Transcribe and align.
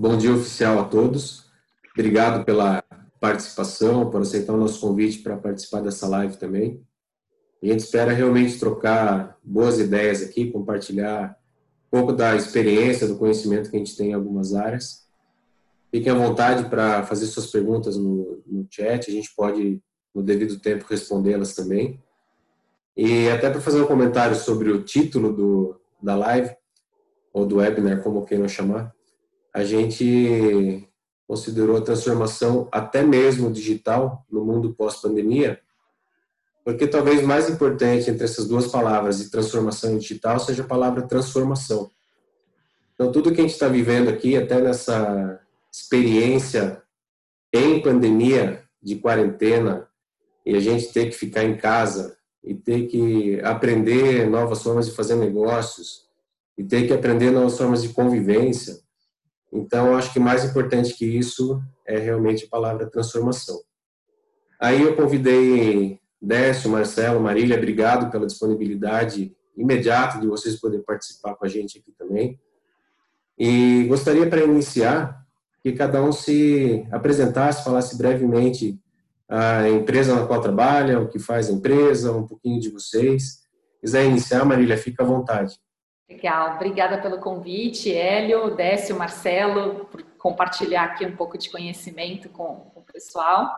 Bom 0.00 0.16
dia 0.16 0.32
oficial 0.32 0.78
a 0.78 0.84
todos. 0.84 1.50
Obrigado 1.92 2.44
pela 2.44 2.84
participação, 3.18 4.08
por 4.08 4.20
aceitar 4.22 4.52
o 4.52 4.56
nosso 4.56 4.80
convite 4.80 5.18
para 5.18 5.36
participar 5.36 5.80
dessa 5.80 6.06
live 6.06 6.36
também. 6.36 6.80
a 7.60 7.66
gente 7.66 7.80
espera 7.80 8.12
realmente 8.12 8.60
trocar 8.60 9.36
boas 9.42 9.80
ideias 9.80 10.22
aqui, 10.22 10.52
compartilhar 10.52 11.36
um 11.88 11.98
pouco 11.98 12.12
da 12.12 12.36
experiência, 12.36 13.08
do 13.08 13.18
conhecimento 13.18 13.72
que 13.72 13.76
a 13.76 13.80
gente 13.80 13.96
tem 13.96 14.10
em 14.10 14.14
algumas 14.14 14.54
áreas. 14.54 15.04
Fiquem 15.90 16.12
à 16.12 16.14
vontade 16.14 16.70
para 16.70 17.02
fazer 17.02 17.26
suas 17.26 17.48
perguntas 17.48 17.96
no, 17.96 18.40
no 18.46 18.68
chat, 18.70 19.10
a 19.10 19.12
gente 19.12 19.34
pode, 19.34 19.82
no 20.14 20.22
devido 20.22 20.60
tempo, 20.60 20.86
respondê-las 20.88 21.56
também. 21.56 22.00
E 22.96 23.28
até 23.30 23.50
para 23.50 23.60
fazer 23.60 23.82
um 23.82 23.86
comentário 23.88 24.36
sobre 24.36 24.70
o 24.70 24.84
título 24.84 25.32
do, 25.32 25.80
da 26.00 26.14
live, 26.14 26.54
ou 27.32 27.44
do 27.44 27.56
webinar, 27.56 28.00
como 28.00 28.24
queiram 28.24 28.46
chamar, 28.46 28.96
a 29.54 29.64
gente 29.64 30.88
considerou 31.26 31.76
a 31.76 31.82
transformação 31.82 32.68
até 32.72 33.02
mesmo 33.02 33.52
digital 33.52 34.24
no 34.30 34.44
mundo 34.44 34.74
pós-pandemia, 34.74 35.60
porque 36.64 36.86
talvez 36.86 37.22
mais 37.22 37.48
importante 37.48 38.10
entre 38.10 38.24
essas 38.24 38.46
duas 38.46 38.66
palavras, 38.66 39.18
de 39.18 39.30
transformação 39.30 39.94
e 39.94 39.98
digital, 39.98 40.38
seja 40.38 40.62
a 40.62 40.66
palavra 40.66 41.02
transformação. 41.02 41.90
Então, 42.94 43.12
tudo 43.12 43.32
que 43.32 43.40
a 43.40 43.42
gente 43.42 43.52
está 43.52 43.68
vivendo 43.68 44.08
aqui, 44.08 44.36
até 44.36 44.60
nessa 44.60 45.40
experiência 45.72 46.82
em 47.52 47.80
pandemia, 47.80 48.64
de 48.82 48.96
quarentena, 48.96 49.88
e 50.44 50.54
a 50.54 50.60
gente 50.60 50.92
ter 50.92 51.06
que 51.06 51.12
ficar 51.12 51.44
em 51.44 51.56
casa, 51.56 52.16
e 52.42 52.54
ter 52.54 52.86
que 52.86 53.40
aprender 53.40 54.28
novas 54.28 54.62
formas 54.62 54.86
de 54.86 54.94
fazer 54.94 55.14
negócios, 55.14 56.06
e 56.56 56.64
ter 56.64 56.86
que 56.86 56.92
aprender 56.92 57.30
novas 57.30 57.56
formas 57.56 57.82
de 57.82 57.90
convivência, 57.90 58.80
então, 59.52 59.96
acho 59.96 60.12
que 60.12 60.20
mais 60.20 60.44
importante 60.44 60.94
que 60.94 61.06
isso 61.06 61.60
é 61.86 61.98
realmente 61.98 62.44
a 62.44 62.48
palavra 62.48 62.90
transformação. 62.90 63.60
Aí 64.60 64.82
eu 64.82 64.94
convidei 64.94 66.00
Décio, 66.20 66.70
Marcelo, 66.70 67.20
Marília, 67.20 67.56
obrigado 67.56 68.10
pela 68.10 68.26
disponibilidade 68.26 69.34
imediata 69.56 70.20
de 70.20 70.26
vocês 70.26 70.60
poderem 70.60 70.84
participar 70.84 71.34
com 71.34 71.44
a 71.44 71.48
gente 71.48 71.78
aqui 71.78 71.92
também. 71.96 72.38
E 73.38 73.84
gostaria, 73.84 74.28
para 74.28 74.42
iniciar, 74.42 75.24
que 75.62 75.72
cada 75.72 76.02
um 76.02 76.12
se 76.12 76.86
apresentasse, 76.90 77.64
falasse 77.64 77.96
brevemente 77.96 78.78
a 79.28 79.68
empresa 79.68 80.14
na 80.14 80.26
qual 80.26 80.40
trabalha, 80.40 81.00
o 81.00 81.08
que 81.08 81.18
faz 81.18 81.48
a 81.48 81.52
empresa, 81.52 82.12
um 82.12 82.26
pouquinho 82.26 82.60
de 82.60 82.70
vocês. 82.70 83.22
Se 83.22 83.80
quiser 83.80 84.04
iniciar, 84.06 84.44
Marília, 84.44 84.76
fica 84.76 85.02
à 85.02 85.06
vontade. 85.06 85.54
Legal, 86.08 86.54
obrigada 86.54 87.02
pelo 87.02 87.20
convite, 87.20 87.94
Hélio, 87.94 88.56
Décio, 88.56 88.96
Marcelo, 88.96 89.84
por 89.86 90.02
compartilhar 90.16 90.84
aqui 90.84 91.04
um 91.04 91.14
pouco 91.14 91.36
de 91.36 91.50
conhecimento 91.50 92.30
com, 92.30 92.70
com 92.72 92.80
o 92.80 92.84
pessoal. 92.84 93.54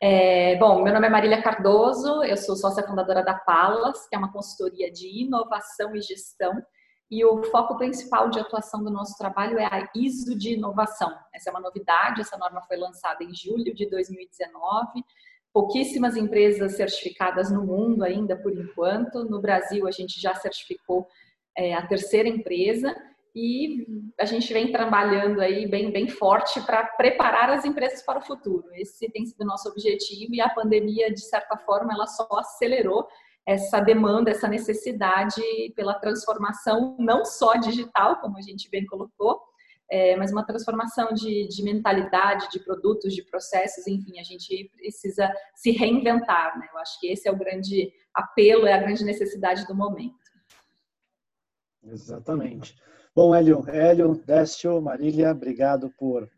É, 0.00 0.54
bom, 0.58 0.80
meu 0.80 0.94
nome 0.94 1.08
é 1.08 1.10
Marília 1.10 1.42
Cardoso, 1.42 2.22
eu 2.22 2.36
sou 2.36 2.54
sócia 2.54 2.86
fundadora 2.86 3.24
da 3.24 3.34
Palas, 3.34 4.06
que 4.08 4.14
é 4.14 4.18
uma 4.18 4.32
consultoria 4.32 4.92
de 4.92 5.24
inovação 5.24 5.96
e 5.96 6.00
gestão, 6.00 6.62
e 7.10 7.24
o 7.24 7.42
foco 7.50 7.76
principal 7.76 8.30
de 8.30 8.38
atuação 8.38 8.84
do 8.84 8.92
nosso 8.92 9.18
trabalho 9.18 9.58
é 9.58 9.64
a 9.64 9.90
ISO 9.92 10.38
de 10.38 10.52
inovação. 10.52 11.12
Essa 11.34 11.50
é 11.50 11.52
uma 11.52 11.60
novidade, 11.60 12.20
essa 12.20 12.38
norma 12.38 12.62
foi 12.62 12.76
lançada 12.76 13.24
em 13.24 13.34
julho 13.34 13.74
de 13.74 13.90
2019, 13.90 15.04
pouquíssimas 15.52 16.16
empresas 16.16 16.76
certificadas 16.76 17.50
no 17.50 17.66
mundo 17.66 18.04
ainda 18.04 18.36
por 18.36 18.52
enquanto, 18.52 19.24
no 19.24 19.40
Brasil 19.40 19.88
a 19.88 19.90
gente 19.90 20.20
já 20.20 20.32
certificou 20.36 21.08
é 21.58 21.74
a 21.74 21.84
terceira 21.84 22.28
empresa 22.28 22.94
e 23.34 23.84
a 24.18 24.24
gente 24.24 24.52
vem 24.52 24.70
trabalhando 24.70 25.40
aí 25.40 25.68
bem, 25.68 25.90
bem 25.90 26.08
forte 26.08 26.60
para 26.62 26.84
preparar 26.84 27.50
as 27.50 27.64
empresas 27.64 28.00
para 28.02 28.20
o 28.20 28.24
futuro. 28.24 28.64
Esse 28.74 29.10
tem 29.10 29.26
sido 29.26 29.42
o 29.42 29.46
nosso 29.46 29.68
objetivo 29.68 30.34
e 30.34 30.40
a 30.40 30.48
pandemia, 30.48 31.12
de 31.12 31.20
certa 31.20 31.56
forma, 31.56 31.92
ela 31.92 32.06
só 32.06 32.28
acelerou 32.32 33.06
essa 33.44 33.80
demanda, 33.80 34.30
essa 34.30 34.46
necessidade 34.46 35.42
pela 35.74 35.94
transformação, 35.94 36.96
não 36.98 37.24
só 37.24 37.56
digital, 37.56 38.20
como 38.20 38.38
a 38.38 38.42
gente 38.42 38.70
bem 38.70 38.86
colocou, 38.86 39.40
é, 39.90 40.14
mas 40.16 40.30
uma 40.30 40.44
transformação 40.44 41.14
de, 41.14 41.48
de, 41.48 41.62
mentalidade, 41.62 42.50
de 42.50 42.60
produtos, 42.60 43.14
de 43.14 43.22
processos, 43.22 43.86
enfim, 43.86 44.20
a 44.20 44.22
gente 44.22 44.70
precisa 44.76 45.32
se 45.54 45.70
reinventar, 45.70 46.58
né? 46.58 46.68
Eu 46.70 46.78
acho 46.78 47.00
que 47.00 47.10
esse 47.10 47.26
é 47.26 47.32
o 47.32 47.38
grande 47.38 47.90
apelo, 48.12 48.66
é 48.66 48.74
a 48.74 48.78
grande 48.82 49.02
necessidade 49.02 49.66
do 49.66 49.74
momento. 49.74 50.17
Exatamente. 51.90 52.76
Bom, 53.14 53.34
Hélio, 53.34 53.64
Hélio, 53.68 54.22
Décio, 54.26 54.80
Marília, 54.80 55.32
obrigado 55.32 55.90
por 55.98 56.28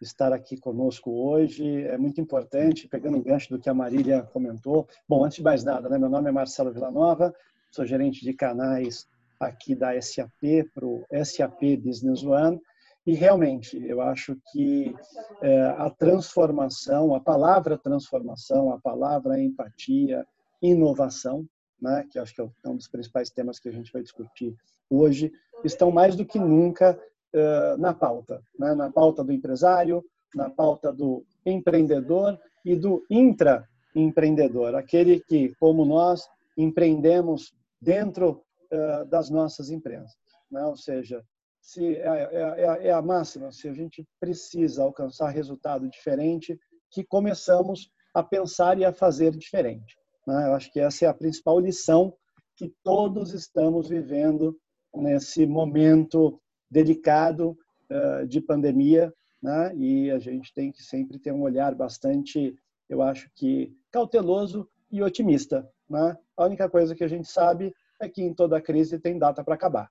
estar 0.00 0.32
aqui 0.32 0.56
conosco 0.56 1.10
hoje. 1.10 1.82
É 1.84 1.98
muito 1.98 2.20
importante, 2.20 2.86
pegando 2.86 3.18
o 3.18 3.22
gancho 3.22 3.50
do 3.50 3.58
que 3.58 3.68
a 3.68 3.74
Marília 3.74 4.22
comentou. 4.32 4.86
Bom, 5.08 5.24
antes 5.24 5.38
de 5.38 5.42
mais 5.42 5.64
nada, 5.64 5.88
né, 5.88 5.98
meu 5.98 6.08
nome 6.08 6.28
é 6.28 6.32
Marcelo 6.32 6.72
Villanova, 6.72 7.34
sou 7.70 7.84
gerente 7.84 8.22
de 8.22 8.32
canais 8.32 9.08
aqui 9.40 9.74
da 9.74 10.00
SAP 10.00 10.70
para 10.74 10.86
o 10.86 11.04
SAP 11.24 11.76
Business 11.82 12.22
One. 12.22 12.60
E 13.06 13.14
realmente, 13.14 13.82
eu 13.86 14.02
acho 14.02 14.36
que 14.52 14.94
é, 15.40 15.62
a 15.62 15.88
transformação, 15.88 17.14
a 17.14 17.20
palavra 17.20 17.78
transformação, 17.78 18.70
a 18.70 18.78
palavra 18.78 19.40
empatia, 19.40 20.26
inovação, 20.60 21.46
né, 21.80 22.04
que 22.10 22.18
acho 22.18 22.34
que 22.34 22.40
é 22.40 22.68
um 22.68 22.76
dos 22.76 22.88
principais 22.88 23.30
temas 23.30 23.58
que 23.58 23.68
a 23.68 23.72
gente 23.72 23.92
vai 23.92 24.02
discutir 24.02 24.54
hoje, 24.90 25.32
estão 25.64 25.90
mais 25.90 26.16
do 26.16 26.24
que 26.24 26.38
nunca 26.38 26.98
uh, 27.34 27.76
na 27.78 27.92
pauta, 27.92 28.42
né, 28.58 28.74
na 28.74 28.90
pauta 28.90 29.24
do 29.24 29.32
empresário, 29.32 30.04
na 30.34 30.50
pauta 30.50 30.92
do 30.92 31.24
empreendedor 31.44 32.38
e 32.64 32.76
do 32.76 33.04
intraempreendedor, 33.10 34.74
aquele 34.74 35.20
que, 35.20 35.54
como 35.58 35.84
nós, 35.84 36.28
empreendemos 36.56 37.52
dentro 37.80 38.42
uh, 38.72 39.04
das 39.06 39.30
nossas 39.30 39.70
empresas. 39.70 40.12
Né? 40.50 40.64
Ou 40.64 40.76
seja, 40.76 41.24
se 41.60 41.96
é, 41.96 42.00
é, 42.06 42.54
é, 42.58 42.86
é 42.88 42.92
a 42.92 43.02
máxima, 43.02 43.52
se 43.52 43.68
a 43.68 43.72
gente 43.72 44.06
precisa 44.20 44.82
alcançar 44.82 45.28
resultado 45.28 45.88
diferente, 45.88 46.58
que 46.90 47.04
começamos 47.04 47.90
a 48.14 48.22
pensar 48.22 48.78
e 48.78 48.84
a 48.84 48.92
fazer 48.92 49.36
diferente. 49.36 49.96
Né? 50.26 50.48
Eu 50.48 50.54
acho 50.54 50.72
que 50.72 50.80
essa 50.80 51.04
é 51.04 51.08
a 51.08 51.14
principal 51.14 51.60
lição 51.60 52.14
que 52.56 52.72
todos 52.82 53.32
estamos 53.34 53.88
vivendo 53.88 54.58
nesse 55.00 55.46
momento 55.46 56.40
delicado 56.70 57.56
uh, 57.90 58.26
de 58.26 58.40
pandemia, 58.40 59.12
né? 59.42 59.74
E 59.76 60.10
a 60.10 60.18
gente 60.18 60.52
tem 60.52 60.70
que 60.70 60.82
sempre 60.82 61.18
ter 61.18 61.32
um 61.32 61.42
olhar 61.42 61.74
bastante, 61.74 62.56
eu 62.88 63.02
acho 63.02 63.30
que 63.34 63.74
cauteloso 63.90 64.68
e 64.90 65.02
otimista, 65.02 65.68
né? 65.88 66.16
A 66.36 66.44
única 66.44 66.68
coisa 66.68 66.94
que 66.94 67.04
a 67.04 67.08
gente 67.08 67.28
sabe 67.28 67.72
é 68.00 68.08
que 68.08 68.22
em 68.22 68.34
toda 68.34 68.60
crise 68.60 68.98
tem 68.98 69.18
data 69.18 69.42
para 69.42 69.54
acabar. 69.54 69.90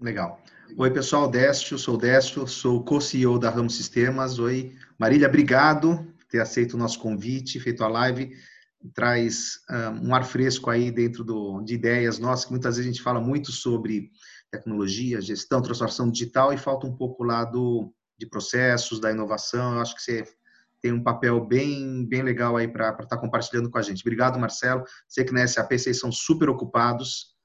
Legal. 0.00 0.40
Oi, 0.78 0.90
pessoal, 0.90 1.28
Décio, 1.28 1.76
sou 1.76 1.96
Décio, 1.96 2.46
sou 2.46 2.82
co-CEO 2.84 3.38
da 3.38 3.50
Ramos 3.50 3.76
Sistemas. 3.76 4.38
Oi, 4.38 4.74
Marília, 4.98 5.28
obrigado 5.28 6.06
ter 6.30 6.40
aceito 6.40 6.74
o 6.74 6.78
nosso 6.78 6.98
convite, 7.00 7.60
feito 7.60 7.84
a 7.84 7.88
live, 7.88 8.36
traz 8.94 9.60
um, 9.70 10.08
um 10.08 10.14
ar 10.14 10.24
fresco 10.24 10.70
aí 10.70 10.90
dentro 10.90 11.22
do, 11.22 11.60
de 11.62 11.74
ideias 11.74 12.18
nossas, 12.18 12.46
que 12.46 12.50
muitas 12.50 12.76
vezes 12.76 12.88
a 12.88 12.92
gente 12.92 13.02
fala 13.02 13.20
muito 13.20 13.52
sobre 13.52 14.10
tecnologia, 14.50 15.20
gestão, 15.20 15.62
transformação 15.62 16.10
digital 16.10 16.52
e 16.52 16.58
falta 16.58 16.86
um 16.86 16.96
pouco 16.96 17.22
lá 17.22 17.44
do, 17.44 17.92
de 18.18 18.26
processos, 18.26 19.00
da 19.00 19.10
inovação. 19.10 19.74
Eu 19.74 19.80
acho 19.80 19.94
que 19.94 20.02
você 20.02 20.24
tem 20.80 20.92
um 20.92 21.02
papel 21.02 21.44
bem, 21.44 22.06
bem 22.06 22.22
legal 22.22 22.56
aí 22.56 22.66
para 22.66 22.90
estar 22.90 23.06
tá 23.06 23.18
compartilhando 23.18 23.70
com 23.70 23.78
a 23.78 23.82
gente. 23.82 24.00
Obrigado, 24.00 24.38
Marcelo. 24.38 24.82
Sei 25.06 25.24
que 25.24 25.32
na 25.32 25.46
SAP 25.46 25.72
vocês 25.72 25.98
são 25.98 26.10
super 26.10 26.48
ocupados. 26.48 27.38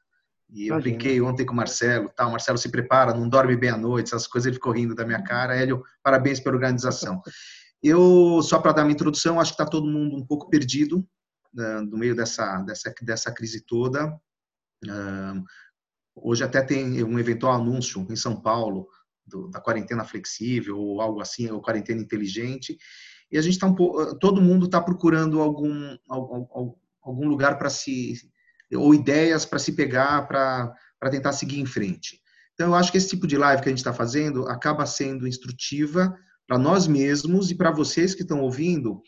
E 0.49 0.67
eu 0.67 0.79
brinquei 0.79 1.19
ontem 1.21 1.45
com 1.45 1.53
o 1.53 1.55
Marcelo, 1.55 2.09
tá? 2.09 2.25
O 2.27 2.31
Marcelo 2.31 2.57
se 2.57 2.69
prepara, 2.69 3.13
não 3.13 3.27
dorme 3.27 3.57
bem 3.57 3.71
à 3.71 3.77
noite, 3.77 4.07
essas 4.13 4.27
coisas 4.27 4.45
ele 4.45 4.55
ficou 4.55 4.71
rindo 4.71 4.95
da 4.95 5.03
minha 5.03 5.21
cara. 5.21 5.55
Hélio, 5.55 5.83
parabéns 6.03 6.39
pela 6.39 6.55
organização. 6.55 7.21
Eu, 7.83 8.41
só 8.41 8.59
para 8.59 8.71
dar 8.71 8.83
uma 8.83 8.91
introdução, 8.91 9.39
acho 9.39 9.51
que 9.51 9.61
está 9.61 9.69
todo 9.69 9.85
mundo 9.85 10.15
um 10.15 10.25
pouco 10.25 10.49
perdido 10.49 11.07
no 11.55 11.97
meio 11.97 12.15
dessa, 12.15 12.61
dessa, 12.61 12.93
dessa 13.01 13.31
crise 13.31 13.61
toda. 13.61 14.13
Hoje 16.15 16.43
até 16.43 16.61
tem 16.61 17.03
um 17.03 17.19
eventual 17.19 17.53
anúncio 17.53 18.05
em 18.09 18.15
São 18.15 18.41
Paulo 18.41 18.87
do, 19.25 19.49
da 19.49 19.59
quarentena 19.59 20.03
flexível 20.03 20.77
ou 20.77 21.01
algo 21.01 21.21
assim, 21.21 21.49
ou 21.49 21.61
quarentena 21.61 22.01
inteligente. 22.01 22.77
E 23.31 23.37
a 23.37 23.41
gente 23.41 23.53
está 23.53 23.67
um 23.67 23.75
pouco, 23.75 24.17
todo 24.19 24.41
mundo 24.41 24.65
está 24.65 24.79
procurando 24.79 25.41
algum, 25.41 25.97
algum, 26.07 26.75
algum 27.01 27.27
lugar 27.27 27.57
para 27.57 27.69
se 27.69 28.13
ou 28.73 28.93
ideias 28.93 29.45
para 29.45 29.59
se 29.59 29.73
pegar 29.73 30.27
para 30.27 30.75
tentar 31.09 31.33
seguir 31.33 31.59
em 31.59 31.65
frente. 31.65 32.21
Então, 32.53 32.67
eu 32.67 32.75
acho 32.75 32.91
que 32.91 32.97
esse 32.97 33.09
tipo 33.09 33.27
de 33.27 33.37
live 33.37 33.61
que 33.61 33.67
a 33.67 33.71
gente 33.71 33.79
está 33.79 33.93
fazendo 33.93 34.47
acaba 34.47 34.85
sendo 34.85 35.27
instrutiva 35.27 36.17
para 36.47 36.57
nós 36.57 36.87
mesmos 36.87 37.51
e 37.51 37.55
para 37.55 37.69
vocês 37.69 38.15
que 38.15 38.21
estão 38.21 38.39
ouvindo, 38.39 39.01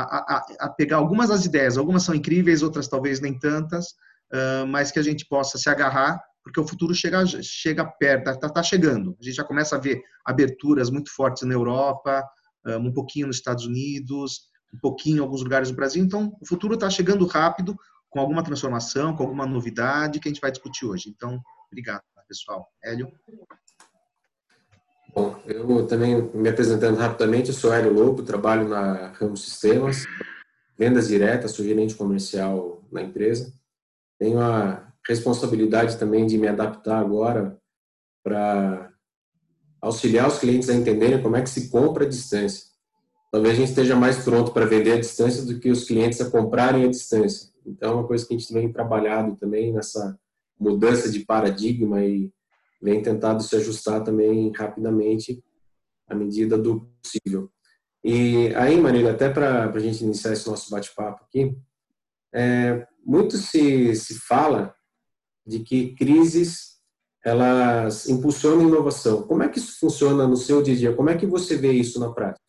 a, 0.00 0.46
a, 0.60 0.68
pegar 0.70 0.96
algumas 0.96 1.28
das 1.28 1.44
ideias. 1.44 1.76
Algumas 1.76 2.02
são 2.02 2.14
incríveis, 2.14 2.62
outras 2.62 2.88
talvez 2.88 3.20
nem 3.20 3.38
tantas, 3.38 3.88
uh, 4.32 4.66
mas 4.68 4.90
que 4.90 4.98
a 4.98 5.02
gente 5.02 5.26
possa 5.26 5.58
se 5.58 5.68
agarrar 5.68 6.20
porque 6.42 6.60
o 6.60 6.66
futuro 6.66 6.94
chega, 6.94 7.24
chega 7.40 7.84
perto, 7.84 8.30
está 8.30 8.48
tá 8.48 8.62
chegando. 8.62 9.16
A 9.20 9.24
gente 9.24 9.36
já 9.36 9.44
começa 9.44 9.76
a 9.76 9.78
ver 9.78 10.02
aberturas 10.24 10.90
muito 10.90 11.14
fortes 11.14 11.44
na 11.44 11.54
Europa, 11.54 12.28
um 12.80 12.92
pouquinho 12.92 13.28
nos 13.28 13.36
Estados 13.36 13.64
Unidos, 13.64 14.48
um 14.74 14.78
pouquinho 14.78 15.18
em 15.18 15.20
alguns 15.20 15.42
lugares 15.42 15.70
do 15.70 15.76
Brasil. 15.76 16.02
Então, 16.02 16.36
o 16.40 16.46
futuro 16.46 16.74
está 16.74 16.88
chegando 16.90 17.26
rápido, 17.26 17.76
com 18.10 18.20
alguma 18.20 18.42
transformação, 18.42 19.16
com 19.16 19.22
alguma 19.22 19.46
novidade 19.46 20.20
que 20.20 20.28
a 20.28 20.32
gente 20.32 20.40
vai 20.40 20.50
discutir 20.50 20.84
hoje. 20.84 21.08
Então, 21.08 21.40
obrigado, 21.70 22.02
pessoal. 22.28 22.68
Hélio? 22.82 23.10
Bom, 25.14 25.36
eu 25.46 25.86
também 25.86 26.30
me 26.32 26.48
apresentando 26.48 26.96
rapidamente, 26.96 27.48
eu 27.48 27.54
sou 27.54 27.72
Hélio 27.72 27.92
Lobo, 27.92 28.22
trabalho 28.22 28.66
na 28.66 29.08
Ramos 29.12 29.44
Sistemas, 29.44 30.06
vendas 30.78 31.08
diretas, 31.08 31.50
sou 31.50 31.64
gerente 31.64 31.94
comercial 31.94 32.82
na 32.90 33.02
empresa. 33.02 33.52
Tenho 34.18 34.40
a 34.40 34.90
responsabilidade 35.06 35.98
também 35.98 36.26
de 36.26 36.38
me 36.38 36.48
adaptar 36.48 36.98
agora 36.98 37.58
para 38.24 38.90
auxiliar 39.82 40.28
os 40.28 40.38
clientes 40.38 40.70
a 40.70 40.74
entenderem 40.74 41.22
como 41.22 41.36
é 41.36 41.42
que 41.42 41.50
se 41.50 41.68
compra 41.68 42.06
à 42.06 42.08
distância. 42.08 42.72
Talvez 43.30 43.54
a 43.54 43.56
gente 43.58 43.68
esteja 43.68 43.94
mais 43.94 44.24
pronto 44.24 44.52
para 44.52 44.64
vender 44.64 44.92
à 44.92 45.00
distância 45.00 45.44
do 45.44 45.58
que 45.58 45.70
os 45.70 45.84
clientes 45.84 46.20
a 46.22 46.30
comprarem 46.30 46.84
à 46.84 46.88
distância. 46.88 47.50
Então, 47.66 47.90
é 47.90 47.94
uma 47.96 48.06
coisa 48.06 48.26
que 48.26 48.34
a 48.34 48.38
gente 48.38 48.52
vem 48.52 48.72
trabalhado 48.72 49.36
também 49.36 49.72
nessa 49.72 50.18
mudança 50.58 51.10
de 51.10 51.20
paradigma 51.20 52.02
e 52.02 52.32
vem 52.82 53.00
tentado 53.00 53.42
se 53.42 53.54
ajustar 53.56 54.02
também 54.02 54.50
rapidamente 54.50 55.42
à 56.08 56.14
medida 56.14 56.58
do 56.58 56.88
possível. 57.00 57.50
E 58.04 58.52
aí, 58.56 58.78
Marília, 58.80 59.12
até 59.12 59.30
para 59.30 59.70
a 59.70 59.78
gente 59.78 60.02
iniciar 60.02 60.32
esse 60.32 60.48
nosso 60.48 60.68
bate-papo 60.70 61.24
aqui, 61.24 61.56
é, 62.34 62.86
muito 63.04 63.36
se, 63.36 63.94
se 63.94 64.18
fala 64.18 64.74
de 65.46 65.60
que 65.60 65.94
crises 65.94 66.72
elas 67.24 68.08
impulsionam 68.08 68.68
inovação. 68.68 69.22
Como 69.22 69.44
é 69.44 69.48
que 69.48 69.58
isso 69.58 69.78
funciona 69.78 70.26
no 70.26 70.36
seu 70.36 70.60
dia 70.60 70.74
a 70.74 70.76
dia? 70.76 70.96
Como 70.96 71.08
é 71.08 71.16
que 71.16 71.26
você 71.26 71.56
vê 71.56 71.70
isso 71.70 72.00
na 72.00 72.12
prática? 72.12 72.42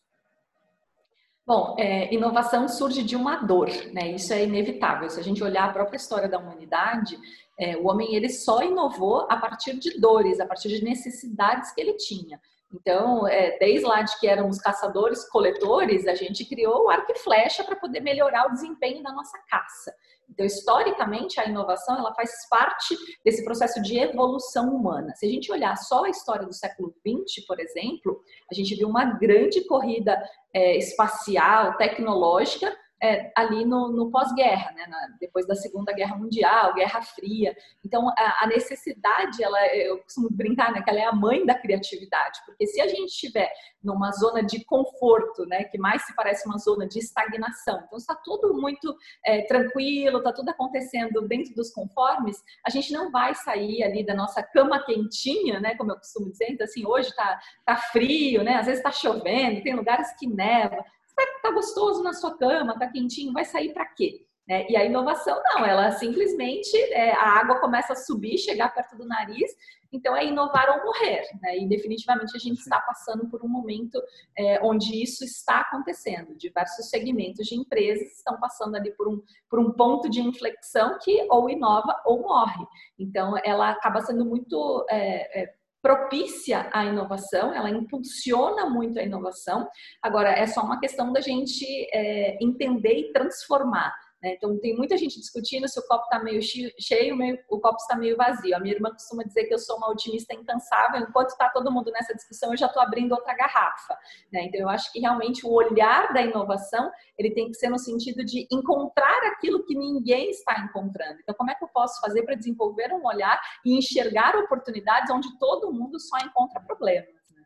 Bom, 1.45 1.75
é, 1.77 2.12
inovação 2.13 2.68
surge 2.69 3.03
de 3.03 3.15
uma 3.15 3.36
dor, 3.36 3.68
né? 3.91 4.13
Isso 4.13 4.31
é 4.33 4.44
inevitável. 4.44 5.09
Se 5.09 5.19
a 5.19 5.24
gente 5.24 5.44
olhar 5.44 5.65
a 5.65 5.74
própria 5.74 5.97
história 5.97 6.29
da 6.29 6.39
humanidade, 6.39 7.19
é, 7.59 7.77
o 7.77 7.88
homem 7.88 8.15
ele 8.15 8.29
só 8.29 8.63
inovou 8.63 9.27
a 9.29 9.38
partir 9.38 9.73
de 9.77 10.00
dores, 10.00 10.39
a 10.39 10.45
partir 10.45 10.69
de 10.69 10.83
necessidades 10.83 11.71
que 11.73 11.81
ele 11.81 11.94
tinha. 11.94 12.39
Então, 12.73 13.27
é, 13.27 13.57
desde 13.59 13.85
lá 13.85 14.01
de 14.01 14.19
que 14.19 14.27
éramos 14.27 14.57
caçadores-coletores, 14.57 16.07
a 16.07 16.15
gente 16.15 16.44
criou 16.44 16.85
o 16.85 16.89
arco 16.89 17.11
e 17.11 17.19
flecha 17.19 17.63
para 17.63 17.75
poder 17.75 18.00
melhorar 18.00 18.47
o 18.47 18.51
desempenho 18.51 19.03
da 19.03 19.11
nossa 19.11 19.38
caça. 19.47 19.94
Então, 20.27 20.45
historicamente, 20.45 21.39
a 21.39 21.45
inovação 21.45 21.97
ela 21.97 22.13
faz 22.15 22.31
parte 22.50 22.97
desse 23.23 23.44
processo 23.44 23.79
de 23.83 24.00
evolução 24.00 24.73
humana. 24.73 25.13
Se 25.15 25.27
a 25.27 25.29
gente 25.29 25.51
olhar 25.51 25.75
só 25.77 26.05
a 26.05 26.09
história 26.09 26.47
do 26.47 26.53
século 26.53 26.95
XX, 27.05 27.45
por 27.45 27.59
exemplo, 27.59 28.19
a 28.51 28.55
gente 28.55 28.73
viu 28.73 28.88
uma 28.88 29.05
grande 29.05 29.63
corrida 29.65 30.19
é, 30.51 30.75
espacial, 30.77 31.77
tecnológica, 31.77 32.75
é, 33.03 33.33
ali 33.35 33.65
no, 33.65 33.91
no 33.91 34.09
pós-guerra, 34.09 34.71
né? 34.71 34.88
Na, 34.88 35.09
depois 35.19 35.45
da 35.45 35.55
Segunda 35.55 35.91
Guerra 35.91 36.15
Mundial, 36.15 36.73
Guerra 36.73 37.01
Fria. 37.01 37.53
Então, 37.85 38.07
a, 38.17 38.45
a, 38.45 38.47
necessidade, 38.47 39.44
ela, 39.44 39.59
eu 39.75 39.97
costumo 40.00 40.29
brincar, 40.31 40.71
né, 40.71 40.81
que 40.81 40.89
ela 40.89 41.00
é 41.00 41.05
a 41.05 41.11
mãe 41.11 41.45
da 41.45 41.53
criatividade, 41.53 42.39
porque 42.45 42.65
se 42.65 42.79
a 42.79 42.88
gente 42.88 43.09
estiver 43.09 43.51
numa 43.83 44.09
zona 44.11 44.41
de 44.41 44.63
conforto, 44.63 45.45
né, 45.45 45.65
que 45.65 45.77
mais 45.77 46.05
se 46.05 46.15
parece 46.15 46.47
uma 46.47 46.57
zona 46.57 46.88
de 46.88 47.00
estagnação, 47.00 47.83
então 47.85 47.97
está 47.97 48.15
tudo 48.15 48.53
muito 48.53 48.95
é, 49.25 49.41
tranquilo, 49.41 50.19
está 50.19 50.31
tudo 50.31 50.47
acontecendo 50.50 51.27
dentro 51.27 51.53
dos 51.53 51.71
conformes, 51.71 52.41
a 52.65 52.69
gente 52.69 52.94
não 52.94 53.11
vai 53.11 53.35
sair 53.35 53.83
ali 53.83 54.05
da 54.05 54.15
nossa 54.15 54.41
cama 54.41 54.81
quentinha, 54.85 55.59
né, 55.59 55.75
como 55.75 55.91
eu 55.91 55.97
costumo 55.97 56.31
dizer, 56.31 56.51
então 56.51 56.63
assim, 56.63 56.85
hoje 56.85 57.09
está 57.09 57.38
tá 57.65 57.75
frio, 57.75 58.44
né, 58.44 58.55
às 58.55 58.65
vezes 58.67 58.79
está 58.79 58.91
chovendo, 58.91 59.61
tem 59.61 59.75
lugares 59.75 60.15
que 60.17 60.25
neva, 60.25 60.85
Tá, 61.15 61.24
tá 61.44 61.51
gostoso 61.51 62.04
na 62.04 62.13
sua 62.13 62.38
cama, 62.38 62.77
tá 62.77 62.88
quentinho, 62.88 63.33
vai 63.33 63.45
sair 63.45 63.74
para 63.74 63.86
quê? 63.86 64.25
É, 64.50 64.69
e 64.69 64.75
a 64.75 64.83
inovação 64.83 65.42
não, 65.45 65.65
ela 65.65 65.92
simplesmente 65.92 66.75
é, 66.92 67.13
a 67.13 67.39
água 67.39 67.62
começa 67.62 67.94
a 67.94 67.95
subir, 67.95 68.38
chegar 68.38 68.74
perto 68.74 68.98
do 68.98 69.06
nariz, 69.06 69.50
então 69.89 70.18
é 70.18 70.25
inovar 70.25 70.69
ou 70.69 70.86
morrer, 70.86 71.21
né? 71.42 71.60
E 71.60 71.68
definitivamente 71.68 72.36
a 72.36 72.39
gente 72.39 72.60
está 72.60 72.81
passando 72.81 73.30
por 73.30 73.42
um 73.45 73.48
momento 73.48 74.01
é, 74.38 74.60
onde 74.62 75.01
isso 75.01 75.24
está 75.24 75.62
acontecendo. 75.62 76.36
Diversos 76.36 76.89
segmentos 76.89 77.45
de 77.48 77.56
empresas 77.56 78.18
estão 78.18 78.38
passando 78.38 78.75
ali 78.75 78.92
por 78.92 79.07
um, 79.07 79.21
por 79.50 79.60
um 79.60 79.71
ponto 79.71 80.10
de 80.10 80.19
inflexão 80.19 80.98
que 81.01 81.25
ou 81.30 81.50
inova 81.50 81.95
ou 82.06 82.24
morre. 82.24 82.65
Então 83.00 83.36
ela 83.45 83.69
acaba 83.69 84.01
sendo 84.01 84.25
muito 84.25 84.86
é, 84.89 85.44
é 85.44 85.54
propícia 85.83 86.69
à 86.71 86.85
inovação, 86.85 87.53
ela 87.53 87.69
impulsiona 87.69 88.69
muito 88.69 88.97
a 88.97 89.03
inovação. 89.03 89.68
Agora, 90.01 90.30
é 90.30 90.47
só 90.47 90.62
uma 90.62 90.80
questão 90.80 91.12
da 91.12 91.19
gente 91.19 91.65
é, 91.91 92.38
entender 92.41 92.94
e 92.94 93.12
transformar. 93.12 93.94
Né? 94.24 94.36
Então, 94.36 94.58
tem 94.58 94.74
muita 94.75 94.98
gente 94.98 95.20
discutindo 95.20 95.68
se 95.68 95.78
o 95.78 95.86
copo 95.86 96.06
está 96.06 96.24
meio 96.24 96.42
cheio, 96.42 97.16
meio, 97.18 97.38
o 97.50 97.60
copo 97.60 97.75
está 97.75 97.98
meio 97.98 98.16
vazio. 98.16 98.56
A 98.56 98.60
minha 98.60 98.74
irmã 98.74 98.90
costuma 98.90 99.22
dizer 99.24 99.44
que 99.44 99.54
eu 99.54 99.60
sou 99.60 99.75
uma 99.75 99.92
otimista 99.92 100.34
incansável. 100.34 101.02
Enquanto 101.02 101.31
está 101.31 101.50
todo 101.50 101.70
mundo 101.70 101.92
nessa 101.92 102.16
discussão, 102.16 102.52
eu 102.52 102.58
já 102.58 102.68
estou 102.68 102.81
abrindo 102.81 103.12
outra 103.12 103.36
garrafa. 103.36 103.98
Né? 104.31 104.46
Então, 104.46 104.62
eu 104.62 104.70
acho 104.70 104.92
que 104.94 105.02
realmente 105.02 105.46
o 105.46 105.52
olhar 105.52 106.14
da 106.14 106.22
inovação 106.22 106.90
ele 107.18 107.31
tem 107.31 107.50
que 107.50 107.56
ser 107.56 107.70
no 107.70 107.78
sentido 107.78 108.24
de 108.24 108.48
encontrar 108.50 109.28
aquilo 109.28 109.66
que 109.66 109.75
ninguém 109.75 110.30
está 110.30 110.58
encontrando. 110.62 111.20
Então, 111.22 111.36
como 111.36 111.52
é 111.52 111.56
que 111.56 111.64
eu 111.64 111.70
posso 111.70 112.00
fazer 112.00 112.24
para 112.24 112.36
desenvolver 112.36 112.94
um 112.94 113.06
olhar 113.06 113.42
e 113.66 113.78
enxergar 113.78 114.38
oportunidades 114.38 115.12
onde 115.12 115.38
todo 115.38 115.74
mundo 115.74 116.00
só 116.00 116.18
encontra 116.20 116.62
problemas? 116.62 117.10
Né? 117.30 117.44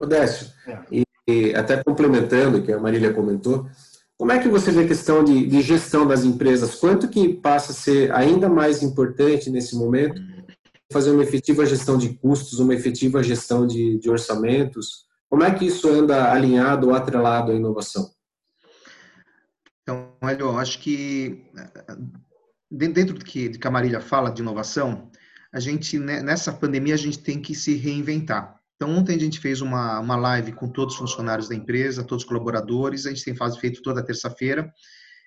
Odécio, 0.00 0.50
é. 0.66 0.84
e, 0.90 1.04
e 1.28 1.54
até 1.54 1.82
complementando 1.84 2.58
o 2.58 2.64
que 2.64 2.72
a 2.72 2.80
Marília 2.80 3.12
comentou, 3.12 3.68
como 4.18 4.32
é 4.32 4.38
que 4.38 4.48
você 4.48 4.70
vê 4.70 4.84
a 4.84 4.88
questão 4.88 5.22
de, 5.22 5.46
de, 5.46 5.60
gestão 5.60 6.06
das 6.06 6.24
empresas? 6.24 6.74
Quanto 6.76 7.08
que 7.08 7.34
passa 7.34 7.72
a 7.72 7.74
ser 7.74 8.12
ainda 8.12 8.48
mais 8.48 8.82
importante 8.82 9.50
nesse 9.50 9.76
momento 9.76 10.20
fazer 10.90 11.10
uma 11.10 11.22
efetiva 11.22 11.66
gestão 11.66 11.98
de 11.98 12.14
custos, 12.14 12.58
uma 12.58 12.74
efetiva 12.74 13.22
gestão 13.22 13.66
de, 13.66 13.98
de 13.98 14.08
orçamentos? 14.08 15.06
Como 15.28 15.42
é 15.42 15.52
que 15.52 15.66
isso 15.66 15.88
anda 15.88 16.32
alinhado 16.32 16.88
ou 16.88 16.94
atrelado 16.94 17.52
à 17.52 17.54
inovação? 17.54 18.10
Então, 19.82 20.16
eu 20.38 20.58
acho 20.58 20.80
que 20.80 21.44
dentro 22.70 23.14
do 23.14 23.24
que, 23.24 23.48
de 23.50 23.58
que 23.58 23.66
a 23.66 23.70
Marília 23.70 24.00
fala 24.00 24.30
de 24.30 24.40
inovação, 24.40 25.10
a 25.52 25.60
gente 25.60 25.98
né, 25.98 26.22
nessa 26.22 26.52
pandemia 26.52 26.94
a 26.94 26.98
gente 26.98 27.18
tem 27.18 27.40
que 27.40 27.54
se 27.54 27.74
reinventar. 27.74 28.60
Então, 28.76 28.94
ontem 28.94 29.16
a 29.16 29.18
gente 29.18 29.40
fez 29.40 29.62
uma, 29.62 29.98
uma 30.00 30.16
live 30.16 30.52
com 30.52 30.68
todos 30.68 30.94
os 30.94 31.00
funcionários 31.00 31.48
da 31.48 31.54
empresa, 31.54 32.04
todos 32.04 32.24
os 32.24 32.28
colaboradores, 32.28 33.06
a 33.06 33.08
gente 33.08 33.24
tem 33.24 33.34
faz, 33.34 33.56
feito 33.56 33.82
toda 33.82 34.04
terça-feira. 34.04 34.70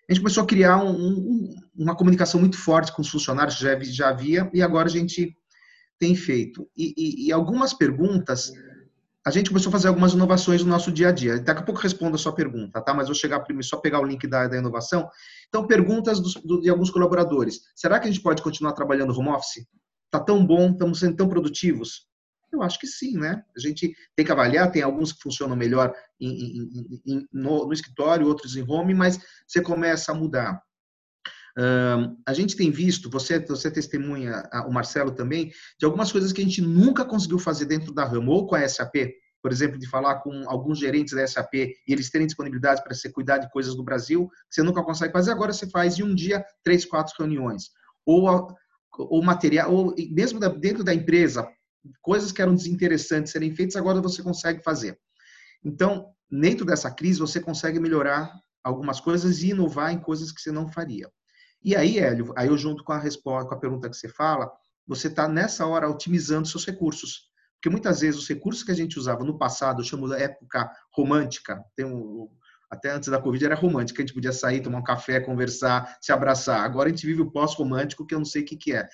A 0.08 0.14
gente 0.14 0.22
começou 0.22 0.44
a 0.44 0.48
criar 0.48 0.84
um, 0.84 0.92
um, 0.92 1.56
uma 1.76 1.96
comunicação 1.96 2.40
muito 2.40 2.58
forte 2.58 2.92
com 2.92 3.02
os 3.02 3.10
funcionários, 3.10 3.58
já, 3.58 3.78
já 3.80 4.10
havia, 4.10 4.50
e 4.54 4.62
agora 4.62 4.88
a 4.88 4.92
gente 4.92 5.36
tem 6.00 6.16
feito. 6.16 6.68
E, 6.78 6.94
e, 6.96 7.28
e, 7.28 7.32
algumas 7.32 7.74
perguntas, 7.74 8.52
a 9.26 9.32
gente 9.32 9.50
começou 9.50 9.70
a 9.70 9.74
fazer 9.74 9.88
algumas 9.88 10.14
inovações 10.14 10.64
no 10.64 10.70
nosso 10.70 10.92
dia 10.92 11.10
a 11.10 11.12
dia. 11.12 11.40
Daqui 11.40 11.62
a 11.62 11.64
pouco 11.64 11.82
respondo 11.82 12.16
a 12.16 12.20
sua 12.20 12.34
pergunta, 12.34 12.82
tá? 12.82 12.94
Mas 12.94 13.08
vou 13.08 13.16
chegar 13.16 13.40
primeiro, 13.42 13.68
só 13.68 13.78
pegar 13.78 14.00
o 14.00 14.06
link 14.06 14.26
da, 14.28 14.48
da 14.48 14.58
inovação. 14.58 15.10
Então, 15.48 15.66
perguntas 15.66 16.20
dos, 16.20 16.36
do, 16.36 16.62
de 16.62 16.70
alguns 16.70 16.90
colaboradores. 16.90 17.62
Será 17.76 18.00
que 18.00 18.08
a 18.08 18.12
gente 18.12 18.24
pode 18.24 18.42
continuar 18.42 18.74
trabalhando 18.74 19.18
home 19.18 19.30
office? 19.30 19.66
Está 20.06 20.20
tão 20.20 20.46
bom, 20.46 20.72
estamos 20.72 21.00
sendo 21.00 21.16
tão 21.16 21.28
produtivos? 21.28 22.09
Eu 22.52 22.62
acho 22.62 22.80
que 22.80 22.88
sim, 22.88 23.18
né? 23.18 23.44
A 23.56 23.60
gente 23.60 23.94
tem 24.16 24.26
que 24.26 24.32
avaliar, 24.32 24.72
tem 24.72 24.82
alguns 24.82 25.14
que 25.14 25.22
funcionam 25.22 25.56
melhor 25.56 25.94
em, 26.20 26.30
em, 26.30 27.02
em, 27.06 27.28
no, 27.32 27.68
no, 27.68 27.74
escritório, 27.74 28.28
outros 28.28 28.56
em 28.56 28.64
home, 28.68 28.94
mas 28.94 29.20
você 29.48 29.62
começa 29.62 30.12
a 30.12 30.16
mudar. 30.16 30.62
Um, 31.58 32.18
a 32.26 32.34
gente 32.34 32.56
tem 32.56 32.72
visto, 32.72 33.10
você, 33.10 33.40
você 33.40 33.70
testemunha, 33.70 34.44
o 34.68 34.72
Marcelo 34.72 35.12
também, 35.12 35.52
de 35.78 35.86
algumas 35.86 36.12
coisas 36.12 36.32
que 36.32 36.42
a 36.42 36.44
gente 36.44 36.62
nunca 36.62 37.04
conseguiu 37.04 37.40
fazer 37.40 37.66
dentro 37.66 37.94
da 37.94 38.06
RAM 38.06 38.28
ou 38.28 38.48
com 38.48 38.56
a 38.56 38.68
SAP, 38.68 38.96
por 39.42 39.52
exemplo, 39.52 39.80
de 39.80 39.88
falar 39.88 40.16
com 40.16 40.50
alguns 40.50 40.80
gerentes 40.80 41.14
da 41.14 41.26
SAP 41.26 41.54
e 41.54 41.76
eles 41.88 42.10
terem 42.10 42.28
disponibilidade 42.28 42.84
para 42.84 42.94
você 42.94 43.10
cuidar 43.10 43.38
de 43.38 43.50
coisas 43.52 43.76
do 43.76 43.84
Brasil, 43.84 44.28
que 44.30 44.56
você 44.56 44.64
nunca 44.64 44.84
consegue 44.84 45.14
fazer, 45.14 45.32
agora 45.32 45.54
você 45.54 45.70
faz 45.70 45.98
em 45.98 46.04
um 46.04 46.14
dia 46.14 46.46
três, 46.64 46.86
quatro 46.86 47.14
reuniões. 47.18 47.72
Ou, 48.06 48.48
ou 48.98 49.22
material, 49.22 49.74
ou 49.74 49.96
mesmo 50.12 50.40
dentro 50.40 50.84
da 50.84 50.94
empresa, 50.94 51.48
coisas 52.02 52.32
que 52.32 52.42
eram 52.42 52.56
desinteressantes 52.56 53.32
serem 53.32 53.54
feitas, 53.56 53.76
agora 53.76 54.02
você 54.02 54.22
consegue 54.22 54.64
fazer. 54.64 55.00
Então, 55.64 56.14
dentro 56.30 56.66
dessa 56.66 56.92
crise, 56.92 57.20
você 57.20 57.40
consegue 57.40 57.80
melhorar 57.80 58.34
algumas 58.64 59.00
coisas 59.00 59.42
e 59.42 59.50
inovar 59.50 59.92
em 59.92 60.00
coisas 60.00 60.32
que 60.32 60.42
você 60.42 60.52
não 60.52 60.68
faria. 60.68 61.10
E 61.64 61.76
aí, 61.76 62.00
Hélio, 62.00 62.34
aí 62.38 62.48
eu 62.48 62.58
junto 62.58 62.84
com 62.84 62.94
a 62.94 63.00
resposta, 63.00 63.50
com 63.50 63.56
a 63.56 63.60
pergunta 63.60 63.90
que 63.90 63.98
você 63.98 64.08
fala, 64.08 64.50
você 64.88 65.08
está 65.08 65.28
nessa 65.28 65.66
hora 65.66 65.90
otimizando 65.90 66.48
seus 66.48 66.66
recursos. 66.66 67.30
Porque 67.56 67.70
muitas 67.70 68.00
vezes 68.00 68.20
os 68.22 68.28
recursos 68.28 68.64
que 68.64 68.72
a 68.72 68.76
gente 68.76 68.98
usava 68.98 69.24
no 69.26 69.38
passado, 69.38 69.82
eu 69.82 69.86
chamo 69.86 70.08
da 70.08 70.18
época 70.18 70.72
romântica, 70.94 71.62
tem 71.76 71.86
um, 71.86 72.30
até 72.72 72.92
antes 72.92 73.10
da 73.10 73.22
Covid 73.22 73.44
era 73.44 73.56
romântica, 73.56 74.02
a 74.02 74.06
gente 74.06 74.14
podia 74.14 74.32
sair, 74.32 74.62
tomar 74.62 74.78
um 74.78 74.84
café, 74.84 75.20
conversar, 75.20 75.98
se 76.02 76.14
abraçar. 76.14 76.62
Agora 76.62 76.88
a 76.88 76.92
gente 76.92 77.06
vive 77.06 77.22
o 77.22 77.32
pós-romântico, 77.32 78.06
que 78.06 78.16
eu 78.16 78.20
não 78.20 78.26
sei 78.26 78.44
o 78.44 78.46
que, 78.46 78.56
que 78.56 78.74
é 78.74 78.88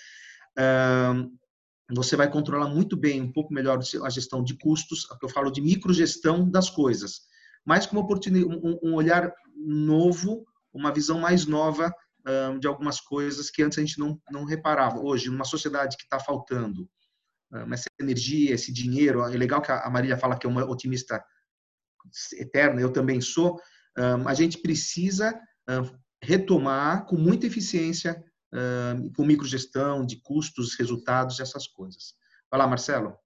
você 1.92 2.16
vai 2.16 2.30
controlar 2.30 2.68
muito 2.68 2.98
bem, 2.98 3.22
um 3.22 3.32
pouco 3.32 3.54
melhor 3.54 3.80
a 4.04 4.10
gestão 4.10 4.44
de 4.44 4.58
custos, 4.58 5.06
que 5.06 5.26
eu 5.26 5.30
falo 5.30 5.52
de 5.52 5.62
microgestão 5.62 6.50
das 6.50 6.70
coisas, 6.70 7.22
mas 7.64 7.86
com 7.86 7.98
um, 7.98 8.94
olhar 8.94 9.32
novo, 9.56 10.46
uma 10.74 10.92
visão 10.92 11.20
mais 11.20 11.46
nova 11.46 11.94
de 12.60 12.68
algumas 12.68 13.00
coisas 13.00 13.52
que 13.52 13.62
antes 13.62 13.78
a 13.78 13.82
gente 13.82 14.00
não, 14.00 14.20
não 14.32 14.46
reparava. 14.46 15.00
Hoje, 15.00 15.30
numa 15.30 15.46
sociedade 15.46 15.96
que 15.96 16.04
está 16.04 16.20
faltando 16.20 16.90
essa 17.72 17.86
energia, 18.00 18.56
esse 18.56 18.74
dinheiro, 18.74 19.22
é 19.24 19.38
legal 19.38 19.62
que 19.62 19.72
a 19.72 19.90
Marília 19.90 20.18
fala 20.18 20.38
que 20.38 20.48
é 20.48 20.50
uma 20.50 20.66
otimista 20.66 21.24
eterna, 22.34 22.82
eu 22.82 22.92
também 22.92 23.22
sou, 23.22 23.60
a 24.26 24.34
gente 24.34 24.58
precisa 24.58 25.40
retomar 26.22 27.06
com 27.06 27.16
muita 27.16 27.46
eficiência 27.46 28.24
com 29.16 29.26
microgestão 29.26 30.06
de 30.06 30.16
custos, 30.18 30.76
resultados, 30.76 31.40
essas 31.40 31.68
coisas. 31.68 32.14
Vai 32.50 32.60
lá, 32.60 32.68
Marcelo. 32.68 33.18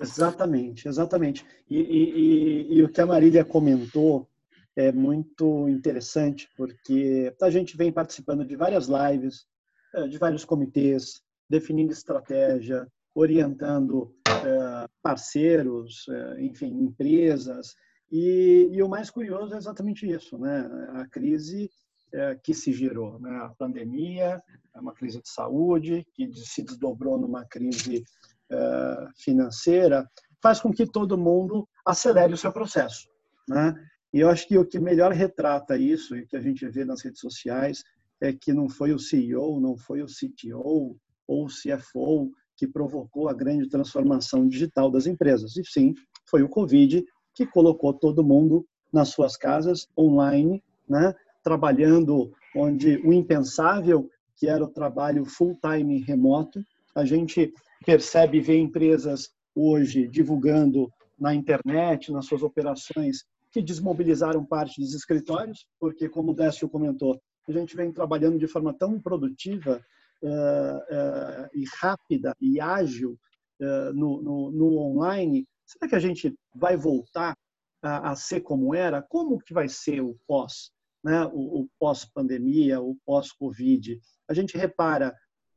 Exatamente, 0.00 0.88
exatamente. 0.88 1.46
E, 1.68 1.78
e, 1.78 2.74
e, 2.74 2.82
o 2.82 2.88
que 2.88 3.00
a 3.00 3.06
Marília 3.06 3.44
comentou 3.44 4.28
é 4.74 4.90
muito 4.90 5.68
interessante, 5.68 6.48
porque 6.56 7.34
a 7.40 7.50
gente 7.50 7.76
vem 7.76 7.92
participando 7.92 8.44
de 8.44 8.56
várias 8.56 8.88
lives, 8.88 9.46
eh, 9.94 10.08
de 10.08 10.18
vários 10.18 10.44
comitês, 10.44 11.22
definindo 11.48 11.92
estratégia, 11.92 12.88
orientando 13.14 14.14
eh, 14.26 14.88
parceiros, 15.02 16.06
eh, 16.08 16.36
enfim, 16.40 16.68
empresas. 16.82 17.74
E, 18.10 18.70
e 18.72 18.82
o 18.82 18.88
mais 18.88 19.10
curioso 19.10 19.54
é 19.54 19.58
exatamente 19.58 20.10
isso, 20.10 20.38
né? 20.38 20.68
A 20.94 21.06
crise 21.06 21.70
é, 22.14 22.34
que 22.42 22.54
se 22.54 22.72
gerou. 22.72 23.18
Né? 23.18 23.30
A 23.42 23.48
pandemia, 23.50 24.42
é 24.74 24.80
uma 24.80 24.94
crise 24.94 25.20
de 25.20 25.28
saúde, 25.28 26.06
que 26.14 26.32
se 26.34 26.62
desdobrou 26.62 27.18
numa 27.18 27.44
crise 27.44 28.04
é, 28.50 29.06
financeira, 29.16 30.08
faz 30.42 30.60
com 30.60 30.72
que 30.72 30.86
todo 30.86 31.18
mundo 31.18 31.68
acelere 31.86 32.32
o 32.32 32.36
seu 32.36 32.52
processo. 32.52 33.08
Né? 33.48 33.74
E 34.12 34.20
eu 34.20 34.28
acho 34.28 34.46
que 34.46 34.58
o 34.58 34.66
que 34.66 34.78
melhor 34.78 35.12
retrata 35.12 35.76
isso, 35.76 36.16
e 36.16 36.26
que 36.26 36.36
a 36.36 36.40
gente 36.40 36.68
vê 36.68 36.84
nas 36.84 37.02
redes 37.02 37.20
sociais, 37.20 37.82
é 38.20 38.32
que 38.32 38.52
não 38.52 38.68
foi 38.68 38.92
o 38.92 38.98
CEO, 38.98 39.60
não 39.60 39.76
foi 39.76 40.02
o 40.02 40.06
CTO 40.06 40.96
ou 41.26 41.46
o 41.46 41.46
CFO 41.46 42.30
que 42.56 42.66
provocou 42.66 43.28
a 43.28 43.34
grande 43.34 43.68
transformação 43.68 44.46
digital 44.46 44.90
das 44.90 45.06
empresas, 45.06 45.56
e 45.56 45.64
sim, 45.64 45.94
foi 46.28 46.42
o 46.42 46.48
Covid 46.48 47.04
que 47.34 47.46
colocou 47.46 47.92
todo 47.92 48.22
mundo 48.22 48.64
nas 48.92 49.08
suas 49.08 49.36
casas, 49.36 49.88
online, 49.98 50.62
né? 50.88 51.14
Trabalhando 51.42 52.32
onde 52.54 52.96
o 53.04 53.12
impensável, 53.12 54.08
que 54.36 54.48
era 54.48 54.64
o 54.64 54.68
trabalho 54.68 55.24
full-time 55.24 56.02
remoto, 56.02 56.62
a 56.94 57.04
gente 57.04 57.52
percebe 57.84 58.38
e 58.38 58.40
vê 58.40 58.58
empresas 58.58 59.30
hoje 59.54 60.08
divulgando 60.08 60.90
na 61.18 61.34
internet, 61.34 62.10
nas 62.10 62.26
suas 62.26 62.42
operações, 62.42 63.24
que 63.50 63.62
desmobilizaram 63.62 64.44
parte 64.44 64.80
dos 64.80 64.94
escritórios, 64.94 65.66
porque, 65.78 66.08
como 66.08 66.32
o 66.32 66.34
Décio 66.34 66.68
comentou, 66.68 67.20
a 67.46 67.52
gente 67.52 67.76
vem 67.76 67.92
trabalhando 67.92 68.38
de 68.38 68.46
forma 68.46 68.72
tão 68.72 69.00
produtiva 69.00 69.80
uh, 70.22 70.26
uh, 70.28 71.48
e 71.54 71.64
rápida 71.78 72.34
e 72.40 72.60
ágil 72.60 73.18
uh, 73.60 73.92
no, 73.92 74.22
no, 74.22 74.50
no, 74.52 74.78
online. 74.78 75.46
Será 75.66 75.88
que 75.88 75.94
a 75.94 76.00
gente 76.00 76.34
vai 76.54 76.76
voltar 76.76 77.36
a, 77.82 78.12
a, 78.12 78.16
ser 78.16 78.40
como 78.40 78.74
era? 78.74 79.02
Como 79.02 79.38
que 79.38 79.52
vai 79.52 79.68
ser 79.68 80.00
o 80.00 80.16
pós? 80.26 80.72
Né, 81.02 81.24
o, 81.26 81.62
o 81.62 81.68
pós-pandemia, 81.78 82.80
o 82.80 82.96
pós-Covid. 83.04 84.00
A 84.28 84.34
gente 84.34 84.56
repara, 84.56 85.14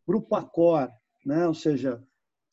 Grupo 0.07 0.35
Accor, 0.35 0.89
né, 1.25 1.47
ou 1.47 1.53
seja, 1.53 2.01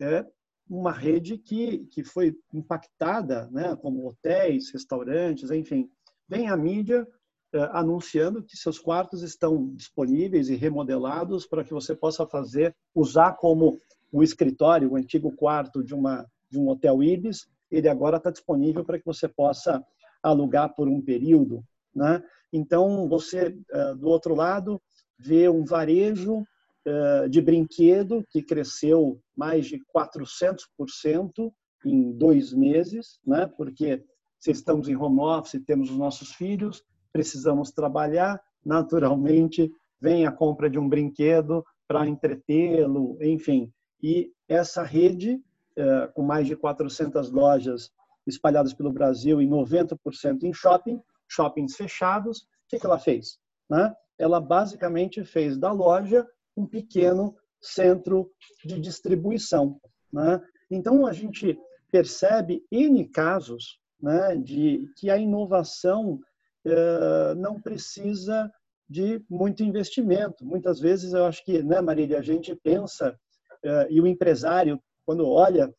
é 0.01 0.27
uma 0.69 0.93
rede 0.93 1.37
que, 1.39 1.87
que 1.87 2.03
foi 2.03 2.37
impactada, 2.53 3.49
né, 3.51 3.77
como 3.77 4.07
hotéis, 4.07 4.71
restaurantes, 4.71 5.51
enfim. 5.51 5.89
Vem 6.29 6.49
a 6.49 6.57
mídia 6.57 7.07
é, 7.53 7.69
anunciando 7.73 8.43
que 8.43 8.57
seus 8.57 8.79
quartos 8.79 9.23
estão 9.23 9.75
disponíveis 9.75 10.49
e 10.49 10.55
remodelados 10.55 11.47
para 11.47 11.63
que 11.63 11.75
você 11.75 11.95
possa 11.95 12.27
fazer, 12.27 12.75
usar 12.95 13.35
como 13.35 13.79
um 14.13 14.23
escritório, 14.23 14.93
o 14.93 14.97
antigo 14.97 15.31
quarto 15.33 15.83
de, 15.85 15.95
uma, 15.95 16.27
de 16.51 16.59
um 16.59 16.69
hotel 16.69 17.03
Ibis, 17.03 17.47
ele 17.71 17.89
agora 17.89 18.19
está 18.19 18.31
disponível 18.31 18.85
para 18.85 18.99
que 18.99 19.05
você 19.05 19.29
possa 19.29 19.85
alugar 20.23 20.75
por 20.75 20.89
um 20.89 21.01
período. 21.01 21.65
Né? 21.95 22.23
Então, 22.53 23.09
você, 23.09 23.57
eh, 23.71 23.95
do 23.95 24.09
outro 24.09 24.35
lado, 24.35 24.81
vê 25.19 25.49
um 25.49 25.65
varejo 25.65 26.45
eh, 26.85 27.29
de 27.29 27.41
brinquedo 27.41 28.25
que 28.31 28.43
cresceu 28.43 29.21
mais 29.37 29.67
de 29.67 29.81
400% 29.95 31.53
em 31.85 32.13
dois 32.13 32.53
meses, 32.53 33.21
né? 33.27 33.47
porque 33.57 34.05
se 34.39 34.51
estamos 34.51 34.89
em 34.89 34.97
home 34.97 35.21
office, 35.21 35.63
temos 35.65 35.91
os 35.91 35.97
nossos 35.97 36.33
filhos, 36.35 36.83
precisamos 37.13 37.71
trabalhar, 37.71 38.41
naturalmente 38.65 39.71
vem 40.01 40.27
a 40.27 40.33
compra 40.33 40.69
de 40.69 40.79
um 40.79 40.89
brinquedo 40.89 41.65
para 41.87 42.09
entretê-lo, 42.09 43.17
enfim. 43.21 43.73
E 44.03 44.33
essa 44.49 44.83
rede, 44.83 45.41
eh, 45.77 46.11
com 46.15 46.23
mais 46.23 46.47
de 46.49 46.57
400 46.57 47.31
lojas 47.31 47.91
espalhadas 48.27 48.75
pelo 48.75 48.93
Brasil 48.93 49.41
e 49.41 49.47
90% 49.47 50.43
em 50.43 50.53
shopping, 50.53 51.01
shoppings 51.33 51.77
fechados, 51.77 52.43
o 52.43 52.47
que, 52.69 52.79
que 52.79 52.87
ela 52.87 52.99
fez? 52.99 53.39
Né? 53.69 53.95
Ela 54.19 54.41
basicamente 54.41 55.25
fez 55.25 55.57
da 55.57 55.73
loja 55.73 56.27
um 56.57 56.67
pequeno 56.67 57.35
centro 57.61 58.31
de 58.65 58.81
distribuição. 58.81 59.81
Né? 60.13 60.41
Então, 60.71 61.07
a 61.07 61.13
gente 61.13 61.59
percebe 61.91 62.65
N 62.71 63.09
casos 63.09 63.79
né, 64.01 64.37
de 64.37 64.87
que 64.97 65.11
a 65.11 65.17
inovação 65.17 66.19
eh, 66.65 67.35
não 67.37 67.61
precisa 67.61 68.51
de 68.89 69.25
muito 69.29 69.63
investimento. 69.63 70.45
Muitas 70.45 70.79
vezes, 70.79 71.13
eu 71.13 71.25
acho 71.25 71.45
que, 71.45 71.63
né, 71.63 71.81
Marília, 71.81 72.19
a 72.19 72.23
gente 72.23 72.55
pensa, 72.55 73.19
eh, 73.65 73.87
e 73.91 74.01
o 74.01 74.07
empresário, 74.07 74.81
quando 75.05 75.29
olha, 75.29 75.73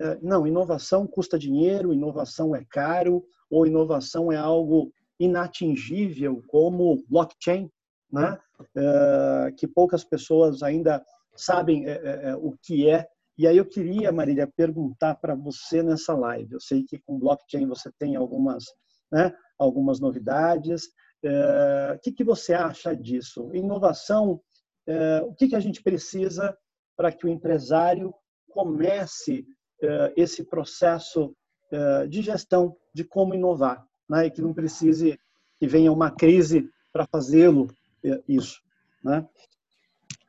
eh, 0.00 0.18
não, 0.22 0.46
inovação 0.46 1.06
custa 1.06 1.38
dinheiro, 1.38 1.92
inovação 1.92 2.54
é 2.54 2.64
caro, 2.64 3.24
ou 3.54 3.66
inovação 3.66 4.32
é 4.32 4.36
algo 4.36 4.92
inatingível 5.18 6.42
como 6.48 7.04
blockchain, 7.08 7.70
né? 8.10 8.36
É, 8.76 9.52
que 9.56 9.66
poucas 9.66 10.02
pessoas 10.02 10.62
ainda 10.62 11.04
sabem 11.36 11.86
é, 11.86 12.30
é, 12.30 12.36
o 12.36 12.56
que 12.60 12.90
é. 12.90 13.06
E 13.38 13.46
aí 13.46 13.56
eu 13.56 13.64
queria, 13.64 14.10
Marília, 14.10 14.50
perguntar 14.56 15.14
para 15.16 15.36
você 15.36 15.82
nessa 15.82 16.14
live. 16.14 16.52
Eu 16.52 16.60
sei 16.60 16.84
que 16.84 16.98
com 16.98 17.18
blockchain 17.18 17.66
você 17.66 17.90
tem 17.98 18.16
algumas, 18.16 18.64
né, 19.10 19.32
algumas 19.58 20.00
novidades. 20.00 20.84
o 21.94 21.98
que, 22.00 22.12
que 22.12 22.24
você 22.24 22.54
acha 22.54 22.94
disso? 22.94 23.50
Inovação, 23.52 24.40
o 25.26 25.34
que, 25.34 25.48
que 25.48 25.56
a 25.56 25.60
gente 25.60 25.82
precisa 25.82 26.56
para 26.96 27.10
que 27.10 27.26
o 27.26 27.28
empresário 27.28 28.14
comece 28.50 29.44
esse 30.16 30.44
processo 30.44 31.34
de 32.08 32.22
gestão 32.22 32.76
de 32.92 33.04
como 33.04 33.34
inovar? 33.34 33.84
né, 34.08 34.26
e 34.26 34.30
que 34.30 34.42
não 34.42 34.52
precise 34.52 35.18
que 35.58 35.66
venha 35.66 35.92
uma 35.92 36.10
crise 36.10 36.68
para 36.92 37.06
fazê-lo 37.06 37.68
é, 38.04 38.22
isso, 38.28 38.60
né? 39.02 39.26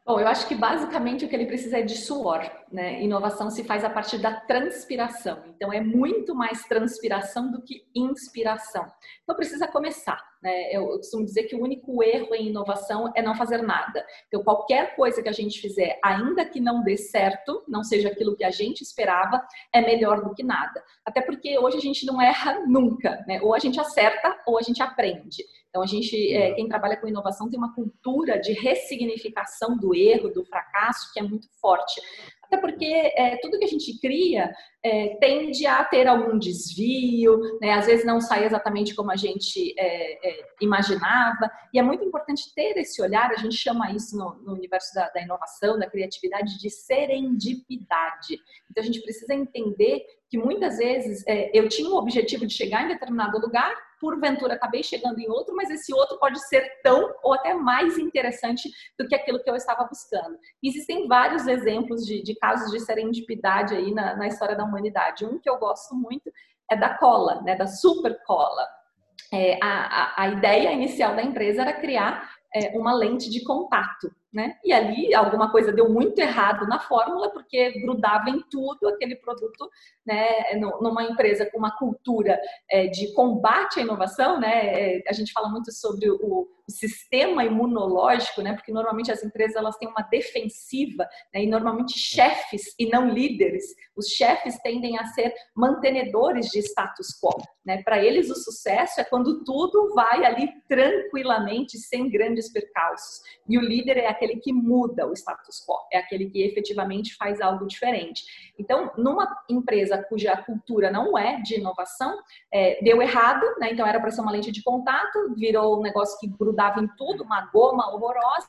Bom, 0.08 0.20
eu 0.20 0.28
acho 0.28 0.48
que 0.48 0.54
basicamente 0.54 1.26
o 1.26 1.28
que 1.28 1.36
ele 1.36 1.48
precisa 1.48 1.80
é 1.80 1.82
de 1.82 1.98
suor, 1.98 2.48
né? 2.72 3.02
Inovação 3.02 3.50
se 3.50 3.64
faz 3.64 3.84
a 3.84 3.90
partir 3.90 4.20
da 4.20 4.40
transpiração. 4.40 5.44
Então 5.48 5.74
é 5.74 5.82
muito 5.82 6.36
mais 6.36 6.62
transpiração 6.66 7.52
do 7.52 7.60
que 7.64 7.88
inspiração. 7.96 8.86
Então 9.24 9.36
precisa 9.36 9.68
começar, 9.68 10.22
né? 10.44 10.72
Eu, 10.72 10.86
costumo 10.90 11.26
dizer 11.26 11.46
que 11.46 11.56
o 11.56 11.64
único 11.64 12.04
erro 12.04 12.36
em 12.36 12.50
inovação 12.50 13.12
é 13.16 13.22
não 13.24 13.34
fazer 13.34 13.64
nada. 13.64 14.06
Então 14.28 14.44
qualquer 14.44 14.96
coisa 14.96 15.24
que 15.24 15.30
a 15.30 15.32
gente 15.32 15.60
fizer, 15.60 16.00
ainda 16.04 16.46
que 16.46 16.60
não 16.60 16.84
dê 16.84 16.98
certo, 16.98 17.64
não 17.68 17.84
seja 17.84 18.10
aquilo 18.10 18.36
que 18.36 18.44
a 18.44 18.52
gente 18.52 18.82
esperava, 18.82 19.44
é 19.74 19.82
melhor 19.82 20.24
do 20.24 20.36
que 20.36 20.44
nada. 20.44 20.84
Até 21.04 21.20
porque 21.20 21.58
hoje 21.58 21.78
a 21.78 21.82
gente 21.82 22.06
não 22.06 22.22
erra 22.22 22.64
nunca, 22.68 23.26
né? 23.28 23.42
Ou 23.42 23.56
a 23.56 23.60
gente 23.60 23.80
acerta 23.80 24.40
ou 24.46 24.60
a 24.60 24.62
gente 24.62 24.84
aprende. 24.84 25.44
Então, 25.76 25.84
a 25.84 25.88
gente, 25.88 26.34
é, 26.34 26.54
quem 26.54 26.70
trabalha 26.70 26.96
com 26.96 27.06
inovação 27.06 27.50
tem 27.50 27.60
uma 27.60 27.76
cultura 27.76 28.40
de 28.40 28.54
ressignificação 28.54 29.76
do 29.78 29.94
erro, 29.94 30.30
do 30.30 30.46
fracasso, 30.46 31.12
que 31.12 31.20
é 31.20 31.22
muito 31.22 31.50
forte. 31.60 32.00
Até 32.46 32.56
porque 32.56 32.86
é, 32.86 33.38
tudo 33.42 33.60
que 33.60 33.66
a 33.66 33.68
gente 33.68 34.00
cria 34.00 34.54
é, 34.82 35.18
tende 35.20 35.66
a 35.66 35.84
ter 35.84 36.08
algum 36.08 36.40
desvio, 36.40 37.38
né? 37.60 37.74
às 37.74 37.88
vezes 37.88 38.06
não 38.06 38.22
sai 38.22 38.46
exatamente 38.46 38.96
como 38.96 39.12
a 39.12 39.18
gente 39.18 39.74
é, 39.78 40.30
é, 40.30 40.46
imaginava, 40.62 41.52
e 41.74 41.80
é 41.80 41.82
muito 41.82 42.06
importante 42.06 42.54
ter 42.56 42.78
esse 42.78 43.02
olhar, 43.02 43.30
a 43.32 43.36
gente 43.36 43.58
chama 43.58 43.92
isso 43.92 44.16
no, 44.16 44.36
no 44.44 44.54
universo 44.54 44.94
da, 44.94 45.10
da, 45.10 45.22
inovação, 45.22 45.78
da 45.78 45.90
criatividade, 45.90 46.58
de 46.58 46.70
serendipidade. 46.70 48.40
Então 48.72 48.82
a 48.82 48.86
gente 48.86 49.02
precisa 49.02 49.34
entender 49.34 50.06
que 50.36 50.38
muitas 50.38 50.78
vezes 50.78 51.24
é, 51.26 51.50
eu 51.58 51.70
tinha 51.70 51.90
o 51.90 51.96
objetivo 51.96 52.46
de 52.46 52.54
chegar 52.54 52.84
em 52.84 52.90
determinado 52.90 53.40
lugar, 53.40 53.74
porventura 54.02 54.56
acabei 54.56 54.84
chegando 54.84 55.18
em 55.18 55.30
outro, 55.30 55.56
mas 55.56 55.70
esse 55.70 55.94
outro 55.94 56.20
pode 56.20 56.46
ser 56.50 56.82
tão 56.84 57.10
ou 57.24 57.34
até 57.34 57.54
mais 57.54 57.98
interessante 57.98 58.70
do 59.00 59.08
que 59.08 59.16
aquilo 59.16 59.42
que 59.42 59.50
eu 59.50 59.56
estava 59.56 59.86
buscando. 59.86 60.38
Existem 60.62 61.08
vários 61.08 61.48
exemplos 61.48 62.06
de, 62.06 62.22
de 62.22 62.36
casos 62.36 62.70
de 62.70 62.82
serendipidade 62.82 63.74
aí 63.74 63.94
na, 63.94 64.18
na 64.18 64.28
história 64.28 64.58
da 64.58 64.66
humanidade. 64.66 65.26
Um 65.26 65.40
que 65.40 65.50
eu 65.50 65.58
gosto 65.58 65.96
muito 65.96 66.30
é 66.70 66.76
da 66.76 66.98
cola, 66.98 67.42
né, 67.42 67.56
da 67.56 67.68
super 67.68 68.22
cola. 68.26 68.68
É, 69.34 69.58
a, 69.64 69.68
a, 69.68 70.24
a 70.24 70.28
ideia 70.28 70.74
inicial 70.74 71.16
da 71.16 71.24
empresa 71.24 71.62
era 71.62 71.80
criar 71.80 72.30
é, 72.54 72.78
uma 72.78 72.94
lente 72.94 73.30
de 73.30 73.42
contato 73.46 74.14
né? 74.36 74.58
E 74.66 74.74
ali 74.74 75.16
alguma 75.16 75.50
coisa 75.50 75.72
deu 75.72 75.90
muito 75.90 76.20
errado 76.20 76.68
na 76.68 76.78
fórmula, 76.78 77.32
porque 77.32 77.72
grudava 77.80 78.30
em 78.30 78.42
tudo 78.52 78.90
aquele 78.90 79.16
produto, 79.16 79.70
né? 80.06 80.28
Numa 80.82 81.06
empresa 81.06 81.50
com 81.50 81.58
uma 81.58 81.72
cultura 81.78 82.38
é, 82.70 82.88
de 82.88 83.14
combate 83.14 83.80
à 83.80 83.84
inovação, 83.84 84.38
né? 84.38 84.98
É, 84.98 85.04
a 85.08 85.14
gente 85.14 85.32
fala 85.32 85.48
muito 85.48 85.72
sobre 85.72 86.12
o, 86.12 86.50
sistema 86.68 87.44
imunológico, 87.44 88.42
né? 88.42 88.54
Porque 88.54 88.72
normalmente 88.72 89.12
as 89.12 89.24
empresas 89.24 89.56
elas 89.56 89.78
têm 89.78 89.88
uma 89.88 90.02
defensiva, 90.02 91.08
né? 91.34 91.44
E 91.44 91.48
normalmente 91.48 91.98
chefes 91.98 92.74
e 92.80 92.88
não 92.88 93.10
líderes. 93.10 93.64
Os 93.96 94.08
chefes 94.08 94.58
tendem 94.62 94.98
a 94.98 95.06
ser 95.06 95.34
mantenedores 95.56 96.48
de 96.50 96.60
status 96.60 97.08
quo, 97.22 97.38
né? 97.66 97.84
Para 97.84 98.04
eles 98.04 98.30
o 98.30 98.36
sucesso 98.36 99.00
é 99.00 99.04
quando 99.04 99.44
tudo 99.44 99.94
vai 99.94 100.26
ali 100.26 100.50
tranquilamente, 100.68 101.78
sem 101.78 102.10
grandes 102.10 102.52
percalços. 102.52 103.22
E 103.48 103.58
o 103.58 103.62
líder 103.62 103.98
é 103.98 104.08
aquele 104.08 104.25
aquele 104.26 104.40
que 104.40 104.52
muda 104.52 105.08
o 105.08 105.14
status 105.14 105.64
quo, 105.66 105.76
é 105.92 105.98
aquele 105.98 106.30
que 106.30 106.42
efetivamente 106.42 107.16
faz 107.16 107.40
algo 107.40 107.68
diferente. 107.68 108.24
Então, 108.58 108.92
numa 108.98 109.28
empresa 109.50 110.04
cuja 110.10 110.36
cultura 110.38 110.92
não 110.92 111.18
é 111.18 111.42
de 111.42 111.60
inovação, 111.60 112.18
é, 112.52 112.82
deu 112.84 113.02
errado, 113.02 113.46
né? 113.60 113.72
Então 113.72 113.86
era 113.86 114.00
para 114.00 114.12
ser 114.12 114.22
uma 114.22 114.32
lente 114.32 114.52
de 114.52 114.64
contato, 114.64 115.34
virou 115.36 115.80
um 115.80 115.82
negócio 115.82 116.20
que 116.20 116.28
grudava 116.28 116.82
em 116.82 116.88
tudo, 116.98 117.24
uma 117.24 117.46
goma 117.52 117.94
horrorosa. 117.94 118.48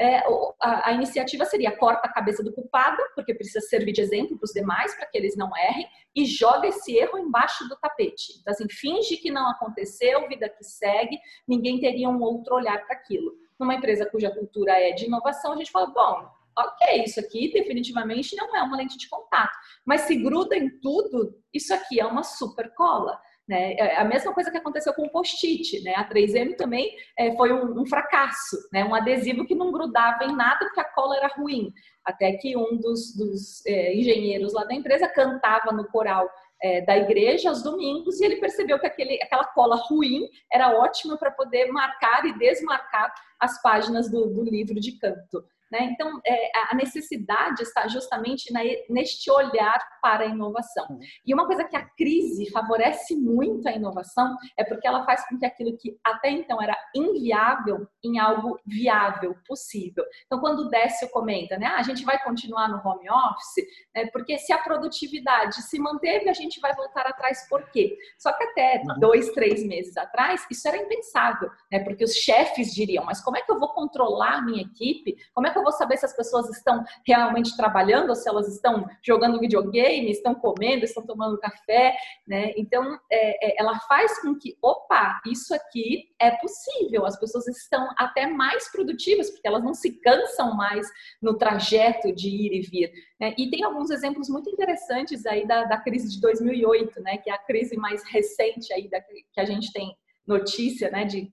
É, 0.00 0.18
a, 0.60 0.88
a, 0.88 0.92
iniciativa 0.92 1.44
seria 1.44 1.76
corta 1.76 2.08
a 2.08 2.12
cabeça 2.12 2.42
do 2.42 2.52
culpado, 2.52 2.96
porque 3.14 3.34
precisa 3.34 3.60
servir 3.60 3.92
de 3.92 4.00
exemplo 4.00 4.38
para 4.38 4.46
os 4.46 4.52
demais, 4.52 4.96
para 4.96 5.06
que 5.06 5.16
eles 5.16 5.36
não 5.36 5.50
errem, 5.56 5.86
e 6.16 6.24
joga 6.24 6.66
esse 6.66 6.96
erro 6.96 7.18
embaixo 7.18 7.68
do 7.68 7.76
tapete. 7.76 8.38
Então, 8.40 8.52
assim, 8.52 8.66
finge 8.70 9.18
que 9.18 9.30
não 9.30 9.48
aconteceu, 9.50 10.26
vida 10.28 10.48
que 10.48 10.64
segue, 10.64 11.18
ninguém 11.46 11.78
teria 11.78 12.08
um 12.08 12.20
outro 12.22 12.54
olhar 12.54 12.84
para 12.86 12.96
aquilo 12.96 13.43
numa 13.58 13.74
empresa 13.74 14.06
cuja 14.06 14.30
cultura 14.30 14.72
é 14.72 14.92
de 14.92 15.06
inovação, 15.06 15.52
a 15.52 15.56
gente 15.56 15.70
fala, 15.70 15.86
bom, 15.86 16.28
ok, 16.56 17.04
isso 17.04 17.20
aqui 17.20 17.52
definitivamente 17.52 18.36
não 18.36 18.54
é 18.56 18.62
uma 18.62 18.76
lente 18.76 18.96
de 18.96 19.08
contato, 19.08 19.56
mas 19.84 20.02
se 20.02 20.16
gruda 20.16 20.56
em 20.56 20.68
tudo, 20.80 21.36
isso 21.52 21.74
aqui 21.74 22.00
é 22.00 22.06
uma 22.06 22.22
super 22.22 22.72
cola. 22.74 23.20
Né? 23.46 23.74
É 23.74 23.98
a 23.98 24.04
mesma 24.04 24.32
coisa 24.32 24.50
que 24.50 24.56
aconteceu 24.56 24.94
com 24.94 25.02
o 25.02 25.10
post-it, 25.10 25.82
né? 25.82 25.92
A 25.96 26.08
3M 26.08 26.56
também 26.56 26.96
é, 27.18 27.36
foi 27.36 27.52
um, 27.52 27.78
um, 27.78 27.84
fracasso, 27.84 28.56
né? 28.72 28.82
Um 28.82 28.94
adesivo 28.94 29.44
que 29.44 29.54
não 29.54 29.70
grudava 29.70 30.24
em 30.24 30.34
nada 30.34 30.64
porque 30.64 30.80
a 30.80 30.90
cola 30.92 31.14
era 31.18 31.28
ruim. 31.28 31.70
Até 32.02 32.32
que 32.38 32.56
um 32.56 32.78
dos, 32.78 33.14
dos 33.14 33.64
é, 33.66 33.94
engenheiros 33.94 34.54
lá 34.54 34.64
da 34.64 34.74
empresa 34.74 35.06
cantava 35.08 35.72
no 35.72 35.86
coral 35.88 36.26
é, 36.62 36.80
da 36.80 36.96
igreja 36.96 37.48
aos 37.48 37.62
domingos 37.62 38.20
e 38.20 38.24
ele 38.24 38.36
percebeu 38.36 38.78
que 38.78 38.86
aquele, 38.86 39.20
aquela 39.22 39.44
cola 39.44 39.76
ruim 39.76 40.28
era 40.52 40.78
ótima 40.78 41.16
para 41.16 41.30
poder 41.30 41.70
marcar 41.70 42.24
e 42.24 42.38
desmarcar 42.38 43.12
as 43.38 43.60
páginas 43.60 44.10
do, 44.10 44.26
do 44.26 44.44
livro 44.44 44.80
de 44.80 44.92
canto. 44.92 45.44
Né? 45.70 45.90
Então, 45.92 46.20
é, 46.26 46.50
a 46.70 46.74
necessidade 46.74 47.62
está 47.62 47.88
justamente 47.88 48.52
na, 48.52 48.60
neste 48.88 49.30
olhar 49.30 49.78
para 50.02 50.24
a 50.24 50.26
inovação. 50.26 50.98
E 51.24 51.32
uma 51.32 51.46
coisa 51.46 51.64
que 51.64 51.76
a 51.76 51.84
crise 51.96 52.50
favorece 52.50 53.16
muito 53.16 53.68
a 53.68 53.72
inovação 53.72 54.36
é 54.56 54.64
porque 54.64 54.86
ela 54.86 55.04
faz 55.04 55.26
com 55.28 55.38
que 55.38 55.46
aquilo 55.46 55.76
que 55.76 55.98
até 56.04 56.30
então 56.30 56.60
era 56.60 56.76
inviável 56.94 57.86
em 58.04 58.18
algo 58.18 58.58
viável, 58.66 59.34
possível. 59.46 60.04
Então, 60.26 60.40
quando 60.40 60.60
o 60.60 60.68
Décio 60.68 61.08
comenta, 61.10 61.56
né, 61.56 61.66
ah, 61.66 61.78
a 61.78 61.82
gente 61.82 62.04
vai 62.04 62.22
continuar 62.22 62.68
no 62.68 62.86
home 62.86 63.08
office, 63.10 63.66
né, 63.94 64.06
porque 64.12 64.38
se 64.38 64.52
a 64.52 64.58
produtividade 64.58 65.62
se 65.62 65.78
manteve, 65.78 66.28
a 66.28 66.34
gente 66.34 66.60
vai 66.60 66.74
voltar 66.74 67.06
atrás 67.06 67.48
por 67.48 67.70
quê? 67.70 67.96
Só 68.18 68.32
que 68.32 68.44
até 68.44 68.82
uhum. 68.86 69.00
dois, 69.00 69.30
três 69.32 69.66
meses 69.66 69.96
atrás, 69.96 70.46
isso 70.50 70.68
era 70.68 70.76
impensável, 70.76 71.50
né, 71.72 71.80
porque 71.80 72.04
os 72.04 72.14
chefes 72.14 72.74
diriam, 72.74 73.04
mas 73.04 73.22
como 73.22 73.36
é 73.36 73.40
que 73.40 73.50
eu 73.50 73.58
vou 73.58 73.72
controlar 73.72 74.34
a 74.34 74.42
minha 74.42 74.62
equipe? 74.62 75.16
Como 75.32 75.46
é 75.46 75.53
que 75.54 75.58
eu 75.58 75.62
vou 75.62 75.72
saber 75.72 75.96
se 75.96 76.04
as 76.04 76.14
pessoas 76.14 76.50
estão 76.50 76.84
realmente 77.06 77.56
trabalhando 77.56 78.10
ou 78.10 78.14
se 78.14 78.28
elas 78.28 78.46
estão 78.48 78.86
jogando 79.02 79.40
videogame, 79.40 80.10
estão 80.10 80.34
comendo, 80.34 80.84
estão 80.84 81.06
tomando 81.06 81.38
café, 81.38 81.96
né? 82.26 82.52
Então, 82.56 82.98
é, 83.10 83.48
é, 83.48 83.54
ela 83.58 83.78
faz 83.88 84.20
com 84.20 84.38
que, 84.38 84.58
opa, 84.60 85.20
isso 85.26 85.54
aqui 85.54 86.10
é 86.20 86.32
possível, 86.32 87.06
as 87.06 87.18
pessoas 87.18 87.46
estão 87.48 87.88
até 87.96 88.26
mais 88.26 88.70
produtivas, 88.70 89.30
porque 89.30 89.48
elas 89.48 89.64
não 89.64 89.72
se 89.72 89.92
cansam 90.00 90.54
mais 90.54 90.86
no 91.22 91.38
trajeto 91.38 92.12
de 92.12 92.28
ir 92.28 92.52
e 92.52 92.60
vir. 92.60 92.92
Né? 93.20 93.34
E 93.38 93.48
tem 93.48 93.64
alguns 93.64 93.90
exemplos 93.90 94.28
muito 94.28 94.50
interessantes 94.50 95.24
aí 95.24 95.46
da, 95.46 95.64
da 95.64 95.78
crise 95.78 96.10
de 96.10 96.20
2008, 96.20 97.00
né? 97.00 97.16
Que 97.18 97.30
é 97.30 97.32
a 97.32 97.38
crise 97.38 97.76
mais 97.76 98.02
recente 98.04 98.72
aí 98.72 98.88
da, 98.88 99.00
que 99.00 99.40
a 99.40 99.44
gente 99.44 99.72
tem 99.72 99.96
notícia, 100.26 100.90
né? 100.90 101.04
De 101.04 101.32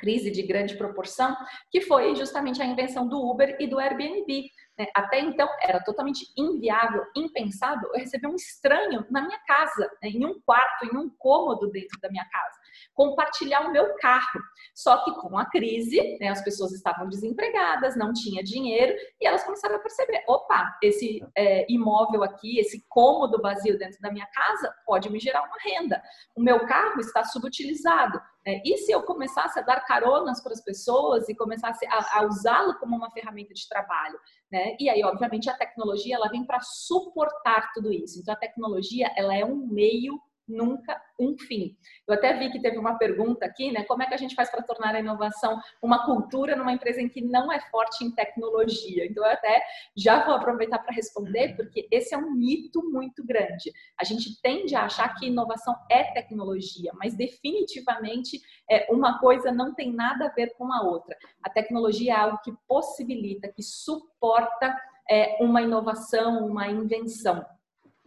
crise 0.00 0.30
de 0.30 0.42
grande 0.42 0.76
proporção, 0.76 1.36
que 1.70 1.82
foi 1.82 2.16
justamente 2.16 2.60
a 2.60 2.64
invenção 2.64 3.06
do 3.06 3.20
Uber 3.30 3.56
e 3.60 3.66
do 3.66 3.78
Airbnb. 3.78 4.50
Né? 4.78 4.86
Até 4.94 5.20
então 5.20 5.48
era 5.62 5.78
totalmente 5.84 6.26
inviável, 6.36 7.04
impensável 7.14 7.90
eu 7.92 8.00
receber 8.00 8.26
um 8.26 8.34
estranho 8.34 9.06
na 9.10 9.20
minha 9.20 9.38
casa, 9.46 9.88
né? 10.02 10.08
em 10.08 10.24
um 10.24 10.40
quarto, 10.40 10.86
em 10.86 10.96
um 10.96 11.10
cômodo 11.18 11.70
dentro 11.70 12.00
da 12.00 12.10
minha 12.10 12.24
casa, 12.24 12.58
compartilhar 13.00 13.62
o 13.62 13.72
meu 13.72 13.96
carro. 13.96 14.42
Só 14.74 15.02
que 15.02 15.14
com 15.14 15.38
a 15.38 15.46
crise, 15.46 16.18
né, 16.20 16.28
as 16.28 16.44
pessoas 16.44 16.70
estavam 16.72 17.08
desempregadas, 17.08 17.96
não 17.96 18.12
tinha 18.12 18.44
dinheiro 18.44 18.94
e 19.18 19.26
elas 19.26 19.42
começaram 19.42 19.76
a 19.76 19.78
perceber: 19.78 20.22
opa, 20.28 20.76
esse 20.82 21.26
é, 21.34 21.64
imóvel 21.72 22.22
aqui, 22.22 22.58
esse 22.58 22.84
cômodo 22.90 23.40
vazio 23.40 23.78
dentro 23.78 23.98
da 24.02 24.12
minha 24.12 24.26
casa 24.26 24.74
pode 24.84 25.08
me 25.08 25.18
gerar 25.18 25.42
uma 25.44 25.56
renda. 25.64 26.02
O 26.36 26.42
meu 26.42 26.66
carro 26.66 27.00
está 27.00 27.24
subutilizado. 27.24 28.20
Né? 28.46 28.60
E 28.66 28.76
se 28.76 28.92
eu 28.92 29.02
começasse 29.02 29.58
a 29.58 29.62
dar 29.62 29.80
caronas 29.86 30.42
para 30.42 30.52
as 30.52 30.62
pessoas 30.62 31.26
e 31.28 31.34
começasse 31.34 31.86
a, 31.86 32.18
a 32.18 32.26
usá-lo 32.26 32.78
como 32.78 32.96
uma 32.96 33.10
ferramenta 33.10 33.54
de 33.54 33.66
trabalho? 33.66 34.18
Né? 34.52 34.76
E 34.78 34.90
aí, 34.90 35.02
obviamente, 35.04 35.48
a 35.48 35.56
tecnologia 35.56 36.16
ela 36.16 36.28
vem 36.28 36.44
para 36.44 36.60
suportar 36.60 37.72
tudo 37.72 37.90
isso. 37.90 38.20
Então, 38.20 38.34
a 38.34 38.38
tecnologia 38.38 39.10
ela 39.16 39.34
é 39.34 39.44
um 39.44 39.66
meio 39.66 40.20
nunca 40.50 41.00
um 41.18 41.36
fim. 41.38 41.76
Eu 42.06 42.14
até 42.14 42.32
vi 42.34 42.50
que 42.50 42.60
teve 42.60 42.78
uma 42.78 42.98
pergunta 42.98 43.44
aqui, 43.44 43.70
né? 43.70 43.84
Como 43.84 44.02
é 44.02 44.06
que 44.06 44.14
a 44.14 44.16
gente 44.16 44.34
faz 44.34 44.50
para 44.50 44.62
tornar 44.62 44.94
a 44.94 45.00
inovação 45.00 45.60
uma 45.82 46.04
cultura 46.04 46.56
numa 46.56 46.72
empresa 46.72 47.00
em 47.00 47.08
que 47.08 47.20
não 47.20 47.52
é 47.52 47.60
forte 47.70 48.04
em 48.04 48.10
tecnologia? 48.10 49.06
Então, 49.06 49.24
eu 49.24 49.30
até 49.30 49.62
já 49.96 50.24
vou 50.24 50.34
aproveitar 50.34 50.78
para 50.78 50.94
responder, 50.94 51.54
porque 51.56 51.86
esse 51.90 52.14
é 52.14 52.18
um 52.18 52.32
mito 52.32 52.82
muito 52.90 53.24
grande. 53.24 53.72
A 53.98 54.04
gente 54.04 54.40
tende 54.42 54.74
a 54.74 54.84
achar 54.84 55.14
que 55.14 55.26
inovação 55.26 55.74
é 55.90 56.04
tecnologia, 56.12 56.92
mas 56.94 57.14
definitivamente 57.14 58.40
é, 58.68 58.86
uma 58.90 59.18
coisa 59.18 59.52
não 59.52 59.74
tem 59.74 59.92
nada 59.92 60.26
a 60.26 60.32
ver 60.32 60.54
com 60.56 60.72
a 60.72 60.82
outra. 60.82 61.16
A 61.42 61.50
tecnologia 61.50 62.14
é 62.14 62.16
algo 62.16 62.40
que 62.42 62.52
possibilita, 62.66 63.52
que 63.52 63.62
suporta 63.62 64.76
é, 65.08 65.36
uma 65.40 65.62
inovação, 65.62 66.46
uma 66.46 66.68
invenção 66.68 67.44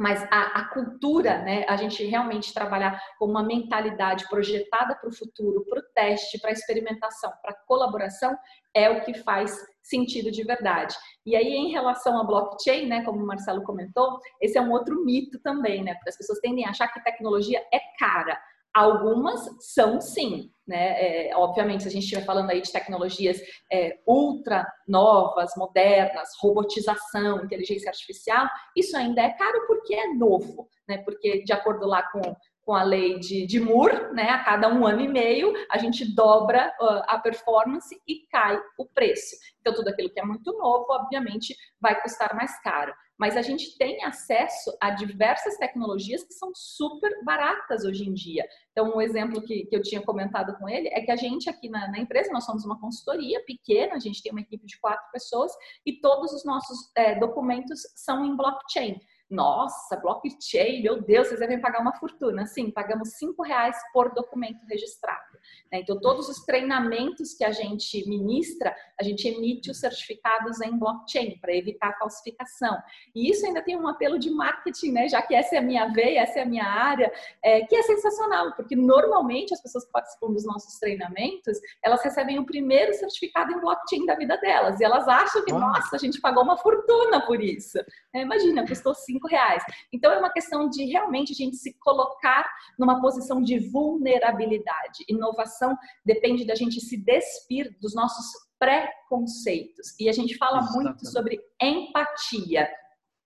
mas 0.03 0.21
a, 0.29 0.59
a, 0.59 0.65
cultura, 0.65 1.37
né, 1.43 1.65
a 1.65 1.77
gente 1.77 2.03
realmente 2.03 2.53
trabalhar 2.53 3.01
com 3.17 3.25
uma 3.25 3.41
mentalidade 3.41 4.27
projetada 4.27 4.95
para 4.95 5.07
o 5.07 5.15
futuro, 5.15 5.63
para 5.65 5.79
o 5.79 5.83
teste, 5.95 6.37
para 6.41 6.49
a 6.49 6.51
experimentação, 6.51 7.31
para 7.41 7.51
a 7.51 7.65
colaboração, 7.65 8.37
é 8.73 8.89
o 8.89 8.99
que 9.05 9.13
faz 9.13 9.57
sentido 9.81 10.29
de 10.29 10.43
verdade. 10.43 10.93
E 11.25 11.37
aí, 11.37 11.53
em 11.53 11.71
relação 11.71 12.19
à 12.19 12.23
blockchain, 12.25 12.85
né, 12.85 13.01
como 13.05 13.23
o 13.23 13.25
Marcelo 13.25 13.63
comentou, 13.63 14.19
esse 14.41 14.57
é 14.57 14.61
um 14.61 14.71
outro 14.71 15.05
mito 15.05 15.39
também, 15.39 15.81
né, 15.81 15.93
porque 15.93 16.09
as 16.09 16.17
pessoas 16.17 16.39
tendem 16.39 16.65
a 16.65 16.71
achar 16.71 16.89
que 16.89 17.01
tecnologia 17.01 17.63
é 17.73 17.79
cara. 17.97 18.37
Algumas 18.73 19.47
são 19.59 20.01
sim, 20.01 20.49
né? 20.67 21.27
É, 21.29 21.35
obviamente, 21.35 21.83
se 21.83 21.89
a 21.89 21.91
gente 21.91 22.03
estiver 22.03 22.25
falando 22.25 22.49
aí 22.49 22.61
de 22.61 22.71
tecnologias 22.71 23.39
é, 23.71 23.99
ultra 24.07 24.65
novas, 24.87 25.51
modernas, 25.55 26.29
robotização, 26.41 27.43
inteligência 27.43 27.89
artificial, 27.89 28.47
isso 28.75 28.97
ainda 28.97 29.21
é 29.21 29.29
caro 29.29 29.67
porque 29.67 29.93
é 29.93 30.07
novo, 30.13 30.67
né? 30.87 30.97
Porque 30.99 31.43
de 31.43 31.53
acordo 31.53 31.85
lá 31.85 32.01
com 32.11 32.21
com 32.65 32.73
a 32.73 32.83
lei 32.83 33.19
de, 33.19 33.45
de 33.45 33.59
Moore, 33.59 34.13
né? 34.13 34.29
A 34.29 34.43
cada 34.43 34.67
um 34.69 34.85
ano 34.85 35.01
e 35.01 35.07
meio 35.07 35.53
a 35.69 35.77
gente 35.77 36.13
dobra 36.15 36.73
uh, 36.79 37.03
a 37.07 37.17
performance 37.19 37.95
e 38.07 38.27
cai 38.31 38.59
o 38.77 38.85
preço. 38.85 39.35
Então 39.61 39.73
tudo 39.73 39.89
aquilo 39.89 40.09
que 40.09 40.19
é 40.19 40.25
muito 40.25 40.51
novo, 40.53 40.85
obviamente, 40.89 41.55
vai 41.81 41.99
custar 42.01 42.35
mais 42.35 42.59
caro 42.61 42.93
mas 43.17 43.37
a 43.37 43.41
gente 43.41 43.77
tem 43.77 44.03
acesso 44.03 44.75
a 44.81 44.89
diversas 44.89 45.55
tecnologias 45.57 46.23
que 46.23 46.33
são 46.33 46.51
super 46.53 47.23
baratas 47.23 47.85
hoje 47.85 48.07
em 48.07 48.13
dia. 48.13 48.45
Então, 48.71 48.95
um 48.95 49.01
exemplo 49.01 49.41
que, 49.41 49.65
que 49.65 49.75
eu 49.75 49.81
tinha 49.81 50.01
comentado 50.01 50.57
com 50.57 50.67
ele 50.67 50.89
é 50.89 51.01
que 51.01 51.11
a 51.11 51.15
gente 51.15 51.49
aqui 51.49 51.69
na, 51.69 51.87
na, 51.89 51.99
empresa, 51.99 52.31
nós 52.33 52.45
somos 52.45 52.65
uma 52.65 52.79
consultoria 52.79 53.43
pequena, 53.45 53.95
a 53.95 53.99
gente 53.99 54.21
tem 54.21 54.31
uma 54.31 54.41
equipe 54.41 54.65
de 54.65 54.79
quatro 54.79 55.09
pessoas 55.11 55.51
e 55.85 56.01
todos 56.01 56.33
os 56.33 56.43
nossos 56.43 56.91
é, 56.95 57.17
documentos 57.19 57.81
são 57.95 58.25
em 58.25 58.35
blockchain. 58.35 58.99
Nossa, 59.33 59.97
blockchain, 59.97 60.83
meu 60.83 61.01
Deus, 61.01 61.27
vocês 61.27 61.39
devem 61.39 61.59
pagar 61.59 61.81
uma 61.81 61.93
fortuna. 61.93 62.45
Sim, 62.45 62.69
pagamos 62.69 63.13
cinco 63.17 63.41
reais 63.41 63.75
por 63.91 64.13
documento 64.13 64.63
registrado. 64.67 65.32
Né? 65.71 65.79
Então, 65.79 65.99
todos 65.99 66.29
os 66.29 66.45
treinamentos 66.45 67.33
que 67.33 67.43
a 67.43 67.51
gente 67.51 68.07
ministra, 68.07 68.75
a 68.99 69.03
gente 69.03 69.27
emite 69.27 69.71
os 69.71 69.79
certificados 69.79 70.61
em 70.61 70.77
blockchain 70.77 71.37
para 71.39 71.55
evitar 71.55 71.97
falsificação. 71.97 72.77
E 73.15 73.29
isso 73.29 73.45
ainda 73.45 73.61
tem 73.61 73.77
um 73.77 73.87
apelo 73.87 74.19
de 74.19 74.29
marketing, 74.29 74.91
né? 74.91 75.07
Já 75.07 75.21
que 75.21 75.35
essa 75.35 75.55
é 75.55 75.59
a 75.59 75.61
minha 75.61 75.87
veia, 75.87 76.21
essa 76.21 76.39
é 76.39 76.43
a 76.43 76.45
minha 76.45 76.65
área, 76.65 77.11
é, 77.41 77.61
que 77.65 77.75
é 77.75 77.83
sensacional, 77.83 78.53
porque 78.55 78.75
normalmente 78.75 79.53
as 79.53 79.61
pessoas 79.61 79.85
que 79.85 79.91
participam 79.91 80.31
dos 80.31 80.45
nossos 80.45 80.79
treinamentos, 80.79 81.57
elas 81.83 82.03
recebem 82.03 82.39
o 82.39 82.45
primeiro 82.45 82.93
certificado 82.93 83.51
em 83.51 83.59
blockchain 83.59 84.05
da 84.05 84.15
vida 84.15 84.37
delas. 84.37 84.79
E 84.79 84.83
elas 84.83 85.07
acham 85.07 85.43
que, 85.43 85.51
nossa, 85.51 85.95
a 85.95 85.99
gente 85.99 86.19
pagou 86.21 86.43
uma 86.43 86.57
fortuna 86.57 87.25
por 87.25 87.41
isso. 87.41 87.77
É, 88.13 88.21
imagina, 88.21 88.65
custou 88.67 88.93
cinco 88.93 89.27
reais. 89.27 89.63
Então 89.91 90.11
é 90.11 90.17
uma 90.17 90.31
questão 90.31 90.69
de 90.69 90.85
realmente 90.85 91.31
a 91.33 91.35
gente 91.35 91.55
se 91.57 91.73
colocar 91.79 92.49
numa 92.77 93.01
posição 93.01 93.41
de 93.41 93.59
vulnerabilidade. 93.59 95.03
Inovação 95.33 95.75
depende 96.05 96.45
da 96.45 96.55
gente 96.55 96.79
se 96.79 96.97
despir 96.97 97.75
dos 97.81 97.93
nossos 97.93 98.25
preconceitos. 98.59 99.93
E 99.99 100.07
a 100.07 100.13
gente 100.13 100.37
fala 100.37 100.59
Exatamente. 100.59 100.85
muito 100.85 101.07
sobre 101.07 101.39
empatia. 101.61 102.69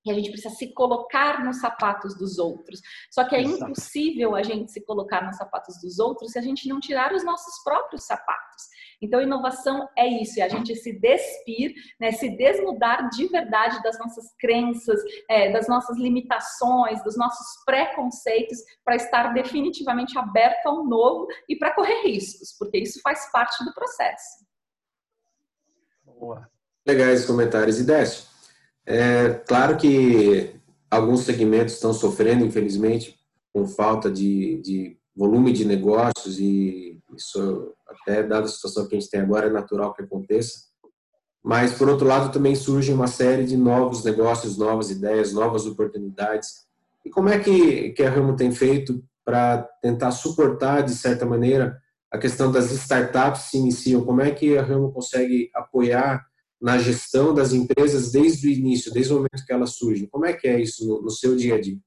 E 0.06 0.12
a 0.12 0.14
gente 0.14 0.32
precisa 0.32 0.56
se 0.56 0.74
colocar 0.74 1.44
nos 1.44 1.60
sapatos 1.60 2.18
dos 2.18 2.38
outros. 2.38 2.82
Só 3.12 3.28
que 3.28 3.36
é 3.36 3.42
Exato. 3.42 3.72
impossível 3.72 4.36
a 4.36 4.42
gente 4.42 4.72
se 4.72 4.84
colocar 4.86 5.22
nos 5.26 5.36
sapatos 5.36 5.80
dos 5.82 6.00
outros 6.00 6.32
se 6.32 6.40
a 6.40 6.42
gente 6.42 6.68
não 6.70 6.80
tirar 6.80 7.14
os 7.14 7.26
nossos 7.26 7.62
próprios 7.64 8.06
sapatos. 8.06 8.64
Então, 9.02 9.22
inovação 9.22 9.88
é 9.98 10.08
isso, 10.08 10.40
é 10.40 10.44
a 10.44 10.50
gente 10.50 10.76
se 10.76 11.00
despir, 11.00 11.74
né, 12.00 12.12
se 12.12 12.30
desnudar 12.30 13.10
de 13.10 13.28
verdade 13.28 13.82
das 13.84 13.98
nossas 14.00 14.26
crenças, 14.40 15.00
é, 15.30 15.52
das 15.52 15.68
nossas 15.68 15.98
limitações, 15.98 17.04
dos 17.04 17.18
nossos 17.18 17.64
preconceitos, 17.66 18.58
para 18.84 18.96
estar 18.96 19.34
definitivamente 19.34 20.18
aberto 20.18 20.66
ao 20.68 20.84
novo 20.84 21.28
e 21.48 21.56
para 21.56 21.74
correr 21.74 22.02
riscos, 22.04 22.56
porque 22.58 22.80
isso 22.80 23.00
faz 23.02 23.32
parte 23.32 23.64
do 23.64 23.74
processo. 23.74 24.46
Boa. 26.04 26.50
Legais 26.86 27.26
comentários. 27.26 27.80
E 27.80 27.86
é 28.86 29.34
claro 29.46 29.78
que 29.78 30.56
alguns 30.90 31.22
segmentos 31.22 31.76
estão 31.76 31.94
sofrendo, 31.94 32.46
infelizmente, 32.46 33.20
com 33.54 33.68
falta 33.68 34.10
de, 34.10 34.62
de 34.62 34.98
volume 35.16 35.52
de 35.52 35.66
negócios 35.66 36.40
e 36.40 37.00
isso 37.16 37.76
até 37.90 38.24
dada 38.24 38.46
a 38.46 38.50
situação 38.50 38.88
que 38.88 38.96
a 38.96 39.00
gente 39.00 39.10
tem 39.10 39.22
agora 39.22 39.48
é 39.48 39.52
natural 39.52 39.94
que 39.94 40.04
aconteça. 40.04 40.68
Mas 41.44 41.74
por 41.74 41.88
outro 41.88 42.06
lado 42.06 42.32
também 42.32 42.56
surge 42.56 42.92
uma 42.92 43.08
série 43.08 43.46
de 43.46 43.56
novos 43.56 44.04
negócios, 44.04 44.58
novas 44.58 44.92
ideias, 44.92 45.34
novas 45.34 45.66
oportunidades. 45.66 46.66
E 47.06 47.10
como 47.10 47.30
é 47.30 47.40
que 47.40 47.92
que 47.92 48.04
a 48.04 48.10
Ramo 48.10 48.36
tem 48.36 48.52
feito 48.52 49.04
para 49.24 49.60
tentar 49.82 50.12
suportar 50.12 50.82
de 50.84 50.94
certa 50.94 51.26
maneira 51.26 51.78
a 52.12 52.18
questão 52.18 52.52
das 52.52 52.72
startups 52.72 53.44
se 53.44 53.58
iniciam? 53.58 54.04
Como 54.04 54.22
é 54.22 54.32
que 54.32 54.58
a 54.58 54.62
Ramo 54.62 54.92
consegue 54.92 55.50
apoiar 55.54 56.26
na 56.62 56.78
gestão 56.78 57.34
das 57.34 57.54
empresas 57.54 58.12
desde 58.12 58.48
o 58.48 58.52
início, 58.52 58.92
desde 58.92 59.14
o 59.14 59.18
momento 59.18 59.46
que 59.46 59.54
elas 59.54 59.72
surgem? 59.72 60.08
Como 60.08 60.26
é 60.26 60.34
que 60.34 60.48
é 60.48 60.60
isso 60.60 60.86
no, 60.88 61.02
no 61.02 61.12
seu 61.12 61.36
dia 61.36 61.56
a 61.56 61.62
dia? 61.62 61.78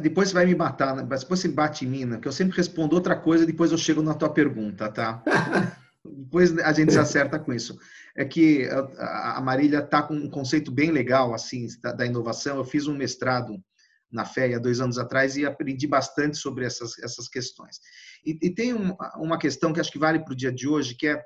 Depois 0.00 0.28
você 0.28 0.34
vai 0.34 0.46
me 0.46 0.54
matar, 0.54 0.96
né? 0.96 1.02
depois 1.02 1.40
você 1.40 1.48
bate 1.48 1.84
em 1.84 1.88
mim, 1.88 2.04
né? 2.06 2.18
que 2.18 2.26
eu 2.26 2.32
sempre 2.32 2.56
respondo 2.56 2.94
outra 2.94 3.14
coisa, 3.14 3.44
depois 3.44 3.70
eu 3.70 3.76
chego 3.76 4.02
na 4.02 4.14
tua 4.14 4.30
pergunta, 4.30 4.90
tá? 4.90 5.22
depois 6.04 6.56
a 6.58 6.72
gente 6.72 6.92
se 6.92 6.98
acerta 6.98 7.38
com 7.38 7.52
isso. 7.52 7.78
É 8.16 8.24
que 8.24 8.68
a 8.98 9.40
Marília 9.42 9.78
está 9.78 10.02
com 10.02 10.14
um 10.14 10.30
conceito 10.30 10.70
bem 10.70 10.90
legal, 10.90 11.34
assim, 11.34 11.66
da 11.96 12.06
inovação. 12.06 12.56
Eu 12.56 12.64
fiz 12.64 12.86
um 12.86 12.96
mestrado 12.96 13.62
na 14.10 14.24
FEA 14.24 14.60
dois 14.60 14.80
anos 14.80 14.98
atrás 14.98 15.36
e 15.36 15.46
aprendi 15.46 15.86
bastante 15.86 16.36
sobre 16.36 16.66
essas, 16.66 16.98
essas 16.98 17.28
questões. 17.28 17.80
E, 18.24 18.38
e 18.42 18.50
tem 18.50 18.74
um, 18.74 18.94
uma 19.16 19.38
questão 19.38 19.72
que 19.72 19.80
acho 19.80 19.90
que 19.90 19.98
vale 19.98 20.18
para 20.18 20.32
o 20.32 20.36
dia 20.36 20.52
de 20.52 20.68
hoje, 20.68 20.94
que 20.94 21.08
é 21.08 21.22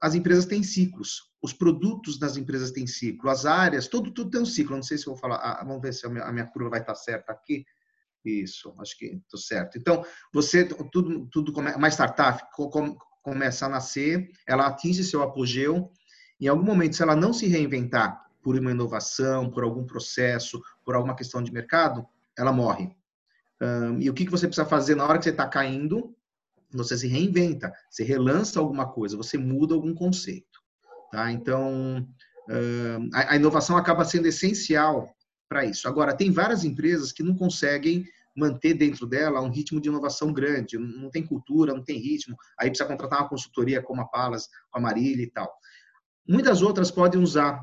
as 0.00 0.14
empresas 0.14 0.46
têm 0.46 0.62
ciclos, 0.62 1.30
os 1.42 1.52
produtos 1.52 2.18
das 2.18 2.36
empresas 2.36 2.70
têm 2.70 2.86
ciclo, 2.86 3.30
as 3.30 3.46
áreas, 3.46 3.88
tudo, 3.88 4.10
tudo 4.10 4.30
tem 4.30 4.40
um 4.40 4.46
ciclo. 4.46 4.76
Não 4.76 4.82
sei 4.82 4.98
se 4.98 5.06
vou 5.06 5.16
falar, 5.16 5.36
ah, 5.36 5.64
vamos 5.64 5.80
ver 5.80 5.94
se 5.94 6.06
a 6.06 6.10
minha, 6.10 6.24
a 6.24 6.32
minha, 6.32 6.46
curva 6.46 6.70
vai 6.70 6.80
estar 6.80 6.94
certa 6.94 7.32
aqui. 7.32 7.64
Isso, 8.24 8.74
acho 8.78 8.98
que 8.98 9.06
estou 9.06 9.40
certo. 9.40 9.78
Então, 9.78 10.04
você, 10.32 10.64
tudo, 10.64 11.26
tudo 11.26 11.58
uma 11.58 11.88
startup 11.88 12.42
come, 12.52 12.96
começa 13.22 13.66
a 13.66 13.68
nascer, 13.68 14.30
ela 14.46 14.66
atinge 14.66 15.02
seu 15.02 15.22
apogeu, 15.22 15.90
em 16.40 16.48
algum 16.48 16.64
momento, 16.64 16.96
se 16.96 17.02
ela 17.02 17.14
não 17.14 17.32
se 17.32 17.46
reinventar 17.46 18.24
por 18.42 18.58
uma 18.58 18.70
inovação, 18.70 19.50
por 19.50 19.62
algum 19.62 19.84
processo, 19.84 20.60
por 20.84 20.94
alguma 20.94 21.14
questão 21.14 21.42
de 21.42 21.52
mercado, 21.52 22.06
ela 22.36 22.52
morre. 22.52 22.90
Um, 23.60 24.00
e 24.00 24.08
o 24.08 24.14
que, 24.14 24.24
que 24.24 24.30
você 24.30 24.46
precisa 24.46 24.66
fazer 24.66 24.94
na 24.94 25.04
hora 25.04 25.18
que 25.18 25.24
você 25.24 25.30
está 25.30 25.46
caindo? 25.46 26.16
Você 26.72 26.96
se 26.96 27.06
reinventa, 27.06 27.72
você 27.90 28.04
relança 28.04 28.60
alguma 28.60 28.90
coisa, 28.90 29.16
você 29.16 29.36
muda 29.36 29.74
algum 29.74 29.94
conceito. 29.94 30.60
Tá? 31.10 31.30
Então, 31.32 32.06
a 33.12 33.36
inovação 33.36 33.76
acaba 33.76 34.04
sendo 34.04 34.26
essencial 34.26 35.14
para 35.48 35.64
isso. 35.64 35.88
Agora, 35.88 36.16
tem 36.16 36.30
várias 36.30 36.64
empresas 36.64 37.12
que 37.12 37.22
não 37.22 37.34
conseguem 37.34 38.04
manter 38.36 38.74
dentro 38.74 39.06
dela 39.06 39.40
um 39.40 39.50
ritmo 39.50 39.80
de 39.80 39.88
inovação 39.88 40.32
grande, 40.32 40.78
não 40.78 41.10
tem 41.10 41.26
cultura, 41.26 41.74
não 41.74 41.82
tem 41.82 41.98
ritmo, 41.98 42.36
aí 42.58 42.68
precisa 42.68 42.88
contratar 42.88 43.20
uma 43.20 43.28
consultoria 43.28 43.82
como 43.82 44.00
a 44.00 44.06
Palas, 44.06 44.48
com 44.70 44.78
a 44.78 44.82
Marília 44.82 45.24
e 45.24 45.30
tal. 45.30 45.52
Muitas 46.28 46.62
outras 46.62 46.90
podem 46.90 47.20
usar 47.20 47.60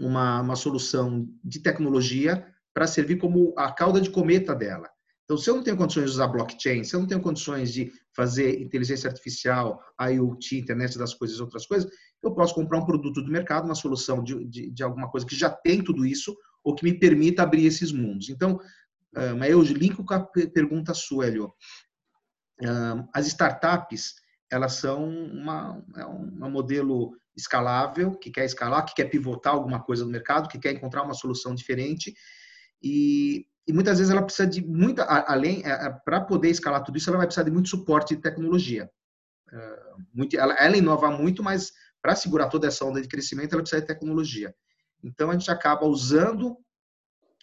uma, 0.00 0.40
uma 0.40 0.56
solução 0.56 1.28
de 1.44 1.60
tecnologia 1.60 2.46
para 2.72 2.86
servir 2.86 3.18
como 3.18 3.54
a 3.56 3.70
cauda 3.70 4.00
de 4.00 4.10
cometa 4.10 4.54
dela. 4.54 4.88
Então, 5.24 5.38
se 5.38 5.48
eu 5.48 5.56
não 5.56 5.62
tenho 5.62 5.76
condições 5.76 6.04
de 6.04 6.10
usar 6.10 6.28
blockchain, 6.28 6.84
se 6.84 6.94
eu 6.94 7.00
não 7.00 7.06
tenho 7.06 7.20
condições 7.20 7.72
de 7.72 7.90
fazer 8.14 8.60
inteligência 8.60 9.08
artificial, 9.08 9.82
IoT, 9.98 10.58
internet 10.58 10.98
das 10.98 11.14
coisas, 11.14 11.40
outras 11.40 11.66
coisas, 11.66 11.90
eu 12.22 12.34
posso 12.34 12.54
comprar 12.54 12.78
um 12.78 12.84
produto 12.84 13.22
do 13.22 13.30
mercado, 13.30 13.64
uma 13.64 13.74
solução 13.74 14.22
de, 14.22 14.44
de, 14.44 14.70
de 14.70 14.82
alguma 14.82 15.10
coisa 15.10 15.26
que 15.26 15.34
já 15.34 15.48
tem 15.48 15.82
tudo 15.82 16.04
isso, 16.04 16.36
ou 16.62 16.74
que 16.74 16.84
me 16.84 16.98
permita 16.98 17.42
abrir 17.42 17.64
esses 17.64 17.90
mundos. 17.90 18.28
Então, 18.28 18.60
mas 19.38 19.50
eu 19.50 19.62
linko 19.62 20.04
com 20.04 20.14
a 20.14 20.20
pergunta 20.20 20.92
sua, 20.92 21.26
Helio. 21.26 21.52
As 23.12 23.26
startups, 23.26 24.14
elas 24.50 24.74
são 24.74 25.08
uma, 25.08 25.82
é 25.96 26.06
um 26.06 26.50
modelo 26.50 27.16
escalável, 27.36 28.12
que 28.12 28.30
quer 28.30 28.44
escalar, 28.44 28.84
que 28.84 28.94
quer 28.94 29.06
pivotar 29.06 29.54
alguma 29.54 29.82
coisa 29.82 30.04
no 30.04 30.10
mercado, 30.10 30.48
que 30.48 30.58
quer 30.58 30.72
encontrar 30.72 31.02
uma 31.02 31.14
solução 31.14 31.54
diferente. 31.54 32.14
E 32.82 33.46
e 33.66 33.72
muitas 33.72 33.98
vezes 33.98 34.12
ela 34.12 34.22
precisa 34.22 34.46
de 34.46 34.64
muita, 34.64 35.04
além, 35.04 35.62
é, 35.64 35.70
é, 35.70 35.90
para 35.90 36.20
poder 36.20 36.50
escalar 36.50 36.84
tudo 36.84 36.98
isso, 36.98 37.08
ela 37.08 37.18
vai 37.18 37.26
precisar 37.26 37.44
de 37.44 37.50
muito 37.50 37.70
suporte 37.70 38.14
de 38.14 38.20
tecnologia. 38.20 38.90
É, 39.50 39.80
muito, 40.12 40.36
ela, 40.36 40.54
ela 40.54 40.76
inova 40.76 41.10
muito, 41.10 41.42
mas 41.42 41.72
para 42.02 42.14
segurar 42.14 42.48
toda 42.48 42.66
essa 42.66 42.84
onda 42.84 43.00
de 43.00 43.08
crescimento, 43.08 43.54
ela 43.54 43.62
precisa 43.62 43.80
de 43.80 43.86
tecnologia. 43.86 44.54
Então, 45.02 45.30
a 45.30 45.32
gente 45.32 45.50
acaba 45.50 45.86
usando 45.86 46.58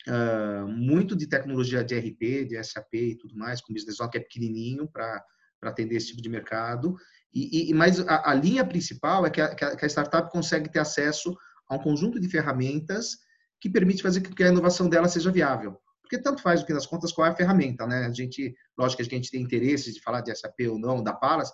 uh, 0.07 0.67
muito 0.67 1.15
de 1.15 1.27
tecnologia 1.27 1.83
de 1.83 1.97
RP, 1.97 2.45
de 2.47 2.63
SAP 2.63 2.93
e 2.93 3.15
tudo 3.15 3.35
mais, 3.35 3.59
com 3.59 3.73
Business 3.73 3.97
que 4.11 4.17
é 4.17 4.21
pequenininho 4.21 4.87
para 4.87 5.23
atender 5.63 5.95
esse 5.95 6.07
tipo 6.07 6.21
de 6.21 6.29
mercado. 6.29 6.95
E, 7.33 7.71
e 7.71 7.73
mas 7.73 7.99
a, 8.07 8.31
a, 8.31 8.33
linha 8.33 8.65
principal 8.65 9.25
é 9.25 9.29
que 9.31 9.41
a, 9.41 9.55
que 9.55 9.85
a 9.85 9.89
startup 9.89 10.31
consegue 10.31 10.69
ter 10.69 10.79
acesso 10.79 11.35
a 11.67 11.75
um 11.75 11.79
conjunto 11.79 12.19
de 12.19 12.27
ferramentas 12.27 13.17
que 13.59 13.69
permite 13.69 14.03
fazer 14.03 14.21
com 14.21 14.33
que 14.33 14.43
a 14.43 14.49
inovação 14.49 14.89
dela 14.89 15.07
seja 15.07 15.31
viável 15.31 15.79
porque 16.11 16.21
tanto 16.21 16.41
faz, 16.41 16.59
no 16.59 16.67
fim 16.67 16.73
das 16.73 16.85
contas, 16.85 17.13
qual 17.13 17.25
é 17.25 17.29
a 17.29 17.35
ferramenta, 17.35 17.87
né? 17.87 18.05
A 18.05 18.11
gente, 18.11 18.53
lógico 18.77 19.01
que 19.01 19.13
a 19.13 19.17
gente 19.17 19.31
tem 19.31 19.41
interesse 19.41 19.93
de 19.93 20.01
falar 20.01 20.19
de 20.19 20.35
SAP 20.35 20.59
ou 20.69 20.77
não, 20.77 21.01
da 21.01 21.13
Palas, 21.13 21.49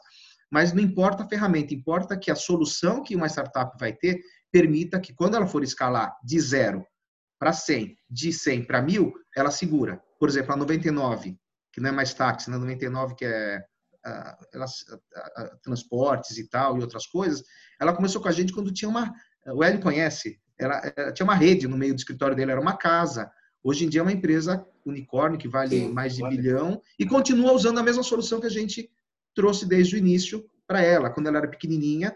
mas 0.52 0.74
não 0.74 0.82
importa 0.82 1.22
a 1.22 1.28
ferramenta, 1.28 1.76
importa 1.76 2.18
que 2.18 2.32
a 2.32 2.36
solução 2.36 3.04
que 3.04 3.16
uma 3.16 3.28
startup 3.28 3.78
vai 3.80 3.94
ter 3.94 4.20
permita 4.52 5.00
que 5.00 5.14
quando 5.14 5.36
ela 5.36 5.46
for 5.46 5.64
escalar 5.64 6.18
de 6.24 6.40
zero 6.40 6.84
para 7.38 7.54
100, 7.54 7.96
de 8.10 8.34
100 8.34 8.66
para 8.66 8.82
1000, 8.82 9.14
ela 9.36 9.52
segura. 9.52 10.02
Por 10.20 10.28
exemplo, 10.28 10.54
a 10.54 10.58
99, 10.58 11.38
que 11.72 11.80
não 11.80 11.90
é 11.90 11.92
mais 11.92 12.16
táxi, 12.16 12.50
né? 12.50 12.58
99 12.58 13.14
que 13.14 13.26
é 13.26 13.60
uh, 14.08 15.60
transportes 15.62 16.36
e 16.40 16.50
tal 16.50 16.80
e 16.80 16.82
outras 16.82 17.06
coisas, 17.06 17.44
ela 17.80 17.96
começou 17.96 18.20
com 18.24 18.28
a 18.28 18.32
gente 18.32 18.54
quando 18.54 18.74
tinha 18.74 18.90
uma, 18.90 19.14
o 19.46 19.64
Hélio 19.64 19.82
conhece, 19.82 20.40
ela, 20.58 20.82
ela 20.96 21.14
tinha 21.14 21.26
uma 21.26 21.36
rede 21.36 21.68
no 21.68 21.78
meio 21.78 21.94
do 21.94 22.00
escritório 22.00 22.36
dele, 22.36 22.52
era 22.54 22.60
uma 22.60 22.76
casa, 22.76 23.32
Hoje 23.64 23.86
em 23.86 23.90
dia 23.90 24.02
é 24.02 24.04
uma 24.04 24.12
empresa 24.12 24.66
unicórnio 24.86 25.38
que 25.38 25.48
vale 25.48 25.82
Sim, 25.82 25.92
mais 25.92 26.16
de 26.16 26.22
vale. 26.22 26.38
bilhão 26.38 26.82
e 26.98 27.06
continua 27.06 27.52
usando 27.52 27.80
a 27.80 27.84
mesma 27.84 28.04
solução 28.04 28.40
que 28.40 28.48
a 28.48 28.52
gente 28.52 28.90
trouxe 29.34 29.66
desde 29.66 29.96
o 29.96 29.98
início 29.98 30.50
para 30.66 30.82
ela, 30.82 31.10
quando 31.10 31.28
ela 31.28 31.38
era 31.38 31.48
pequenininha. 31.48 32.16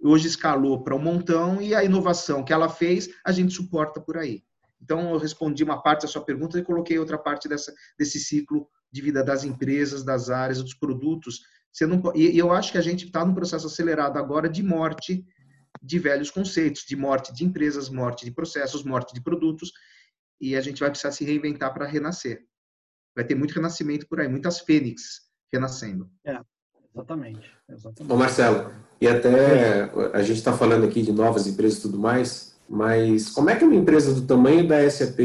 Hoje 0.00 0.26
escalou 0.26 0.82
para 0.82 0.96
um 0.96 0.98
montão 0.98 1.60
e 1.62 1.74
a 1.74 1.84
inovação 1.84 2.44
que 2.44 2.52
ela 2.52 2.68
fez, 2.68 3.08
a 3.24 3.30
gente 3.30 3.54
suporta 3.54 4.00
por 4.00 4.16
aí. 4.16 4.42
Então, 4.80 5.12
eu 5.12 5.18
respondi 5.18 5.62
uma 5.62 5.80
parte 5.80 6.02
da 6.02 6.08
sua 6.08 6.24
pergunta 6.24 6.58
e 6.58 6.62
coloquei 6.62 6.98
outra 6.98 7.16
parte 7.16 7.48
dessa, 7.48 7.72
desse 7.96 8.18
ciclo 8.18 8.68
de 8.90 9.00
vida 9.00 9.22
das 9.22 9.44
empresas, 9.44 10.02
das 10.02 10.28
áreas, 10.28 10.60
dos 10.60 10.74
produtos. 10.74 11.42
Você 11.70 11.86
não, 11.86 12.02
e 12.16 12.36
eu 12.36 12.52
acho 12.52 12.72
que 12.72 12.78
a 12.78 12.82
gente 12.82 13.06
está 13.06 13.24
num 13.24 13.34
processo 13.34 13.68
acelerado 13.68 14.18
agora 14.18 14.48
de 14.48 14.62
morte 14.62 15.24
de 15.80 15.98
velhos 15.98 16.30
conceitos, 16.30 16.84
de 16.84 16.96
morte 16.96 17.32
de 17.32 17.44
empresas, 17.44 17.88
morte 17.88 18.24
de 18.24 18.32
processos, 18.32 18.82
morte 18.82 19.14
de 19.14 19.22
produtos. 19.22 19.72
E 20.42 20.56
a 20.56 20.60
gente 20.60 20.80
vai 20.80 20.90
precisar 20.90 21.12
se 21.12 21.24
reinventar 21.24 21.72
para 21.72 21.86
renascer. 21.86 22.44
Vai 23.14 23.24
ter 23.24 23.36
muito 23.36 23.54
renascimento 23.54 24.08
por 24.08 24.20
aí, 24.20 24.26
muitas 24.26 24.58
fênix 24.58 25.22
renascendo. 25.52 26.10
É, 26.24 26.40
exatamente. 26.92 27.48
exatamente. 27.70 28.12
Ô 28.12 28.16
Marcelo, 28.16 28.72
e 29.00 29.06
até 29.06 29.88
a 30.12 30.20
gente 30.22 30.38
está 30.38 30.52
falando 30.52 30.84
aqui 30.84 31.00
de 31.00 31.12
novas 31.12 31.46
empresas 31.46 31.78
e 31.78 31.82
tudo 31.82 31.96
mais, 31.96 32.58
mas 32.68 33.30
como 33.30 33.50
é 33.50 33.56
que 33.56 33.64
uma 33.64 33.76
empresa 33.76 34.12
do 34.12 34.26
tamanho 34.26 34.66
da 34.66 34.90
SAP 34.90 35.20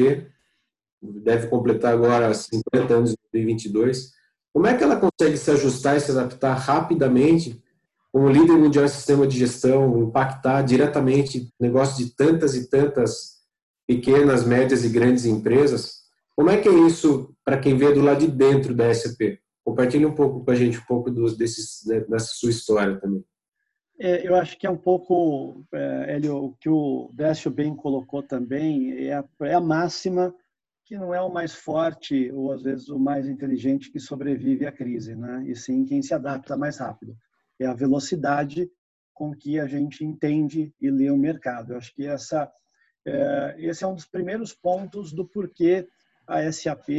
deve 1.01 1.47
completar 1.47 1.93
agora 1.93 2.31
50 2.31 2.93
anos 2.93 3.11
em 3.11 3.15
2022, 3.33 4.13
como 4.53 4.67
é 4.67 4.77
que 4.77 4.83
ela 4.83 4.97
consegue 4.99 5.37
se 5.37 5.49
ajustar 5.49 5.97
e 5.97 5.99
se 5.99 6.11
adaptar 6.11 6.53
rapidamente 6.53 7.63
como 8.11 8.29
líder 8.29 8.53
mundial 8.53 8.85
em 8.85 8.89
sistema 8.89 9.25
de 9.25 9.37
gestão, 9.37 9.99
impactar 9.99 10.61
diretamente 10.61 11.51
negócios 11.59 11.97
de 11.97 12.15
tantas 12.15 12.55
e 12.55 12.69
tantas 12.69 13.36
pequenas, 13.87 14.45
médias 14.45 14.83
e 14.83 14.89
grandes 14.89 15.25
empresas? 15.25 16.01
Como 16.35 16.49
é 16.49 16.61
que 16.61 16.67
é 16.67 16.73
isso 16.85 17.33
para 17.43 17.57
quem 17.57 17.77
vê 17.77 17.93
do 17.93 18.01
lado 18.01 18.19
de 18.19 18.27
dentro 18.27 18.75
da 18.75 18.93
SAP? 18.93 19.39
Compartilhe 19.63 20.05
um 20.05 20.13
pouco 20.13 20.45
com 20.45 20.51
a 20.51 20.55
gente 20.55 20.77
um 20.77 20.85
pouco 20.85 21.09
dos, 21.09 21.35
desses, 21.35 21.83
dessa 21.85 22.27
sua 22.27 22.51
história 22.51 22.99
também. 22.99 23.23
É, 23.99 24.27
eu 24.27 24.35
acho 24.35 24.57
que 24.57 24.67
é 24.67 24.69
um 24.69 24.77
pouco, 24.77 25.65
é, 25.73 26.19
o 26.29 26.53
que 26.59 26.69
o 26.69 27.09
Décio 27.13 27.49
bem 27.49 27.75
colocou 27.75 28.21
também, 28.21 29.07
é 29.07 29.13
a, 29.13 29.25
é 29.41 29.55
a 29.55 29.59
máxima 29.59 30.33
que 30.85 30.95
não 30.97 31.13
é 31.13 31.21
o 31.21 31.33
mais 31.33 31.53
forte 31.53 32.31
ou 32.31 32.53
às 32.53 32.61
vezes 32.61 32.87
o 32.87 32.97
mais 32.97 33.27
inteligente 33.27 33.91
que 33.91 33.99
sobrevive 33.99 34.65
à 34.65 34.71
crise, 34.71 35.15
né? 35.15 35.43
E 35.45 35.53
sim 35.53 35.83
quem 35.83 36.01
se 36.01 36.13
adapta 36.13 36.55
mais 36.55 36.77
rápido. 36.77 37.17
É 37.59 37.65
a 37.65 37.73
velocidade 37.73 38.69
com 39.13 39.35
que 39.35 39.59
a 39.59 39.65
gente 39.65 40.05
entende 40.05 40.73
e 40.79 40.89
lê 40.89 41.09
o 41.09 41.17
mercado. 41.17 41.73
Eu 41.73 41.77
acho 41.77 41.93
que 41.93 42.05
essa 42.05 42.49
esse 43.57 43.83
é 43.83 43.87
um 43.87 43.95
dos 43.95 44.05
primeiros 44.05 44.53
pontos 44.53 45.13
do 45.13 45.25
porquê 45.27 45.87
a 46.27 46.51
SAP 46.51 46.89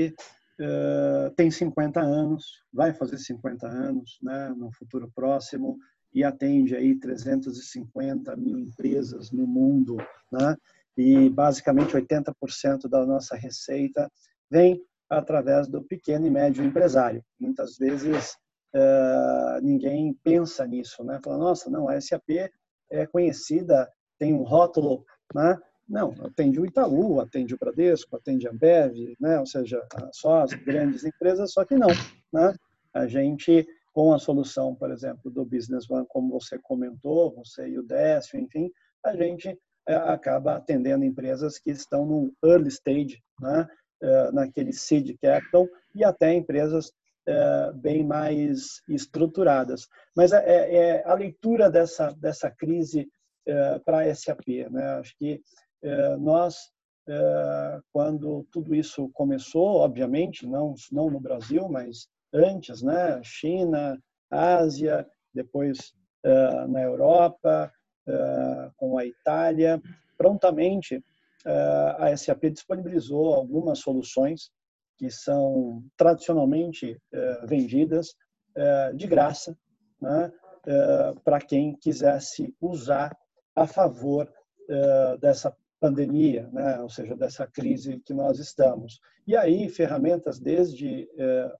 é, 0.60 1.32
tem 1.36 1.50
50 1.50 2.00
anos, 2.00 2.64
vai 2.72 2.92
fazer 2.92 3.18
50 3.18 3.66
anos, 3.66 4.18
né? 4.22 4.48
No 4.56 4.72
futuro 4.72 5.10
próximo 5.14 5.78
e 6.12 6.24
atende 6.24 6.74
aí 6.74 6.98
350 6.98 8.34
mil 8.36 8.58
empresas 8.58 9.30
no 9.30 9.46
mundo, 9.46 9.98
né? 10.32 10.56
e 10.98 11.30
basicamente 11.30 11.94
80% 11.94 12.88
da 12.88 13.06
nossa 13.06 13.36
receita 13.36 14.10
vem 14.50 14.82
através 15.08 15.68
do 15.68 15.82
pequeno 15.82 16.26
e 16.26 16.30
médio 16.30 16.64
empresário. 16.64 17.24
Muitas 17.38 17.78
vezes 17.78 18.32
uh, 18.74 19.60
ninguém 19.62 20.12
pensa 20.24 20.66
nisso, 20.66 21.04
né? 21.04 21.20
Fala, 21.22 21.38
nossa, 21.38 21.70
não, 21.70 21.88
a 21.88 21.98
SAP 22.00 22.50
é 22.90 23.06
conhecida, 23.06 23.88
tem 24.18 24.34
um 24.34 24.42
rótulo, 24.42 25.04
né? 25.32 25.56
Não, 25.88 26.14
atende 26.20 26.60
o 26.60 26.66
Itaú, 26.66 27.20
atende 27.20 27.54
o 27.54 27.58
Bradesco, 27.58 28.14
atende 28.14 28.46
a 28.46 28.50
Ambev, 28.50 29.16
né? 29.18 29.40
Ou 29.40 29.46
seja, 29.46 29.82
só 30.12 30.42
as 30.42 30.52
grandes 30.52 31.04
empresas, 31.04 31.52
só 31.52 31.64
que 31.64 31.76
não, 31.76 31.88
né? 32.32 32.54
A 32.92 33.06
gente 33.06 33.66
com 33.94 34.12
a 34.12 34.18
solução, 34.18 34.74
por 34.74 34.92
exemplo, 34.92 35.30
do 35.30 35.44
Business 35.44 35.90
One, 35.90 36.06
como 36.08 36.38
você 36.38 36.58
comentou, 36.58 37.34
você 37.34 37.68
e 37.68 37.78
o 37.78 37.82
Décio, 37.82 38.38
enfim, 38.38 38.70
a 39.04 39.16
gente 39.16 39.58
é, 39.88 39.94
acaba 39.94 40.56
atendendo 40.56 41.04
empresas 41.04 41.58
que 41.58 41.70
estão 41.70 42.04
no 42.04 42.32
early 42.44 42.68
stage, 42.68 43.20
né? 43.40 43.66
É, 44.00 44.30
naquele 44.30 44.72
seed 44.72 45.16
capital, 45.20 45.66
e 45.94 46.04
até 46.04 46.32
empresas 46.32 46.92
é, 47.26 47.72
bem 47.72 48.04
mais 48.04 48.80
estruturadas. 48.88 49.88
Mas 50.14 50.32
a 50.32 51.14
leitura 51.14 51.68
dessa, 51.68 52.12
dessa 52.12 52.50
crise 52.50 53.08
para 53.84 54.02
a 54.02 54.14
SAP. 54.14 54.46
Né? 54.70 54.84
Acho 54.98 55.16
que 55.18 55.40
nós, 56.18 56.70
quando 57.92 58.46
tudo 58.52 58.74
isso 58.74 59.08
começou, 59.14 59.76
obviamente, 59.76 60.46
não, 60.46 60.74
não 60.92 61.10
no 61.10 61.20
Brasil, 61.20 61.68
mas 61.68 62.08
antes, 62.32 62.82
né? 62.82 63.20
China, 63.22 63.98
Ásia, 64.30 65.06
depois 65.32 65.94
na 66.68 66.82
Europa, 66.82 67.72
com 68.76 68.98
a 68.98 69.04
Itália. 69.04 69.80
Prontamente, 70.16 71.02
a 71.98 72.14
SAP 72.16 72.44
disponibilizou 72.50 73.34
algumas 73.34 73.78
soluções 73.78 74.50
que 74.98 75.10
são 75.10 75.82
tradicionalmente 75.96 77.00
vendidas 77.46 78.14
de 78.94 79.06
graça 79.06 79.56
né, 80.00 80.32
para 81.24 81.40
quem 81.40 81.76
quisesse 81.76 82.54
usar 82.60 83.16
a 83.54 83.66
favor 83.66 84.30
dessa 85.20 85.56
pandemia, 85.80 86.48
né? 86.52 86.80
ou 86.80 86.88
seja, 86.88 87.16
dessa 87.16 87.46
crise 87.46 88.00
que 88.04 88.12
nós 88.12 88.38
estamos. 88.38 89.00
E 89.26 89.36
aí, 89.36 89.68
ferramentas 89.68 90.38
desde 90.38 91.08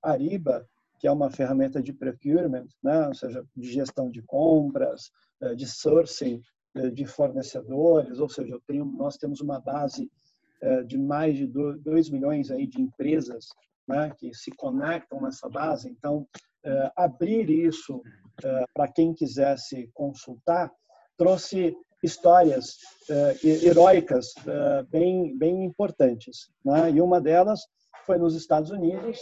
Ariba, 0.02 0.66
que 0.98 1.06
é 1.06 1.12
uma 1.12 1.30
ferramenta 1.30 1.82
de 1.82 1.92
procurement, 1.92 2.66
né? 2.82 3.06
ou 3.06 3.14
seja, 3.14 3.44
de 3.56 3.70
gestão 3.70 4.10
de 4.10 4.22
compras, 4.22 5.10
eh, 5.40 5.54
de 5.54 5.66
sourcing 5.66 6.42
eh, 6.74 6.90
de 6.90 7.06
fornecedores, 7.06 8.18
ou 8.18 8.28
seja, 8.28 8.58
tenho, 8.66 8.84
nós 8.84 9.16
temos 9.16 9.40
uma 9.40 9.60
base 9.60 10.10
eh, 10.60 10.82
de 10.82 10.98
mais 10.98 11.36
de 11.36 11.46
2 11.46 12.10
milhões 12.10 12.50
aí 12.50 12.66
de 12.66 12.80
empresas 12.80 13.46
né, 13.86 14.12
que 14.18 14.34
se 14.34 14.50
conectam 14.50 15.20
nessa 15.20 15.48
base. 15.48 15.88
Então, 15.88 16.26
abrir 16.96 17.48
isso 17.48 18.02
para 18.74 18.88
quem 18.92 19.14
quisesse 19.14 19.88
consultar 19.94 20.70
trouxe 21.16 21.74
histórias 22.02 22.76
heróicas 23.42 24.34
bem, 24.90 25.36
bem 25.36 25.64
importantes. 25.64 26.50
Né? 26.64 26.92
E 26.92 27.00
uma 27.00 27.20
delas 27.20 27.60
foi 28.06 28.18
nos 28.18 28.34
Estados 28.34 28.70
Unidos, 28.70 29.18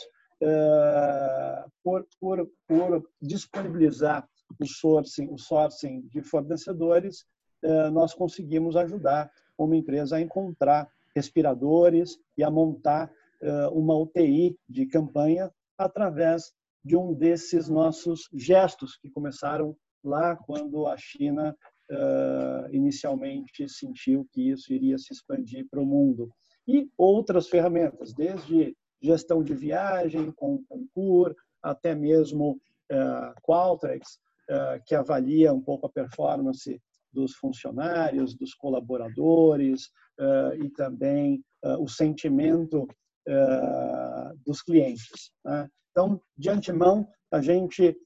por, 1.82 2.06
por, 2.20 2.50
por 2.66 3.10
disponibilizar 3.20 4.28
o 4.60 4.66
sourcing, 4.66 5.28
o 5.30 5.38
sourcing 5.38 6.02
de 6.12 6.22
fornecedores, 6.22 7.24
eh, 7.62 7.90
nós 7.90 8.14
conseguimos 8.14 8.76
ajudar 8.76 9.30
uma 9.58 9.76
empresa 9.76 10.16
a 10.16 10.20
encontrar 10.20 10.88
respiradores 11.14 12.18
e 12.36 12.44
a 12.44 12.50
montar 12.50 13.10
eh, 13.40 13.68
uma 13.68 13.96
UTI 13.96 14.56
de 14.68 14.86
campanha 14.86 15.50
através 15.76 16.52
de 16.84 16.96
um 16.96 17.12
desses 17.12 17.68
nossos 17.68 18.28
gestos 18.32 18.96
que 18.96 19.10
começaram 19.10 19.76
lá 20.04 20.36
quando 20.36 20.86
a 20.86 20.96
China 20.96 21.56
eh, 21.88 22.68
inicialmente 22.72 23.68
sentiu 23.68 24.26
que 24.32 24.50
isso 24.50 24.72
iria 24.72 24.98
se 24.98 25.12
expandir 25.12 25.66
para 25.70 25.80
o 25.80 25.86
mundo. 25.86 26.28
E 26.66 26.90
outras 26.98 27.48
ferramentas, 27.48 28.12
desde 28.12 28.76
gestão 29.00 29.42
de 29.42 29.54
viagem 29.54 30.32
com 30.32 30.64
concur, 30.68 31.34
até 31.62 31.94
mesmo 31.94 32.60
Qualtrics, 33.42 34.18
eh, 34.48 34.80
que 34.84 34.94
avalia 34.94 35.52
um 35.52 35.60
pouco 35.60 35.86
a 35.86 35.92
performance 35.92 36.80
dos 37.12 37.34
funcionários, 37.34 38.34
dos 38.34 38.52
colaboradores 38.54 39.88
eh, 40.18 40.58
e 40.64 40.70
também 40.70 41.42
o 41.80 41.88
sentimento 41.88 42.86
dos 44.44 44.62
clientes. 44.62 45.32
Né? 45.44 45.68
Então, 45.90 46.20
de 46.38 46.48
antemão, 46.48 47.08
a 47.32 47.40
gente 47.40 47.96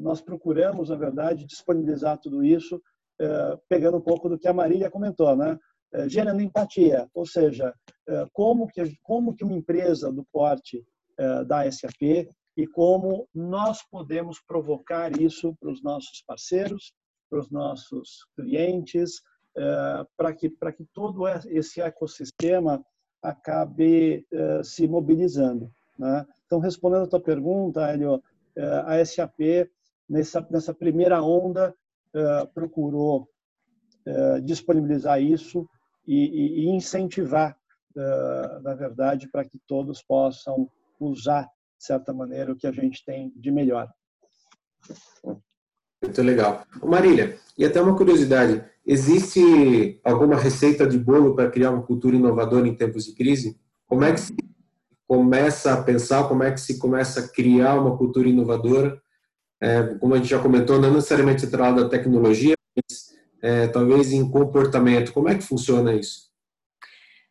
nós 0.00 0.20
procuramos, 0.20 0.88
na 0.88 0.96
verdade, 0.96 1.46
disponibilizar 1.46 2.18
tudo 2.18 2.42
isso, 2.44 2.80
pegando 3.68 3.98
um 3.98 4.02
pouco 4.02 4.28
do 4.28 4.38
que 4.38 4.48
a 4.48 4.52
Marília 4.52 4.90
comentou, 4.90 5.36
né? 5.36 5.58
gerando 6.06 6.40
empatia, 6.40 7.08
ou 7.12 7.26
seja, 7.26 7.74
como 8.32 8.66
que 8.68 8.96
como 9.02 9.34
que 9.34 9.44
uma 9.44 9.54
empresa 9.54 10.12
do 10.12 10.24
porte 10.32 10.84
da 11.46 11.70
SAP 11.70 12.28
e 12.56 12.66
como 12.66 13.28
nós 13.34 13.82
podemos 13.90 14.40
provocar 14.46 15.20
isso 15.20 15.54
para 15.60 15.70
os 15.70 15.82
nossos 15.82 16.22
parceiros, 16.26 16.92
para 17.28 17.40
os 17.40 17.50
nossos 17.50 18.26
clientes, 18.36 19.20
para 20.16 20.32
que, 20.32 20.48
para 20.48 20.72
que 20.72 20.84
todo 20.94 21.26
esse 21.28 21.80
ecossistema 21.80 22.82
acabe 23.22 24.24
se 24.62 24.88
mobilizando. 24.88 25.70
Né? 25.98 26.26
Então, 26.46 26.58
respondendo 26.58 27.04
a 27.04 27.08
tua 27.08 27.20
pergunta, 27.20 27.86
Hélio, 27.86 28.22
a 28.56 29.04
SAP, 29.04 29.68
nessa, 30.08 30.46
nessa 30.50 30.74
primeira 30.74 31.22
onda, 31.22 31.74
procurou 32.54 33.28
disponibilizar 34.42 35.22
isso 35.22 35.68
e, 36.06 36.64
e 36.64 36.68
incentivar, 36.68 37.56
na 38.62 38.74
verdade, 38.74 39.28
para 39.28 39.44
que 39.44 39.58
todos 39.66 40.02
possam 40.02 40.68
usar 40.98 41.48
de 41.80 41.86
certa 41.86 42.12
maneira, 42.12 42.52
o 42.52 42.56
que 42.56 42.66
a 42.66 42.72
gente 42.72 43.02
tem 43.04 43.32
de 43.34 43.50
melhor. 43.50 43.90
Muito 46.02 46.22
legal. 46.22 46.64
Marília, 46.82 47.38
e 47.56 47.64
até 47.64 47.80
uma 47.80 47.96
curiosidade, 47.96 48.62
existe 48.86 49.98
alguma 50.04 50.36
receita 50.36 50.86
de 50.86 50.98
bolo 50.98 51.34
para 51.34 51.50
criar 51.50 51.70
uma 51.70 51.82
cultura 51.82 52.16
inovadora 52.16 52.68
em 52.68 52.74
tempos 52.74 53.04
de 53.04 53.14
crise? 53.14 53.58
Como 53.86 54.04
é 54.04 54.12
que 54.12 54.20
se 54.20 54.34
começa 55.10 55.74
a 55.74 55.82
pensar, 55.82 56.28
como 56.28 56.44
é 56.44 56.52
que 56.52 56.60
se 56.60 56.78
começa 56.78 57.18
a 57.18 57.28
criar 57.28 57.74
uma 57.74 57.98
cultura 57.98 58.28
inovadora? 58.28 58.96
É, 59.60 59.82
como 59.98 60.14
a 60.14 60.18
gente 60.18 60.28
já 60.28 60.38
comentou, 60.38 60.80
não 60.80 60.94
necessariamente 60.94 61.44
atrelada 61.44 61.82
da 61.82 61.90
tecnologia, 61.90 62.54
mas 62.76 63.10
é, 63.42 63.66
talvez 63.66 64.12
em 64.12 64.30
comportamento. 64.30 65.12
Como 65.12 65.28
é 65.28 65.34
que 65.34 65.42
funciona 65.42 65.92
isso? 65.94 66.30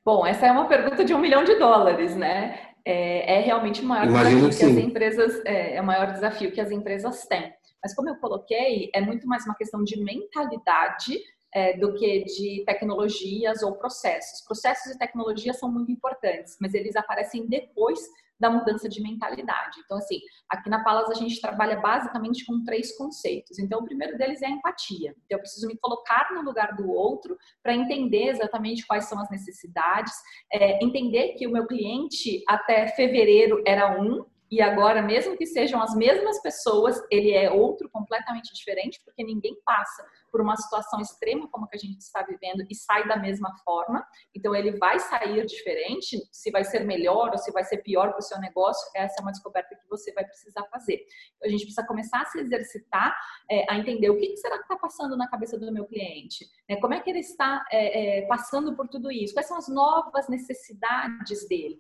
Bom, 0.04 0.26
essa 0.26 0.46
é 0.46 0.52
uma 0.52 0.68
pergunta 0.68 1.06
de 1.06 1.13
um 1.13 1.20
milhão 1.20 1.46
de 1.46 1.56
dólares, 1.56 2.18
né? 2.18 2.60
É, 2.84 3.36
é 3.36 3.39
realmente 3.39 3.82
o 3.82 3.86
maior 3.86 4.08
Imagino 4.08 4.50
desafio 4.50 4.68
que, 4.68 4.74
que 4.74 4.80
as 4.82 4.86
empresas 4.86 5.42
é, 5.46 5.76
é 5.78 5.82
o 5.82 5.86
maior 5.86 6.12
desafio 6.12 6.52
que 6.52 6.60
as 6.60 6.72
empresas 6.72 7.26
têm. 7.28 7.54
Mas 7.82 7.96
como 7.96 8.10
eu 8.10 8.18
coloquei, 8.18 8.89
é 8.94 9.00
muito 9.00 9.26
mais 9.26 9.46
uma 9.46 9.56
questão 9.56 9.86
de 9.86 10.04
mentalidade 10.04 11.18
é, 11.53 11.77
do 11.77 11.93
que 11.95 12.23
de 12.23 12.63
tecnologias 12.65 13.63
ou 13.63 13.73
processos. 13.75 14.45
Processos 14.45 14.93
e 14.93 14.97
tecnologias 14.97 15.57
são 15.57 15.71
muito 15.71 15.91
importantes, 15.91 16.57
mas 16.59 16.73
eles 16.73 16.95
aparecem 16.95 17.47
depois 17.47 17.99
da 18.39 18.49
mudança 18.49 18.88
de 18.88 19.01
mentalidade. 19.01 19.81
Então, 19.83 19.97
assim, 19.97 20.19
aqui 20.49 20.69
na 20.69 20.81
Palas 20.83 21.09
a 21.09 21.13
gente 21.13 21.41
trabalha 21.41 21.79
basicamente 21.81 22.45
com 22.45 22.63
três 22.63 22.95
conceitos. 22.95 23.59
Então, 23.59 23.81
o 23.81 23.85
primeiro 23.85 24.17
deles 24.17 24.41
é 24.41 24.45
a 24.45 24.51
empatia. 24.51 25.13
Então, 25.25 25.38
eu 25.38 25.39
preciso 25.39 25.67
me 25.67 25.77
colocar 25.77 26.29
no 26.33 26.41
lugar 26.41 26.75
do 26.75 26.89
outro 26.89 27.38
para 27.62 27.73
entender 27.73 28.29
exatamente 28.29 28.88
quais 28.88 29.05
são 29.05 29.19
as 29.19 29.29
necessidades, 29.29 30.13
é, 30.51 30.83
entender 30.83 31.33
que 31.33 31.45
o 31.45 31.51
meu 31.51 31.67
cliente 31.67 32.41
até 32.47 32.88
fevereiro 32.88 33.62
era 33.67 34.01
um 34.01 34.23
e 34.51 34.62
agora, 34.62 35.01
mesmo 35.01 35.38
que 35.38 35.45
sejam 35.45 35.79
as 35.79 35.93
mesmas 35.95 36.41
pessoas, 36.41 36.99
ele 37.12 37.31
é 37.31 37.51
outro 37.51 37.88
completamente 37.88 38.51
diferente, 38.51 38.99
porque 39.05 39.23
ninguém 39.23 39.55
passa 39.63 40.03
por 40.32 40.42
uma 40.42 40.56
situação 40.56 41.00
extrema 41.00 41.48
como 41.50 41.68
que 41.68 41.76
a 41.76 41.80
gente 41.80 41.98
está 41.98 42.24
vivendo 42.24 42.65
e 42.70 42.76
sai 42.76 43.08
da 43.08 43.18
mesma 43.18 43.54
forma. 43.63 44.06
Então, 44.36 44.56
ele 44.56 44.78
vai 44.78 45.00
sair 45.00 45.46
diferente, 45.46 46.18
se 46.32 46.52
vai 46.52 46.63
ser 46.63 46.86
melhor 46.86 47.32
ou 47.32 47.38
se 47.38 47.52
vai 47.52 47.63
ser 47.63 47.78
pior 47.78 48.10
para 48.10 48.20
o 48.20 48.22
seu 48.22 48.39
negócio, 48.39 48.89
essa 48.96 49.20
é 49.20 49.22
uma 49.22 49.32
descoberta 49.32 49.76
que 49.76 49.88
você 49.89 50.12
vai 50.13 50.26
precisar 50.26 50.63
fazer. 50.72 51.06
Então, 51.36 51.48
a 51.48 51.52
gente 51.52 51.62
precisa 51.62 51.86
começar 51.86 52.22
a 52.22 52.26
se 52.26 52.39
exercitar, 52.39 53.15
é, 53.50 53.65
a 53.72 53.78
entender 53.78 54.10
o 54.10 54.18
que, 54.18 54.36
será 54.38 54.58
que 54.58 54.63
está 54.63 54.78
passando 54.78 55.18
na 55.18 55.30
cabeça 55.30 55.58
do 55.58 55.72
meu 55.72 55.86
cliente, 55.86 56.46
né? 56.68 56.78
como 56.78 56.94
é 56.94 57.00
que 57.00 57.10
ele 57.10 57.20
está 57.20 57.63
é, 57.72 58.20
é, 58.20 58.28
passando 58.28 58.76
por 58.76 58.88
tudo 58.88 59.12
isso, 59.12 59.34
quais 59.34 59.48
são 59.48 59.58
as 59.58 59.68
novas 59.68 60.28
necessidades 60.28 61.48
dele. 61.48 61.80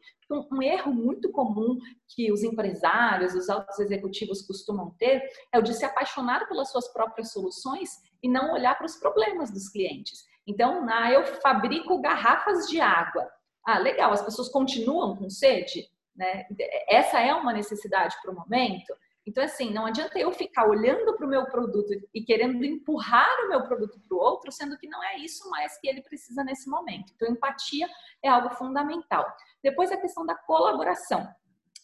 Um 0.51 0.61
erro 0.61 0.93
muito 0.93 1.31
comum 1.31 1.77
que 2.07 2.31
os 2.31 2.43
empresários, 2.43 3.33
os 3.33 3.49
altos 3.49 3.79
executivos 3.79 4.45
costumam 4.45 4.91
ter 4.99 5.23
é 5.51 5.57
o 5.57 5.61
de 5.61 5.73
se 5.73 5.83
apaixonar 5.83 6.47
pelas 6.47 6.71
suas 6.71 6.87
próprias 6.93 7.31
soluções 7.31 7.89
e 8.21 8.29
não 8.29 8.53
olhar 8.53 8.75
para 8.75 8.85
os 8.85 8.95
problemas 8.97 9.51
dos 9.51 9.69
clientes. 9.69 10.25
Então, 10.47 10.87
ah, 10.89 11.11
eu 11.11 11.25
fabrico 11.41 12.01
garrafas 12.01 12.67
de 12.67 12.81
água. 12.81 13.29
Ah, 13.65 13.77
legal, 13.77 14.11
as 14.11 14.21
pessoas 14.21 14.49
continuam 14.49 15.15
com 15.15 15.29
sede? 15.29 15.87
Né? 16.15 16.45
Essa 16.87 17.19
é 17.19 17.33
uma 17.33 17.53
necessidade 17.53 18.15
para 18.21 18.31
o 18.31 18.35
momento. 18.35 18.93
Então, 19.27 19.43
assim, 19.43 19.71
não 19.71 19.85
adianta 19.85 20.17
eu 20.17 20.31
ficar 20.31 20.67
olhando 20.67 21.15
para 21.15 21.25
o 21.25 21.29
meu 21.29 21.45
produto 21.45 21.93
e 22.13 22.23
querendo 22.23 22.65
empurrar 22.65 23.29
o 23.45 23.49
meu 23.49 23.63
produto 23.63 23.99
para 24.07 24.17
o 24.17 24.19
outro, 24.19 24.51
sendo 24.51 24.77
que 24.77 24.87
não 24.87 25.03
é 25.03 25.17
isso 25.17 25.47
mais 25.51 25.79
que 25.79 25.87
ele 25.87 26.01
precisa 26.01 26.43
nesse 26.43 26.67
momento. 26.67 27.13
Então, 27.15 27.29
empatia 27.29 27.87
é 28.23 28.27
algo 28.27 28.49
fundamental. 28.55 29.25
Depois, 29.63 29.91
a 29.91 29.97
questão 29.97 30.25
da 30.25 30.35
colaboração 30.35 31.27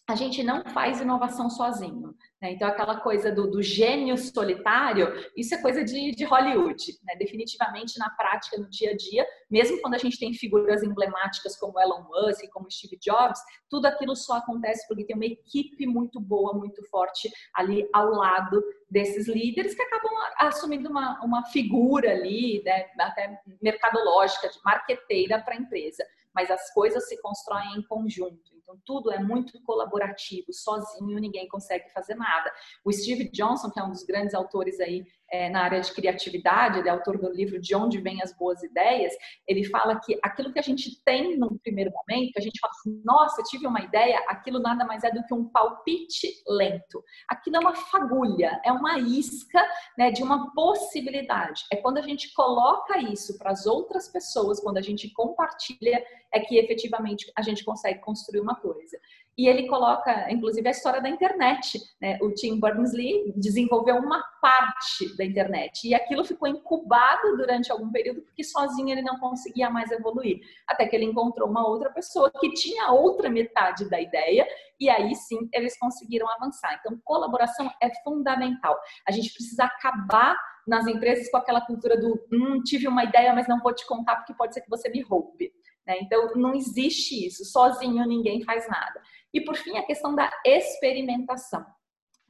a 0.08 0.14
gente 0.14 0.40
não 0.42 0.64
faz 0.66 1.00
inovação 1.00 1.50
sozinho. 1.50 2.14
Né? 2.40 2.52
Então, 2.52 2.68
aquela 2.68 3.00
coisa 3.00 3.32
do, 3.32 3.50
do, 3.50 3.60
gênio 3.60 4.16
solitário, 4.16 5.12
isso 5.36 5.52
é 5.52 5.60
coisa 5.60 5.82
de, 5.82 6.12
de 6.12 6.24
Hollywood. 6.24 6.96
Né? 7.02 7.16
Definitivamente, 7.16 7.98
na 7.98 8.08
prática, 8.10 8.56
no 8.56 8.70
dia 8.70 8.92
a 8.92 8.96
dia, 8.96 9.26
mesmo 9.50 9.80
quando 9.80 9.94
a 9.94 9.98
gente 9.98 10.16
tem 10.16 10.32
figuras 10.32 10.84
emblemáticas 10.84 11.58
como 11.58 11.80
Elon 11.80 12.04
Musk, 12.04 12.48
como 12.52 12.70
Steve 12.70 12.96
Jobs, 13.02 13.40
tudo 13.68 13.86
aquilo 13.86 14.14
só 14.14 14.34
acontece 14.34 14.86
porque 14.86 15.04
tem 15.04 15.16
uma 15.16 15.26
equipe 15.26 15.86
muito 15.86 16.20
boa, 16.20 16.52
muito 16.52 16.84
forte 16.88 17.28
ali 17.52 17.88
ao 17.92 18.10
lado 18.10 18.62
desses 18.88 19.26
líderes 19.26 19.74
que 19.74 19.82
acabam 19.82 20.12
assumindo 20.38 20.88
uma, 20.88 21.20
uma 21.24 21.44
figura 21.46 22.12
ali, 22.12 22.62
né? 22.64 22.86
até 23.00 23.40
mercadológica, 23.60 24.48
de 24.48 24.58
marqueteira 24.64 25.40
para 25.40 25.54
a 25.54 25.58
empresa. 25.58 26.04
Mas 26.32 26.48
as 26.48 26.72
coisas 26.72 27.08
se 27.08 27.20
constroem 27.20 27.78
em 27.78 27.82
conjunto. 27.82 28.55
Então, 28.66 28.80
tudo 28.84 29.12
é 29.12 29.22
muito 29.22 29.62
colaborativo, 29.62 30.52
sozinho 30.52 31.20
ninguém 31.20 31.46
consegue 31.46 31.88
fazer 31.92 32.16
nada. 32.16 32.52
O 32.84 32.92
Steve 32.92 33.30
Johnson, 33.30 33.70
que 33.70 33.78
é 33.78 33.84
um 33.84 33.92
dos 33.92 34.02
grandes 34.02 34.34
autores 34.34 34.80
aí 34.80 35.06
é, 35.30 35.48
na 35.50 35.62
área 35.62 35.80
de 35.80 35.92
criatividade, 35.92 36.78
ele 36.78 36.88
é 36.88 36.92
autor 36.92 37.18
do 37.18 37.30
livro 37.30 37.60
De 37.60 37.74
Onde 37.74 38.00
Vêm 38.00 38.22
as 38.22 38.32
Boas 38.32 38.62
Ideias, 38.62 39.12
ele 39.46 39.64
fala 39.64 40.00
que 40.00 40.18
aquilo 40.22 40.52
que 40.52 40.58
a 40.58 40.62
gente 40.62 41.02
tem 41.04 41.36
no 41.36 41.58
primeiro 41.58 41.90
momento, 41.90 42.32
que 42.32 42.38
a 42.38 42.42
gente 42.42 42.60
fala 42.60 42.72
assim, 42.78 43.02
nossa, 43.04 43.42
tive 43.42 43.66
uma 43.66 43.80
ideia, 43.80 44.18
aquilo 44.28 44.58
nada 44.58 44.84
mais 44.84 45.04
é 45.04 45.10
do 45.10 45.24
que 45.24 45.34
um 45.34 45.48
palpite 45.48 46.28
lento. 46.46 47.02
Aquilo 47.28 47.56
é 47.56 47.60
uma 47.60 47.74
fagulha, 47.74 48.60
é 48.64 48.72
uma 48.72 48.98
isca 48.98 49.62
né, 49.98 50.10
de 50.10 50.22
uma 50.22 50.52
possibilidade. 50.52 51.64
É 51.72 51.76
quando 51.76 51.98
a 51.98 52.02
gente 52.02 52.32
coloca 52.34 52.98
isso 52.98 53.36
para 53.38 53.50
as 53.50 53.66
outras 53.66 54.08
pessoas, 54.08 54.60
quando 54.60 54.78
a 54.78 54.82
gente 54.82 55.10
compartilha, 55.10 56.04
é 56.32 56.40
que 56.40 56.56
efetivamente 56.56 57.30
a 57.36 57.42
gente 57.42 57.64
consegue 57.64 58.00
construir 58.00 58.40
uma 58.40 58.54
coisa. 58.56 58.98
E 59.36 59.46
ele 59.46 59.66
coloca, 59.66 60.32
inclusive, 60.32 60.66
a 60.66 60.70
história 60.70 61.00
da 61.00 61.10
internet. 61.10 61.78
Né? 62.00 62.18
O 62.22 62.32
Tim 62.32 62.58
Berners-Lee 62.58 63.34
desenvolveu 63.36 63.96
uma 63.96 64.22
parte 64.40 65.14
da 65.16 65.24
internet 65.24 65.86
e 65.86 65.94
aquilo 65.94 66.24
ficou 66.24 66.48
incubado 66.48 67.36
durante 67.36 67.70
algum 67.70 67.90
período 67.90 68.22
porque 68.22 68.42
sozinho 68.42 68.90
ele 68.90 69.02
não 69.02 69.18
conseguia 69.18 69.68
mais 69.68 69.90
evoluir. 69.90 70.40
Até 70.66 70.86
que 70.86 70.96
ele 70.96 71.04
encontrou 71.04 71.48
uma 71.50 71.68
outra 71.68 71.90
pessoa 71.90 72.30
que 72.30 72.52
tinha 72.54 72.90
outra 72.90 73.28
metade 73.28 73.90
da 73.90 74.00
ideia 74.00 74.46
e 74.80 74.88
aí 74.88 75.14
sim 75.14 75.48
eles 75.52 75.78
conseguiram 75.78 76.28
avançar. 76.30 76.78
Então, 76.80 76.98
colaboração 77.04 77.70
é 77.82 77.90
fundamental. 78.02 78.78
A 79.06 79.12
gente 79.12 79.32
precisa 79.32 79.64
acabar 79.64 80.36
nas 80.66 80.86
empresas 80.86 81.30
com 81.30 81.36
aquela 81.36 81.60
cultura 81.60 81.98
do 81.98 82.18
hum, 82.32 82.62
tive 82.64 82.88
uma 82.88 83.04
ideia, 83.04 83.32
mas 83.34 83.46
não 83.46 83.60
vou 83.60 83.74
te 83.74 83.86
contar 83.86 84.16
porque 84.16 84.34
pode 84.34 84.54
ser 84.54 84.62
que 84.62 84.70
você 84.70 84.88
me 84.88 85.00
roube. 85.02 85.52
Né? 85.86 85.98
Então, 86.00 86.32
não 86.34 86.54
existe 86.54 87.26
isso. 87.26 87.44
Sozinho 87.44 88.04
ninguém 88.06 88.42
faz 88.42 88.68
nada. 88.68 89.00
E 89.32 89.40
por 89.40 89.56
fim, 89.56 89.76
a 89.76 89.86
questão 89.86 90.14
da 90.14 90.30
experimentação. 90.44 91.64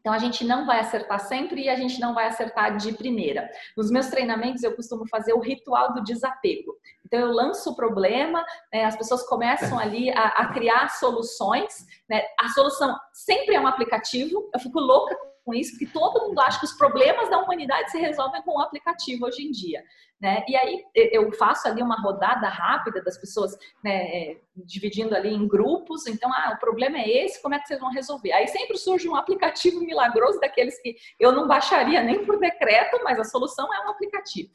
Então 0.07 0.15
a 0.15 0.19
gente 0.19 0.45
não 0.45 0.65
vai 0.65 0.79
acertar 0.79 1.19
sempre 1.19 1.63
e 1.65 1.69
a 1.69 1.75
gente 1.75 1.99
não 1.99 2.15
vai 2.15 2.29
acertar 2.29 2.77
de 2.77 2.93
primeira. 2.93 3.51
Nos 3.77 3.91
meus 3.91 4.07
treinamentos 4.07 4.63
eu 4.63 4.73
costumo 4.77 5.05
fazer 5.09 5.33
o 5.33 5.41
ritual 5.41 5.95
do 5.95 6.05
desapego. 6.05 6.77
Então 7.05 7.19
eu 7.19 7.33
lanço 7.33 7.71
o 7.71 7.75
problema, 7.75 8.45
né, 8.73 8.85
as 8.85 8.95
pessoas 8.95 9.27
começam 9.27 9.77
ali 9.77 10.09
a, 10.11 10.29
a 10.29 10.53
criar 10.53 10.91
soluções. 10.91 11.85
Né, 12.09 12.23
a 12.39 12.49
solução 12.51 12.97
sempre 13.13 13.57
é 13.57 13.61
um 13.61 13.67
aplicativo. 13.67 14.49
Eu 14.55 14.61
fico 14.61 14.79
louca 14.79 15.17
com 15.45 15.53
isso, 15.53 15.73
porque 15.73 15.87
todo 15.87 16.29
mundo 16.29 16.39
acha 16.39 16.61
que 16.61 16.67
os 16.67 16.75
problemas 16.75 17.29
da 17.29 17.39
humanidade 17.39 17.91
se 17.91 17.99
resolvem 17.99 18.43
com 18.43 18.59
um 18.59 18.61
aplicativo 18.61 19.27
hoje 19.27 19.43
em 19.43 19.51
dia. 19.51 19.83
Né? 20.21 20.43
E 20.49 20.57
aí 20.57 20.83
eu 20.95 21.31
faço 21.33 21.69
ali 21.69 21.83
uma 21.83 22.01
rodada 22.01 22.49
rápida 22.49 23.03
das 23.03 23.19
pessoas 23.19 23.55
né, 23.85 24.07
é, 24.07 24.41
dividindo 24.57 25.15
ali 25.15 25.29
em 25.29 25.47
grupos. 25.47 26.07
Então, 26.07 26.33
ah, 26.33 26.55
o 26.57 26.59
problema 26.59 26.97
é 26.99 27.09
esse, 27.09 27.43
como 27.43 27.55
é 27.55 27.59
que 27.59 27.69
vocês 27.69 27.81
vão 27.81 27.91
resolver? 27.91 28.33
Aí 28.33 28.49
sempre 28.49 28.79
surge 28.79 29.09
um 29.09 29.15
aplicativo 29.15 29.81
milagroso 29.81 30.41
daqueles 30.41 30.81
que 30.81 30.97
eu 31.21 31.33
não 31.33 31.47
baixaria 31.47 32.03
nem 32.03 32.25
por 32.25 32.39
decreto, 32.39 32.99
mas 33.05 33.21
a 33.21 33.25
solução 33.25 33.73
é 33.75 33.87
um 33.87 33.91
aplicativo. 33.91 34.53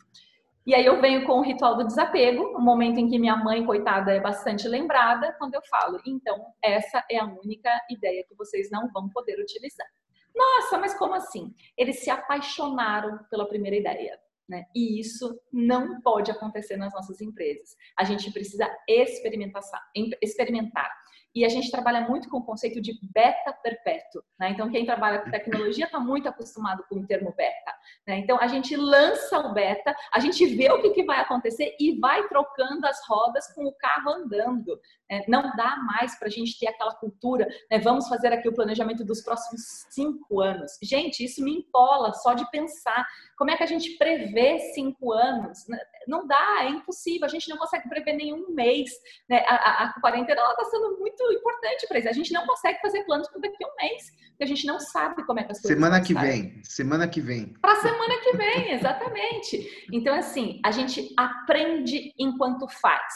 E 0.66 0.76
aí 0.76 0.86
eu 0.86 1.02
venho 1.02 1.26
com 1.26 1.34
o 1.40 1.42
ritual 1.42 1.76
do 1.76 1.86
desapego, 1.86 2.56
um 2.56 2.62
momento 2.62 3.00
em 3.00 3.10
que 3.10 3.18
minha 3.18 3.36
mãe, 3.36 3.66
coitada, 3.66 4.12
é 4.12 4.20
bastante 4.20 4.68
lembrada, 4.68 5.36
quando 5.40 5.56
eu 5.56 5.62
falo, 5.64 6.00
então, 6.06 6.54
essa 6.62 7.04
é 7.10 7.18
a 7.18 7.26
única 7.26 7.70
ideia 7.90 8.24
que 8.28 8.36
vocês 8.36 8.70
não 8.70 8.88
vão 8.92 9.10
poder 9.10 9.40
utilizar. 9.40 9.88
Nossa, 10.36 10.78
mas 10.78 10.94
como 10.94 11.16
assim? 11.16 11.54
Eles 11.76 12.00
se 12.00 12.10
apaixonaram 12.10 13.20
pela 13.30 13.48
primeira 13.48 13.76
ideia. 13.76 14.20
Né? 14.52 14.66
E 14.76 15.00
isso 15.00 15.40
não 15.50 16.02
pode 16.02 16.30
acontecer 16.30 16.76
nas 16.76 16.94
nossas 16.94 17.22
empresas. 17.22 17.78
A 17.98 18.04
gente 18.04 18.30
precisa 18.34 18.70
experimentar. 18.86 20.92
E 21.34 21.46
a 21.46 21.50
gente 21.50 21.72
trabalha 21.72 22.02
muito 22.02 22.30
com 22.30 22.40
o 22.40 22.44
conceito 22.44 22.82
de 22.82 23.00
beta 23.14 23.54
perpétuo. 23.64 24.22
Né? 24.38 24.50
Então, 24.50 24.70
quem 24.70 24.86
trabalha 24.86 25.20
com 25.20 25.32
tecnologia 25.32 25.86
está 25.86 26.02
muito 26.02 26.28
acostumado 26.28 26.84
com 26.90 27.00
o 27.00 27.08
termo 27.08 27.34
beta. 27.34 27.74
Né? 28.06 28.18
Então, 28.18 28.38
a 28.42 28.48
gente 28.48 28.76
lança 28.76 29.40
o 29.40 29.54
beta, 29.54 29.96
a 30.12 30.20
gente 30.20 30.46
vê 30.46 30.70
o 30.70 30.82
que, 30.82 30.90
que 30.90 31.06
vai 31.06 31.22
acontecer 31.22 31.74
e 31.80 31.98
vai 31.98 32.28
trocando 32.28 32.86
as 32.86 33.00
rodas 33.08 33.48
com 33.56 33.66
o 33.66 33.74
carro 33.76 34.12
andando. 34.12 34.78
Né? 35.12 35.26
Não 35.28 35.52
dá 35.58 35.76
mais 35.86 36.18
para 36.18 36.30
a 36.30 36.32
gente 36.32 36.58
ter 36.58 36.68
aquela 36.68 36.96
cultura, 36.96 37.46
né? 37.70 37.78
vamos 37.80 38.08
fazer 38.08 38.32
aqui 38.32 38.48
o 38.48 38.54
planejamento 38.54 39.04
dos 39.04 39.22
próximos 39.22 39.86
cinco 39.90 40.40
anos. 40.40 40.78
Gente, 40.82 41.26
isso 41.26 41.44
me 41.44 41.58
empola 41.58 42.14
só 42.14 42.34
de 42.34 42.50
pensar. 42.50 43.06
Como 43.38 43.52
é 43.52 43.58
que 43.58 43.64
a 43.64 43.68
gente 43.68 43.98
prevê 43.98 44.58
cinco 44.74 45.12
anos? 45.12 45.66
Não 46.08 46.26
dá, 46.26 46.60
é 46.62 46.70
impossível. 46.70 47.26
A 47.26 47.30
gente 47.30 47.50
não 47.50 47.58
consegue 47.58 47.90
prever 47.90 48.14
nenhum 48.14 48.50
mês. 48.52 48.90
Né? 49.30 49.44
A, 49.46 49.56
a, 49.56 49.84
a 49.86 50.02
quarentena 50.02 50.42
está 50.42 50.64
sendo 50.66 50.98
muito 50.98 51.22
importante 51.34 51.86
para 51.88 52.00
isso. 52.00 52.10
A 52.10 52.14
gente 52.14 52.32
não 52.32 52.48
consegue 52.48 52.80
fazer 52.80 53.04
planos 53.04 53.28
para 53.28 53.42
daqui 53.42 53.64
a 53.64 53.68
um 53.68 53.76
mês, 53.82 54.12
porque 54.30 54.44
a 54.46 54.48
gente 54.48 54.66
não 54.66 54.80
sabe 54.80 55.26
como 55.26 55.40
é 55.40 55.44
que 55.44 55.52
as 55.52 55.62
coisas 55.62 55.78
Semana 55.78 56.02
que 56.02 56.14
vem, 56.14 56.62
semana 56.64 57.08
que 57.08 57.20
vem. 57.20 57.54
Para 57.62 57.76
semana 57.76 58.16
que 58.22 58.38
vem, 58.38 58.72
exatamente. 58.74 59.88
Então, 59.92 60.16
assim, 60.16 60.62
a 60.64 60.72
gente 60.72 61.14
aprende 61.18 62.14
enquanto 62.18 62.68
faz. 62.70 63.14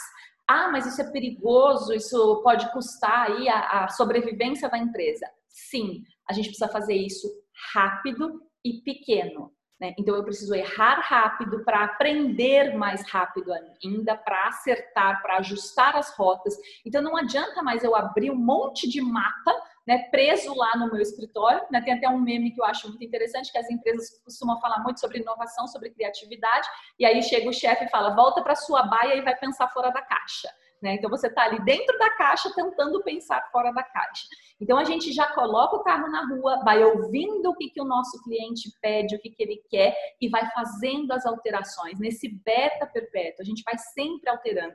Ah, 0.48 0.68
mas 0.70 0.86
isso 0.86 1.00
é 1.00 1.10
perigoso, 1.10 1.92
isso 1.92 2.40
pode 2.42 2.70
custar 2.72 3.30
aí 3.30 3.48
a, 3.48 3.84
a 3.84 3.88
sobrevivência 3.88 4.68
da 4.68 4.78
empresa. 4.78 5.26
Sim, 5.48 6.04
a 6.28 6.32
gente 6.32 6.48
precisa 6.48 6.68
fazer 6.68 6.94
isso 6.94 7.28
rápido 7.72 8.42
e 8.64 8.80
pequeno. 8.82 9.52
Né? 9.80 9.94
Então, 9.98 10.14
eu 10.14 10.24
preciso 10.24 10.54
errar 10.54 11.00
rápido 11.00 11.62
para 11.64 11.84
aprender 11.84 12.74
mais 12.76 13.06
rápido 13.10 13.52
ainda, 13.52 14.16
para 14.16 14.48
acertar, 14.48 15.20
para 15.20 15.36
ajustar 15.38 15.96
as 15.96 16.16
rotas. 16.16 16.56
Então, 16.84 17.02
não 17.02 17.16
adianta 17.16 17.62
mais 17.62 17.84
eu 17.84 17.94
abrir 17.94 18.30
um 18.30 18.36
monte 18.36 18.88
de 18.88 19.02
mapa 19.02 19.52
né, 19.86 20.08
preso 20.10 20.54
lá 20.54 20.76
no 20.76 20.90
meu 20.90 21.00
escritório. 21.00 21.62
Né? 21.70 21.80
Tem 21.82 21.94
até 21.94 22.08
um 22.08 22.18
meme 22.18 22.50
que 22.50 22.60
eu 22.60 22.64
acho 22.64 22.88
muito 22.88 23.04
interessante, 23.04 23.52
que 23.52 23.58
as 23.58 23.70
empresas 23.70 24.20
costumam 24.24 24.60
falar 24.60 24.82
muito 24.82 24.98
sobre 24.98 25.20
inovação, 25.20 25.66
sobre 25.68 25.90
criatividade, 25.90 26.68
e 26.98 27.06
aí 27.06 27.22
chega 27.22 27.48
o 27.48 27.52
chefe 27.52 27.84
e 27.84 27.90
fala, 27.90 28.14
volta 28.14 28.42
para 28.42 28.54
sua 28.54 28.82
baia 28.82 29.14
e 29.14 29.22
vai 29.22 29.36
pensar 29.36 29.68
fora 29.68 29.90
da 29.90 30.02
caixa. 30.02 30.48
Né? 30.82 30.94
Então 30.94 31.08
você 31.08 31.28
está 31.28 31.44
ali 31.44 31.64
dentro 31.64 31.98
da 31.98 32.10
caixa 32.10 32.52
tentando 32.54 33.02
pensar 33.02 33.48
fora 33.50 33.72
da 33.72 33.82
caixa. 33.82 34.24
Então 34.60 34.78
a 34.78 34.84
gente 34.84 35.10
já 35.12 35.26
coloca 35.32 35.76
o 35.76 35.82
carro 35.82 36.08
na 36.10 36.26
rua, 36.26 36.62
vai 36.64 36.84
ouvindo 36.84 37.48
o 37.48 37.54
que, 37.54 37.70
que 37.70 37.80
o 37.80 37.84
nosso 37.84 38.22
cliente 38.22 38.70
pede, 38.80 39.16
o 39.16 39.18
que, 39.18 39.30
que 39.30 39.42
ele 39.42 39.62
quer 39.70 39.96
e 40.20 40.28
vai 40.28 40.48
fazendo 40.50 41.12
as 41.12 41.24
alterações. 41.24 41.98
Nesse 41.98 42.28
beta 42.28 42.86
perpétuo, 42.86 43.42
a 43.42 43.44
gente 43.44 43.62
vai 43.62 43.76
sempre 43.78 44.28
alterando 44.28 44.74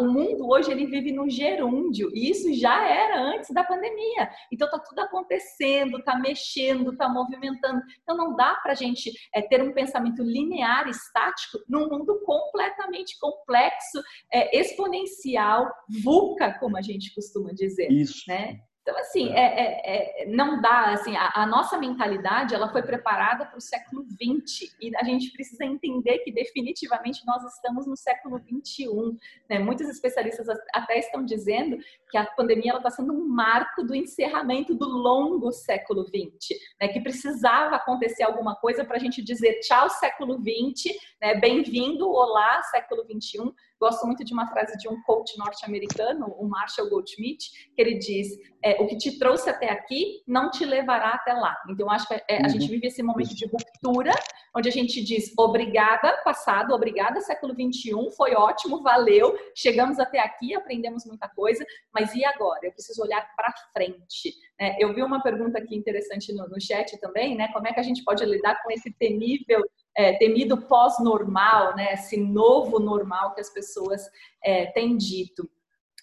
o 0.00 0.04
mundo 0.04 0.48
hoje 0.48 0.70
ele 0.70 0.86
vive 0.86 1.12
no 1.12 1.28
gerúndio 1.28 2.10
e 2.14 2.30
isso 2.30 2.52
já 2.54 2.86
era 2.88 3.20
antes 3.20 3.50
da 3.50 3.64
pandemia. 3.64 4.30
Então 4.52 4.70
tá 4.70 4.78
tudo 4.78 4.98
acontecendo, 5.00 6.02
tá 6.02 6.18
mexendo, 6.18 6.96
tá 6.96 7.08
movimentando. 7.08 7.80
Então 8.02 8.16
não 8.16 8.36
dá 8.36 8.54
para 8.56 8.72
a 8.72 8.76
gente 8.76 9.12
é, 9.34 9.42
ter 9.42 9.62
um 9.62 9.72
pensamento 9.72 10.22
linear, 10.22 10.88
estático, 10.88 11.58
num 11.68 11.88
mundo 11.88 12.20
completamente 12.24 13.18
complexo, 13.18 14.02
é, 14.32 14.58
exponencial, 14.58 15.70
VUCA, 16.02 16.56
como 16.58 16.76
a 16.76 16.82
gente 16.82 17.14
costuma 17.14 17.52
dizer. 17.52 17.90
Isso. 17.90 18.24
Né? 18.28 18.60
Então, 18.84 18.98
assim, 18.98 19.30
é. 19.30 19.40
é, 19.40 19.62
é, 19.62 20.22
é, 20.22 20.26
não 20.26 20.60
dá, 20.60 20.92
assim, 20.92 21.16
a, 21.16 21.32
a, 21.36 21.46
nossa 21.46 21.78
mentalidade, 21.78 22.54
ela 22.54 22.68
foi 22.68 22.82
preparada 22.82 23.46
para 23.46 23.56
o 23.56 23.60
século 23.60 24.04
XX 24.04 24.76
e 24.78 24.94
a 24.94 25.02
gente 25.04 25.32
precisa 25.32 25.64
entender 25.64 26.18
que 26.18 26.30
definitivamente 26.30 27.24
nós 27.26 27.42
estamos 27.44 27.86
no 27.86 27.96
século 27.96 28.38
XXI. 28.38 29.16
Né? 29.48 29.58
Muitos 29.58 29.88
especialistas 29.88 30.46
até 30.74 30.98
estão 30.98 31.24
dizendo 31.24 31.78
que 32.10 32.18
a 32.18 32.26
pandemia 32.26 32.76
está 32.76 32.90
sendo 32.90 33.14
um 33.14 33.26
marco 33.26 33.82
do 33.82 33.94
encerramento 33.94 34.74
do 34.74 34.86
longo 34.86 35.50
século 35.50 36.04
XX, 36.04 36.58
né? 36.78 36.88
que 36.88 37.00
precisava 37.00 37.76
acontecer 37.76 38.22
alguma 38.22 38.54
coisa 38.54 38.84
para 38.84 38.98
a 38.98 39.00
gente 39.00 39.22
dizer 39.22 39.60
tchau 39.60 39.88
século 39.88 40.34
XX, 40.34 40.94
né? 41.22 41.34
bem-vindo, 41.36 42.06
olá 42.10 42.62
século 42.64 43.02
XXI, 43.04 43.50
Gosto 43.84 44.06
muito 44.06 44.24
de 44.24 44.32
uma 44.32 44.46
frase 44.46 44.78
de 44.78 44.88
um 44.88 44.98
coach 45.02 45.36
norte-americano, 45.36 46.34
o 46.38 46.48
Marshall 46.48 46.88
Goldschmidt, 46.88 47.50
que 47.74 47.82
ele 47.82 47.98
diz: 47.98 48.28
é, 48.64 48.80
o 48.80 48.86
que 48.86 48.96
te 48.96 49.18
trouxe 49.18 49.50
até 49.50 49.70
aqui 49.70 50.22
não 50.26 50.50
te 50.50 50.64
levará 50.64 51.10
até 51.10 51.34
lá. 51.34 51.54
Então, 51.68 51.90
acho 51.90 52.08
que 52.08 52.14
é, 52.14 52.38
a 52.38 52.42
uhum. 52.44 52.48
gente 52.48 52.66
vive 52.66 52.86
esse 52.86 53.02
momento 53.02 53.34
de 53.34 53.44
ruptura, 53.44 54.14
onde 54.56 54.70
a 54.70 54.72
gente 54.72 55.04
diz 55.04 55.34
obrigada, 55.38 56.16
passado, 56.24 56.72
obrigada, 56.72 57.20
século 57.20 57.54
21, 57.54 58.10
foi 58.12 58.34
ótimo, 58.34 58.82
valeu, 58.82 59.36
chegamos 59.54 59.98
até 59.98 60.18
aqui, 60.18 60.54
aprendemos 60.54 61.04
muita 61.04 61.28
coisa, 61.28 61.62
mas 61.92 62.14
e 62.14 62.24
agora? 62.24 62.60
Eu 62.62 62.72
preciso 62.72 63.02
olhar 63.02 63.20
para 63.36 63.52
frente. 63.74 64.32
É, 64.58 64.82
eu 64.82 64.94
vi 64.94 65.02
uma 65.02 65.22
pergunta 65.22 65.58
aqui 65.58 65.76
interessante 65.76 66.32
no, 66.32 66.48
no 66.48 66.58
chat 66.58 66.98
também, 67.00 67.36
né? 67.36 67.48
Como 67.52 67.68
é 67.68 67.72
que 67.74 67.80
a 67.80 67.82
gente 67.84 68.02
pode 68.02 68.24
lidar 68.24 68.62
com 68.62 68.70
esse 68.70 68.90
temível 68.94 69.62
é, 69.96 70.14
temido 70.18 70.56
pós-normal, 70.66 71.74
né, 71.76 71.94
esse 71.94 72.16
novo 72.16 72.78
normal 72.78 73.34
que 73.34 73.40
as 73.40 73.50
pessoas 73.50 74.02
é, 74.42 74.66
têm 74.66 74.96
dito. 74.96 75.48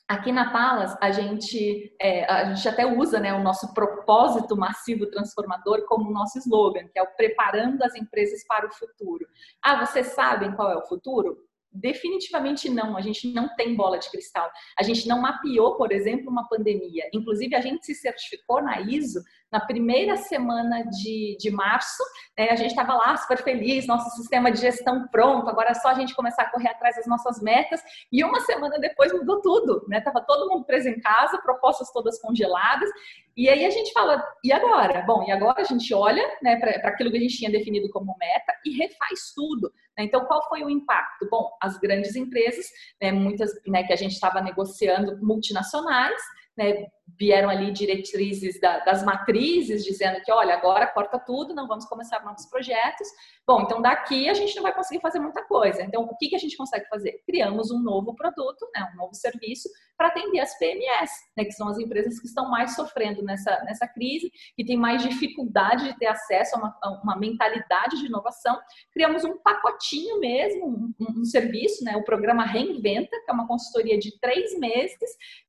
Aqui 0.08 0.30
na 0.30 0.52
Palas, 0.52 0.98
a 1.00 1.10
gente, 1.12 1.96
é, 2.02 2.26
a 2.26 2.54
gente 2.54 2.68
até 2.68 2.86
usa 2.86 3.18
né, 3.18 3.34
o 3.34 3.42
nosso 3.42 3.74
propósito 3.74 4.58
massivo 4.58 5.10
transformador 5.10 5.86
como 5.86 6.12
nosso 6.12 6.38
slogan, 6.38 6.86
que 6.90 7.00
é 7.00 7.02
o 7.02 7.16
preparando 7.16 7.82
as 7.82 7.96
empresas 7.96 8.46
para 8.46 8.68
o 8.68 8.74
futuro. 8.74 9.26
Ah, 9.62 9.86
vocês 9.86 10.08
sabem 10.08 10.52
qual 10.52 10.70
é 10.70 10.76
o 10.76 10.86
futuro? 10.86 11.38
Definitivamente 11.72 12.70
não, 12.70 12.98
a 12.98 13.02
gente 13.02 13.32
não 13.34 13.56
tem 13.56 13.76
bola 13.76 13.98
de 13.98 14.10
cristal. 14.12 14.50
A 14.78 14.84
gente 14.84 15.08
não 15.08 15.22
mapeou, 15.22 15.78
por 15.78 15.92
exemplo, 15.92 16.30
uma 16.30 16.48
pandemia. 16.48 17.10
Inclusive, 17.14 17.56
a 17.56 17.62
gente 17.62 17.86
se 17.86 17.96
certificou 17.96 18.62
na 18.62 18.82
ISO 18.82 19.22
na 19.52 19.60
primeira 19.60 20.16
semana 20.16 20.84
de, 20.84 21.36
de 21.38 21.52
março. 21.52 22.02
Né, 22.38 22.50
a 22.50 22.56
gente 22.56 22.70
estava 22.70 22.94
lá 22.94 23.16
super 23.18 23.38
feliz, 23.44 23.86
nosso 23.86 24.10
sistema 24.16 24.52
de 24.52 24.62
gestão 24.62 25.08
pronto, 25.10 25.50
agora 25.50 25.72
é 25.72 25.74
só 25.74 25.90
a 25.90 25.94
gente 25.94 26.16
começar 26.16 26.44
a 26.44 26.50
correr 26.50 26.70
atrás 26.70 26.96
das 26.96 27.06
nossas 27.06 27.42
metas. 27.42 27.82
E 28.12 28.24
uma 28.24 28.40
semana 28.42 28.80
depois 28.80 29.12
mudou 29.12 29.42
tudo, 29.42 29.86
né? 29.90 30.00
Tava 30.00 30.22
todo 30.22 30.50
mundo 30.50 30.66
preso 30.66 30.88
em 30.88 31.00
casa, 31.00 31.42
propostas 31.42 31.92
todas 31.92 32.20
congeladas. 32.22 32.90
E 33.36 33.50
aí 33.50 33.66
a 33.66 33.70
gente 33.70 33.92
fala, 33.92 34.24
e 34.44 34.52
agora? 34.52 35.02
Bom, 35.02 35.24
e 35.28 35.32
agora 35.32 35.62
a 35.62 35.66
gente 35.66 35.94
olha 35.94 36.24
né, 36.42 36.58
para 36.58 36.90
aquilo 36.90 37.12
que 37.12 37.18
a 37.18 37.22
gente 37.22 37.38
tinha 37.38 37.52
definido 37.52 37.90
como 37.90 38.16
meta 38.20 38.54
e 38.66 38.78
refaz 38.78 39.34
tudo. 39.36 39.72
Né? 40.02 40.06
Então, 40.06 40.26
qual 40.26 40.48
foi 40.50 40.64
o 40.64 40.70
impacto? 40.70 41.28
Bom, 41.30 41.50
as 41.62 41.78
grandes 41.78 42.16
empresas, 42.16 42.66
né, 43.02 43.12
muitas 43.12 43.52
né, 43.68 43.84
que 43.84 43.94
a 43.94 43.96
gente 43.96 44.14
estava 44.14 44.42
negociando, 44.42 45.18
multinacionais, 45.24 46.20
né, 46.58 46.88
vieram 47.20 47.50
ali 47.50 47.72
diretrizes 47.72 48.60
da, 48.60 48.80
das 48.80 49.04
matrizes 49.04 49.84
dizendo 49.84 50.22
que, 50.22 50.32
olha, 50.32 50.54
agora 50.54 50.88
corta 50.88 51.20
tudo, 51.20 51.54
não 51.54 51.68
vamos 51.68 51.86
começar 51.86 52.24
novos 52.24 52.46
projetos. 52.46 53.08
Bom, 53.46 53.62
então 53.62 53.82
daqui 53.82 54.30
a 54.30 54.34
gente 54.34 54.56
não 54.56 54.64
vai 54.64 54.74
conseguir 54.74 55.02
fazer 55.02 55.20
muita 55.20 55.44
coisa. 55.44 55.82
Então, 55.84 56.04
o 56.04 56.18
que, 56.18 56.30
que 56.30 56.36
a 56.36 56.40
gente 56.40 56.58
consegue 56.58 56.88
fazer? 56.88 57.22
Criamos 57.26 57.72
um 57.72 57.80
novo 57.80 58.16
produto, 58.16 58.68
né, 58.76 58.90
um 58.94 58.98
novo 58.98 59.14
serviço 59.14 59.70
para 59.98 60.08
atender 60.08 60.40
as 60.40 60.58
PMS, 60.58 61.12
né, 61.38 61.46
que 61.46 61.52
são 61.52 61.68
as 61.68 61.78
empresas 61.78 62.20
que 62.20 62.26
estão 62.26 62.50
mais 62.50 62.76
sofrendo 62.76 63.22
nessa, 63.24 63.64
nessa 63.64 63.88
crise, 63.88 64.32
que 64.56 64.66
têm 64.66 64.78
mais 64.78 65.04
dificuldade 65.04 65.86
de 65.86 66.00
ter 66.00 66.08
acesso 66.08 66.56
a 66.56 66.60
uma, 66.60 66.78
a 66.82 67.02
uma 67.04 67.18
mentalidade 67.18 68.00
de 68.00 68.08
inovação. 68.08 68.60
Criamos 68.92 69.24
um 69.24 69.38
pacotinho 69.38 70.20
mesmo, 70.20 70.68
um, 70.68 71.20
um, 71.20 71.26
serviço, 71.26 71.84
né, 71.84 71.96
o 71.96 72.04
programa 72.04 72.46
Reinventa, 72.46 73.16
que 73.24 73.30
é 73.30 73.34
uma 73.34 73.48
consultoria 73.48 73.98
de 74.00 74.20
três 74.20 74.58
meses, 74.58 74.98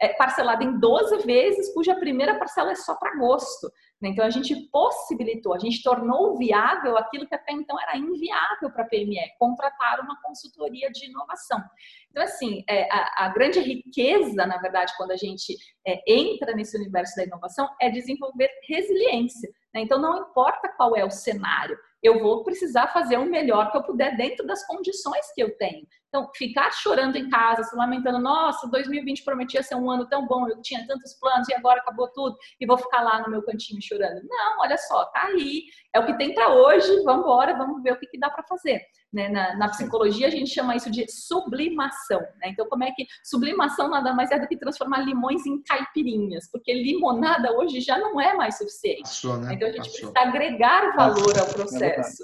é, 0.00 0.08
parcelada 0.08 0.62
em 0.62 0.78
12 0.78 1.18
vezes, 1.24 1.51
cuja 1.72 1.94
primeira 1.94 2.38
parcela 2.38 2.72
é 2.72 2.74
só 2.74 2.94
para 2.94 3.12
agosto. 3.12 3.70
Né? 4.00 4.08
Então, 4.10 4.24
a 4.24 4.30
gente 4.30 4.54
possibilitou, 4.70 5.54
a 5.54 5.58
gente 5.58 5.82
tornou 5.82 6.36
viável 6.36 6.96
aquilo 6.96 7.26
que 7.26 7.34
até 7.34 7.52
então 7.52 7.80
era 7.80 7.96
inviável 7.96 8.70
para 8.72 8.82
a 8.82 8.88
PME, 8.88 9.18
contratar 9.38 10.00
uma 10.00 10.20
consultoria 10.22 10.90
de 10.90 11.06
inovação. 11.06 11.62
Então, 12.10 12.22
assim, 12.22 12.64
é, 12.68 12.88
a, 12.92 13.26
a, 13.26 13.28
grande 13.28 13.60
riqueza, 13.60 14.44
na 14.44 14.58
verdade, 14.58 14.92
quando 14.96 15.12
a 15.12 15.16
gente 15.16 15.56
é, 15.86 16.00
entra 16.06 16.54
nesse 16.54 16.76
universo 16.76 17.14
da 17.16 17.24
inovação, 17.24 17.68
é 17.80 17.90
desenvolver 17.90 18.50
resiliência. 18.68 19.50
Né? 19.74 19.82
Então, 19.82 20.00
não 20.00 20.28
importa 20.28 20.68
qual 20.76 20.96
é 20.96 21.04
o 21.04 21.10
cenário, 21.10 21.78
eu 22.02 22.20
vou 22.20 22.42
precisar 22.42 22.88
fazer 22.88 23.16
o 23.16 23.26
melhor 23.26 23.70
que 23.70 23.76
eu 23.76 23.84
puder 23.84 24.16
dentro 24.16 24.44
das 24.44 24.66
condições 24.66 25.32
que 25.34 25.42
eu 25.42 25.56
tenho. 25.56 25.86
Então, 26.14 26.30
ficar 26.36 26.70
chorando 26.72 27.16
em 27.16 27.30
casa, 27.30 27.64
se 27.64 27.74
lamentando, 27.74 28.18
nossa, 28.18 28.68
2020 28.68 29.24
prometia 29.24 29.62
ser 29.62 29.76
um 29.76 29.90
ano 29.90 30.06
tão 30.06 30.26
bom, 30.26 30.46
eu 30.46 30.60
tinha 30.60 30.86
tantos 30.86 31.14
planos 31.14 31.48
e 31.48 31.54
agora 31.54 31.80
acabou 31.80 32.06
tudo 32.08 32.36
e 32.60 32.66
vou 32.66 32.76
ficar 32.76 33.00
lá 33.00 33.22
no 33.22 33.30
meu 33.30 33.42
cantinho 33.42 33.80
chorando. 33.80 34.20
Não, 34.28 34.60
olha 34.60 34.76
só, 34.76 35.06
tá 35.06 35.22
aí, 35.28 35.62
é 35.90 35.98
o 35.98 36.04
que 36.04 36.18
tem 36.18 36.34
para 36.34 36.52
hoje, 36.52 37.02
vamos 37.02 37.24
embora, 37.24 37.56
vamos 37.56 37.82
ver 37.82 37.94
o 37.94 37.98
que, 37.98 38.06
que 38.06 38.18
dá 38.18 38.28
para 38.28 38.42
fazer. 38.42 38.82
Né? 39.10 39.30
Na, 39.30 39.56
na, 39.56 39.68
psicologia, 39.70 40.26
a 40.26 40.30
gente 40.30 40.50
chama 40.50 40.76
isso 40.76 40.90
de 40.90 41.10
sublimação. 41.10 42.20
Né? 42.20 42.48
Então, 42.48 42.68
como 42.68 42.84
é 42.84 42.92
que 42.92 43.06
sublimação 43.24 43.88
nada 43.88 44.12
mais 44.12 44.30
é 44.30 44.38
do 44.38 44.46
que 44.46 44.58
transformar 44.58 44.98
limões 44.98 45.46
em 45.46 45.62
caipirinhas? 45.62 46.46
Porque 46.52 46.74
limonada 46.74 47.52
hoje 47.52 47.80
já 47.80 47.96
não 47.96 48.20
é 48.20 48.34
mais 48.34 48.58
suficiente. 48.58 49.02
Passou, 49.02 49.38
né? 49.38 49.54
Então, 49.54 49.66
a 49.66 49.72
gente 49.72 49.88
Passou. 49.88 50.12
precisa 50.12 50.28
agregar 50.28 50.94
valor 50.94 51.38
ao 51.38 51.46
é 51.46 51.52
processo. 51.54 52.22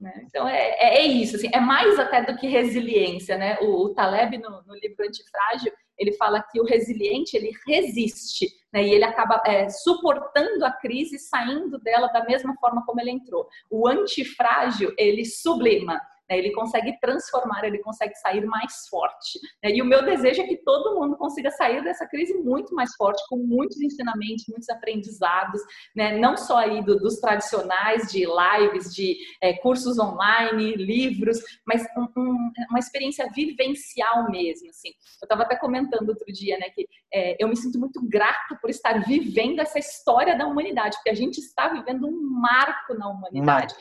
Né? 0.00 0.24
Então 0.24 0.48
é, 0.48 0.70
é, 0.78 1.00
é, 1.00 1.06
isso, 1.06 1.36
assim, 1.36 1.50
é 1.52 1.60
mais 1.60 1.98
até 1.98 2.22
do 2.22 2.34
que 2.38 2.46
resiliência, 2.46 3.36
né? 3.36 3.58
O, 3.60 3.84
o 3.84 3.94
Taleb 3.94 4.38
no, 4.38 4.62
no, 4.62 4.74
livro 4.74 5.04
Antifrágil 5.06 5.70
ele 5.98 6.12
fala 6.12 6.42
que 6.42 6.58
o 6.58 6.64
resiliente 6.64 7.36
ele 7.36 7.52
resiste, 7.68 8.46
né? 8.72 8.82
E 8.82 8.94
ele 8.94 9.04
acaba 9.04 9.42
é, 9.44 9.68
suportando 9.68 10.64
a 10.64 10.72
crise, 10.72 11.18
saindo 11.18 11.78
dela 11.78 12.06
da 12.06 12.24
mesma 12.24 12.54
forma 12.58 12.82
como 12.86 12.98
ele 12.98 13.10
entrou. 13.10 13.46
O 13.70 13.86
antifrágil 13.86 14.94
ele 14.96 15.26
sublima, 15.26 16.00
né? 16.30 16.38
Ele 16.38 16.52
consegue 16.52 16.96
transformar, 17.00 17.64
ele 17.64 17.78
consegue 17.78 18.14
sair 18.14 18.46
mais 18.46 18.86
forte. 18.88 19.40
Né? 19.62 19.72
E 19.72 19.82
o 19.82 19.84
meu 19.84 20.04
desejo 20.04 20.42
é 20.42 20.46
que 20.46 20.56
todo 20.58 20.98
mundo 20.98 21.16
consiga 21.16 21.50
sair 21.50 21.82
dessa 21.82 22.06
crise 22.06 22.34
muito 22.34 22.74
mais 22.74 22.94
forte, 22.94 23.22
com 23.28 23.36
muitos 23.36 23.80
ensinamentos, 23.80 24.46
muitos 24.48 24.68
aprendizados, 24.68 25.60
né? 25.94 26.16
não 26.16 26.36
só 26.36 26.58
aí 26.58 26.82
do, 26.84 26.96
dos 26.98 27.18
tradicionais 27.18 28.10
de 28.10 28.24
lives, 28.24 28.94
de 28.94 29.16
é, 29.42 29.54
cursos 29.54 29.98
online, 29.98 30.76
livros, 30.76 31.38
mas 31.66 31.82
um, 31.96 32.06
um, 32.16 32.52
uma 32.70 32.78
experiência 32.78 33.28
vivencial 33.34 34.30
mesmo. 34.30 34.70
Assim. 34.70 34.90
Eu 35.20 35.26
estava 35.26 35.42
até 35.42 35.56
comentando 35.56 36.08
outro 36.08 36.32
dia 36.32 36.56
né, 36.58 36.70
que 36.70 36.86
é, 37.12 37.36
eu 37.42 37.48
me 37.48 37.56
sinto 37.56 37.78
muito 37.78 38.00
grata 38.08 38.56
por 38.60 38.70
estar 38.70 39.04
vivendo 39.04 39.60
essa 39.60 39.78
história 39.78 40.38
da 40.38 40.46
humanidade, 40.46 40.96
porque 40.96 41.10
a 41.10 41.14
gente 41.14 41.38
está 41.38 41.68
vivendo 41.68 42.06
um 42.06 42.20
marco 42.40 42.94
na 42.94 43.08
humanidade. 43.08 43.74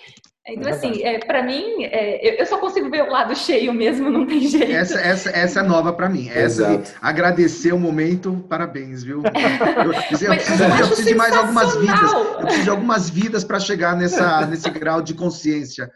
Então, 0.54 0.70
é 0.70 0.72
assim, 0.72 1.04
é, 1.04 1.20
para 1.20 1.44
mim, 1.44 1.84
é, 1.84 2.42
eu 2.42 2.46
só 2.46 2.58
consigo 2.58 2.90
ver 2.90 3.04
o 3.04 3.10
lado 3.10 3.36
cheio 3.36 3.74
mesmo, 3.74 4.10
não 4.10 4.26
tem 4.26 4.42
jeito. 4.42 4.72
Essa, 4.72 5.00
essa, 5.00 5.30
essa 5.30 5.60
é 5.60 5.64
nova 5.64 5.94
para 5.94 6.10
mim. 6.10 6.30
Essa 6.34 6.78
de 6.78 6.92
agradecer 7.02 7.74
o 7.74 7.80
momento, 7.80 8.46
parabéns, 8.50 9.04
viu? 9.04 9.22
Eu, 9.24 9.94
eu, 9.94 10.08
preciso, 10.08 10.26
eu 10.26 10.88
preciso 10.88 11.08
de 11.08 11.16
mais 11.16 11.36
algumas 11.36 11.76
vidas. 11.76 12.12
Eu 12.12 12.38
preciso 12.38 12.64
de 12.64 12.70
algumas 12.70 13.10
vidas 13.10 13.44
para 13.44 13.60
chegar 13.60 13.96
nessa, 13.96 14.46
nesse 14.46 14.70
grau 14.70 15.02
de 15.02 15.14
consciência. 15.14 15.90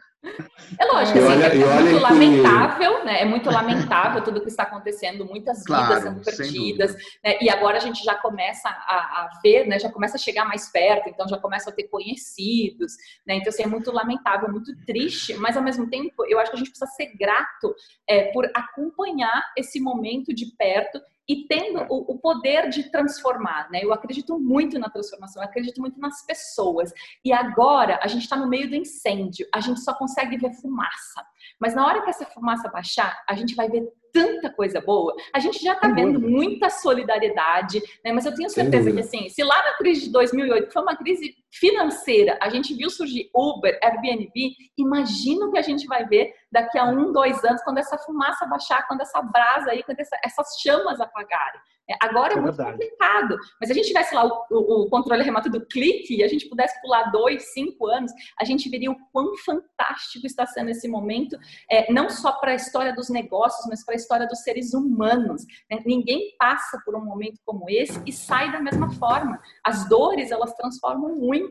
É 0.80 0.86
lógico, 0.86 1.20
assim, 1.20 1.28
olha, 1.28 1.46
é 1.48 1.56
muito 1.56 1.96
que... 1.96 2.00
lamentável, 2.00 3.04
né? 3.04 3.22
É 3.22 3.26
muito 3.26 3.50
lamentável 3.50 4.24
tudo 4.24 4.40
que 4.40 4.48
está 4.48 4.64
acontecendo, 4.64 5.26
muitas 5.26 5.64
claro, 5.64 5.88
vidas 5.88 6.04
sendo 6.04 6.24
perdidas, 6.24 6.96
né? 7.22 7.38
E 7.42 7.50
agora 7.50 7.78
a 7.78 7.82
gente 7.82 8.02
já 8.04 8.16
começa 8.16 8.70
a, 8.70 8.96
a, 8.96 9.40
ver, 9.44 9.68
né? 9.68 9.78
Já 9.78 9.92
começa 9.92 10.16
a 10.16 10.20
chegar 10.20 10.46
mais 10.46 10.72
perto, 10.72 11.10
então 11.10 11.28
já 11.28 11.38
começa 11.38 11.70
a 11.70 11.74
ter 11.74 11.84
conhecidos, 11.84 12.94
né? 13.28 13.36
Então, 13.36 13.50
assim, 13.50 13.64
é 13.64 13.68
muito 13.68 13.92
lamentável, 13.92 14.50
muito 14.50 14.74
triste, 14.86 15.34
mas 15.36 15.58
ao 15.58 15.64
mesmo 15.64 15.90
tempo 15.90 16.26
eu 16.26 16.40
acho 16.40 16.52
que 16.52 16.56
a 16.56 16.60
gente 16.60 16.70
precisa 16.70 16.90
ser 16.92 17.16
grato 17.18 17.76
é, 18.08 18.32
por 18.32 18.50
acompanhar 18.56 19.44
esse 19.58 19.80
momento 19.82 20.34
de 20.34 20.46
perto 20.58 21.02
e 21.28 21.48
tendo 21.48 21.86
o, 21.90 22.14
o, 22.14 22.20
poder 22.20 22.70
de 22.70 22.90
transformar, 22.92 23.70
né? 23.72 23.80
Eu 23.82 23.94
acredito 23.94 24.38
muito 24.40 24.78
na 24.78 24.90
transformação, 24.90 25.42
eu 25.42 25.48
acredito 25.48 25.80
muito 25.80 26.00
nas 26.00 26.26
pessoas. 26.26 26.92
E 27.24 27.32
agora 27.32 28.00
a 28.02 28.08
gente 28.08 28.24
está 28.24 28.36
no 28.36 28.48
meio 28.48 28.70
do 28.70 28.76
incêndio, 28.76 29.48
a 29.54 29.62
gente 29.62 29.80
só 29.82 29.94
consegue 29.94 30.38
ver 30.38 30.54
fumaça. 30.54 31.26
Mas 31.60 31.74
na 31.74 31.86
hora 31.86 32.02
que 32.02 32.10
essa 32.10 32.26
fumaça 32.26 32.70
baixar, 32.70 33.24
a 33.28 33.36
gente 33.36 33.56
vai 33.56 33.70
ver 33.70 33.88
tanta 34.12 34.50
coisa 34.50 34.80
boa. 34.80 35.16
A 35.34 35.40
gente 35.40 35.62
já 35.64 35.74
está 35.74 35.88
vendo 35.88 36.20
muita 36.20 36.70
solidariedade, 36.70 37.82
né? 38.06 38.12
Mas 38.12 38.26
eu 38.26 38.36
tenho 38.36 38.50
certeza 38.50 38.92
que 38.92 39.00
assim, 39.00 39.28
se 39.30 39.44
lá 39.44 39.58
na 39.64 39.78
crise 39.78 40.04
de 40.04 40.12
2008 40.12 40.72
foi 40.72 40.82
uma 40.82 40.96
crise 40.96 41.36
financeira, 41.60 42.38
a 42.42 42.50
gente 42.50 42.74
viu 42.74 42.90
surgir 42.90 43.30
Uber, 43.34 43.80
Airbnb, 43.84 44.32
imagina 44.78 45.46
o 45.46 45.52
que 45.52 45.58
a 45.58 45.62
gente 45.62 45.86
vai 45.88 46.06
ver 46.06 46.34
daqui 46.52 46.78
a 46.78 46.86
um, 46.86 47.12
dois 47.12 47.44
anos, 47.44 47.64
quando 47.64 47.78
essa 47.78 47.98
fumaça 47.98 48.46
baixar, 48.46 48.88
quando 48.88 49.02
essa 49.02 49.22
brasa 49.22 49.72
aí, 49.72 49.84
quando 49.84 50.00
essa, 50.00 50.18
essas 50.24 50.48
chamas 50.62 51.00
apagarem. 51.00 51.62
É, 51.90 51.96
agora 52.02 52.34
é, 52.34 52.38
é 52.38 52.42
muito 52.42 52.56
verdade. 52.56 52.72
complicado. 52.72 53.38
Mas 53.60 53.68
se 53.68 53.74
a 53.74 53.76
gente 53.76 53.88
tivesse 53.88 54.16
lá 54.16 54.26
o, 54.26 54.46
o, 54.50 54.84
o, 54.84 54.90
controle 54.90 55.22
remoto 55.22 55.50
do 55.50 55.66
clique 55.66 56.16
e 56.16 56.24
a 56.24 56.28
gente 56.28 56.48
pudesse 56.48 56.82
pular 56.82 57.12
dois, 57.12 57.54
cinco 57.54 57.88
anos, 57.88 58.12
a 58.40 58.46
gente 58.46 58.70
veria 58.70 58.92
o 58.92 58.96
quão 59.12 59.36
fantástico 59.38 60.26
está 60.26 60.46
sendo 60.46 60.70
esse 60.70 60.88
momento, 60.88 61.38
é, 61.70 61.92
não 61.92 62.10
só 62.10 62.32
para 62.34 62.52
a 62.52 62.56
história 62.56 62.96
dos 62.96 63.10
negócios, 63.10 63.66
mas 63.68 63.84
para 63.84 63.96
a 63.96 63.98
história 63.98 64.28
dos 64.28 64.40
seres 64.44 64.74
humanos. 64.74 65.44
Né? 65.70 65.82
Ninguém 65.86 66.34
passa 66.40 66.82
por 66.86 66.96
um 66.96 67.04
momento 67.04 67.40
como 67.46 67.70
esse 67.70 68.02
e 68.06 68.14
sai 68.14 68.52
da 68.52 68.62
mesma 68.62 68.90
forma. 68.94 69.40
As 69.64 69.88
dores, 69.90 70.32
elas 70.32 70.54
transformam 70.54 71.16
muito. 71.16 71.43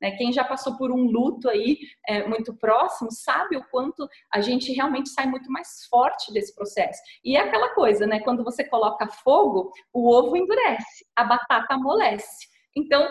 Né? 0.00 0.12
Quem 0.12 0.32
já 0.32 0.44
passou 0.44 0.76
por 0.76 0.90
um 0.90 1.04
luto 1.10 1.48
aí 1.48 1.78
é, 2.06 2.26
muito 2.26 2.54
próximo 2.54 3.10
sabe 3.10 3.56
o 3.56 3.64
quanto 3.70 4.08
a 4.32 4.40
gente 4.40 4.72
realmente 4.72 5.08
sai 5.10 5.26
muito 5.26 5.50
mais 5.50 5.86
forte 5.88 6.32
desse 6.32 6.54
processo. 6.54 7.00
E 7.24 7.36
é 7.36 7.40
aquela 7.40 7.74
coisa, 7.74 8.06
né? 8.06 8.20
Quando 8.20 8.44
você 8.44 8.64
coloca 8.64 9.08
fogo, 9.08 9.70
o 9.92 10.10
ovo 10.10 10.36
endurece, 10.36 11.04
a 11.16 11.24
batata 11.24 11.74
amolece. 11.74 12.48
Então, 12.76 13.06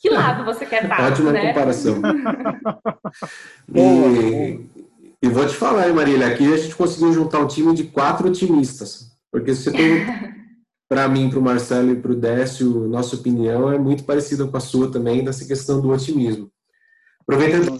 que 0.00 0.08
lado 0.10 0.44
você 0.44 0.66
quer 0.66 0.84
estar? 0.84 1.10
Ótima 1.10 1.32
né? 1.32 1.48
comparação. 1.48 2.00
e, 3.74 4.60
e, 5.22 5.28
vou 5.28 5.46
te 5.46 5.54
falar, 5.54 5.88
hein, 5.88 5.94
Marília, 5.94 6.26
aqui 6.28 6.52
a 6.52 6.56
gente 6.56 6.74
conseguiu 6.74 7.12
juntar 7.12 7.40
um 7.40 7.46
time 7.46 7.74
de 7.74 7.84
quatro 7.84 8.28
otimistas. 8.28 9.16
Porque 9.30 9.54
se 9.54 9.64
você 9.64 9.72
tem, 9.72 10.06
para 10.88 11.06
mim, 11.08 11.28
para 11.28 11.38
o 11.38 11.42
Marcelo 11.42 11.92
e 11.92 12.00
para 12.00 12.12
o 12.12 12.16
Décio, 12.16 12.88
nossa 12.88 13.14
opinião 13.14 13.70
é 13.70 13.78
muito 13.78 14.04
parecida 14.04 14.46
com 14.46 14.56
a 14.56 14.60
sua 14.60 14.90
também, 14.90 15.22
dessa 15.22 15.46
questão 15.46 15.80
do 15.80 15.90
otimismo. 15.90 16.50
Aproveitando 17.20 17.78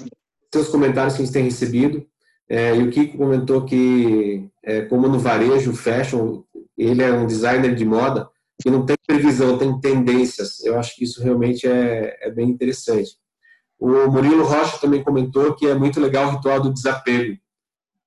seus 0.52 0.68
comentários 0.68 1.14
que 1.14 1.22
a 1.22 1.24
gente 1.24 1.32
tem 1.32 1.44
recebido, 1.44 2.06
é, 2.48 2.76
e 2.76 2.82
o 2.82 2.90
Kiko 2.90 3.18
comentou 3.18 3.64
que, 3.64 4.48
é, 4.62 4.82
como 4.82 5.08
no 5.08 5.18
varejo, 5.18 5.74
fashion, 5.74 6.42
ele 6.76 7.02
é 7.02 7.12
um 7.12 7.26
designer 7.26 7.74
de 7.74 7.84
moda, 7.84 8.28
que 8.60 8.70
não 8.70 8.84
tem 8.84 8.96
previsão, 9.06 9.58
tem 9.58 9.78
tendências. 9.80 10.60
Eu 10.64 10.78
acho 10.78 10.94
que 10.96 11.04
isso 11.04 11.22
realmente 11.22 11.66
é, 11.66 12.16
é 12.20 12.30
bem 12.30 12.48
interessante. 12.48 13.12
O 13.78 14.10
Murilo 14.10 14.44
Rocha 14.44 14.78
também 14.78 15.04
comentou 15.04 15.54
que 15.54 15.66
é 15.66 15.74
muito 15.74 16.00
legal 16.00 16.28
o 16.28 16.30
ritual 16.32 16.60
do 16.60 16.72
desapego. 16.72 17.38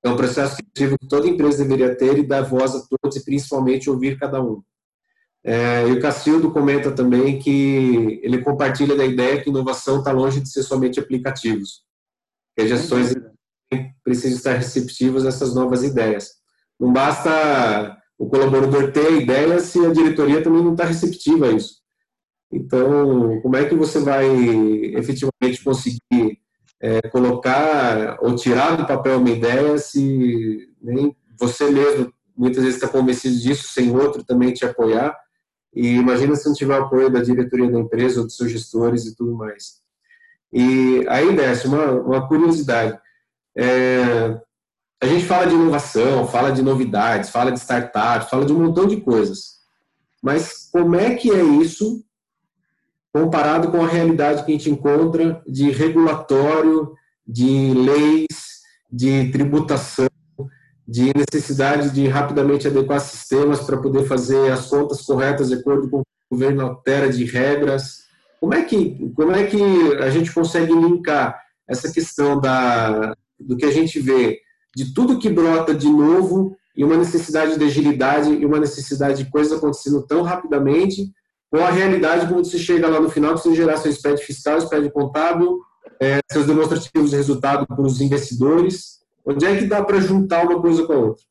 É 0.04 0.08
um 0.08 0.16
processo 0.16 0.56
criativo 0.56 0.98
que 0.98 1.08
toda 1.08 1.28
empresa 1.28 1.64
deveria 1.64 1.94
ter 1.94 2.18
e 2.18 2.26
dar 2.26 2.42
voz 2.42 2.74
a 2.74 2.82
todos 2.86 3.16
e 3.16 3.24
principalmente 3.24 3.88
ouvir 3.88 4.18
cada 4.18 4.42
um. 4.42 4.62
É, 5.44 5.88
e 5.88 5.92
o 5.92 6.00
Cacildo 6.00 6.52
comenta 6.52 6.92
também 6.92 7.38
que 7.38 8.20
ele 8.22 8.42
compartilha 8.42 8.96
da 8.96 9.04
ideia 9.04 9.42
que 9.42 9.50
inovação 9.50 9.98
está 9.98 10.12
longe 10.12 10.40
de 10.40 10.48
ser 10.48 10.62
somente 10.62 11.00
aplicativos. 11.00 11.82
Que 12.54 12.62
as 12.62 12.68
gestões 12.68 13.14
precisam 14.04 14.36
estar 14.36 14.54
receptivas 14.54 15.24
a 15.24 15.28
essas 15.28 15.54
novas 15.54 15.82
ideias. 15.82 16.30
Não 16.78 16.92
basta 16.92 17.98
o 18.18 18.28
colaborador 18.28 18.92
ter 18.92 19.06
a 19.06 19.10
ideia 19.10 19.58
se 19.58 19.84
a 19.84 19.92
diretoria 19.92 20.42
também 20.42 20.62
não 20.62 20.72
está 20.72 20.84
receptiva 20.84 21.48
a 21.48 21.52
isso. 21.52 21.82
Então, 22.52 23.40
como 23.40 23.56
é 23.56 23.64
que 23.64 23.74
você 23.74 23.98
vai 23.98 24.26
efetivamente 24.94 25.64
conseguir 25.64 26.38
é, 26.80 27.00
colocar 27.08 28.18
ou 28.20 28.36
tirar 28.36 28.76
do 28.76 28.86
papel 28.86 29.18
uma 29.18 29.30
ideia 29.30 29.78
se 29.78 30.68
nem 30.80 31.16
você 31.38 31.70
mesmo 31.70 32.12
muitas 32.36 32.62
vezes 32.62 32.80
está 32.80 32.88
convencido 32.88 33.36
disso, 33.36 33.68
sem 33.72 33.96
outro 33.96 34.22
também 34.22 34.52
te 34.52 34.64
apoiar? 34.64 35.16
E 35.74 35.94
imagina 35.94 36.36
se 36.36 36.46
não 36.46 36.54
tiver 36.54 36.78
apoio 36.78 37.10
da 37.10 37.22
diretoria 37.22 37.70
da 37.70 37.78
empresa 37.78 38.20
ou 38.20 38.26
dos 38.26 38.36
seus 38.36 38.50
gestores 38.50 39.06
e 39.06 39.16
tudo 39.16 39.34
mais. 39.34 39.80
E 40.52 41.04
aí, 41.08 41.34
Décio, 41.34 41.70
uma, 41.70 41.90
uma 41.92 42.28
curiosidade. 42.28 42.98
É, 43.56 44.38
a 45.02 45.06
gente 45.06 45.24
fala 45.24 45.46
de 45.46 45.54
inovação, 45.54 46.28
fala 46.28 46.52
de 46.52 46.62
novidades, 46.62 47.30
fala 47.30 47.50
de 47.50 47.58
startups, 47.58 48.28
fala 48.28 48.44
de 48.44 48.52
um 48.52 48.58
montão 48.62 48.86
de 48.86 49.00
coisas. 49.00 49.62
Mas 50.22 50.68
como 50.70 50.94
é 50.94 51.14
que 51.14 51.30
é 51.30 51.42
isso 51.42 52.04
comparado 53.12 53.70
com 53.70 53.82
a 53.82 53.88
realidade 53.88 54.44
que 54.44 54.52
a 54.52 54.54
gente 54.54 54.70
encontra 54.70 55.42
de 55.46 55.70
regulatório, 55.70 56.94
de 57.26 57.74
leis, 57.74 58.62
de 58.90 59.30
tributação, 59.30 60.08
de 60.92 61.10
necessidade 61.16 61.88
de 61.88 62.06
rapidamente 62.06 62.68
adequar 62.68 63.00
sistemas 63.00 63.60
para 63.60 63.78
poder 63.78 64.04
fazer 64.04 64.52
as 64.52 64.66
contas 64.66 65.00
corretas 65.00 65.48
de 65.48 65.54
acordo 65.54 65.88
com 65.88 66.00
o 66.00 66.04
governo 66.30 66.66
altera 66.66 67.08
de 67.08 67.24
regras? 67.24 68.02
Como 68.38 68.52
é 68.52 68.62
que, 68.62 69.10
como 69.16 69.32
é 69.32 69.46
que 69.46 69.58
a 70.02 70.10
gente 70.10 70.30
consegue 70.30 70.70
linkar 70.70 71.40
essa 71.66 71.90
questão 71.90 72.38
da, 72.38 73.16
do 73.40 73.56
que 73.56 73.64
a 73.64 73.70
gente 73.70 73.98
vê 74.00 74.38
de 74.76 74.92
tudo 74.92 75.18
que 75.18 75.30
brota 75.30 75.74
de 75.74 75.88
novo 75.88 76.54
e 76.76 76.84
uma 76.84 76.98
necessidade 76.98 77.58
de 77.58 77.64
agilidade 77.64 78.30
e 78.30 78.44
uma 78.44 78.60
necessidade 78.60 79.24
de 79.24 79.30
coisas 79.30 79.56
acontecendo 79.56 80.06
tão 80.06 80.20
rapidamente, 80.20 81.10
com 81.50 81.56
a 81.56 81.70
realidade 81.70 82.26
quando 82.26 82.44
você 82.44 82.58
chega 82.58 82.86
lá 82.86 83.00
no 83.00 83.08
final, 83.08 83.32
precisa 83.32 83.54
gerar 83.54 83.78
seu 83.78 83.90
spread 83.90 84.22
fiscal, 84.22 84.58
spread 84.58 84.92
contábil, 84.92 85.58
é, 85.98 86.18
seus 86.30 86.44
demonstrativos 86.44 87.08
de 87.08 87.16
resultado 87.16 87.66
para 87.66 87.80
os 87.80 87.98
investidores. 87.98 89.01
Onde 89.24 89.46
é 89.46 89.56
que 89.56 89.66
dá 89.66 89.82
para 89.84 90.00
juntar 90.00 90.44
uma 90.44 90.60
coisa 90.60 90.86
com 90.86 90.92
a 90.92 90.96
outra? 90.96 91.24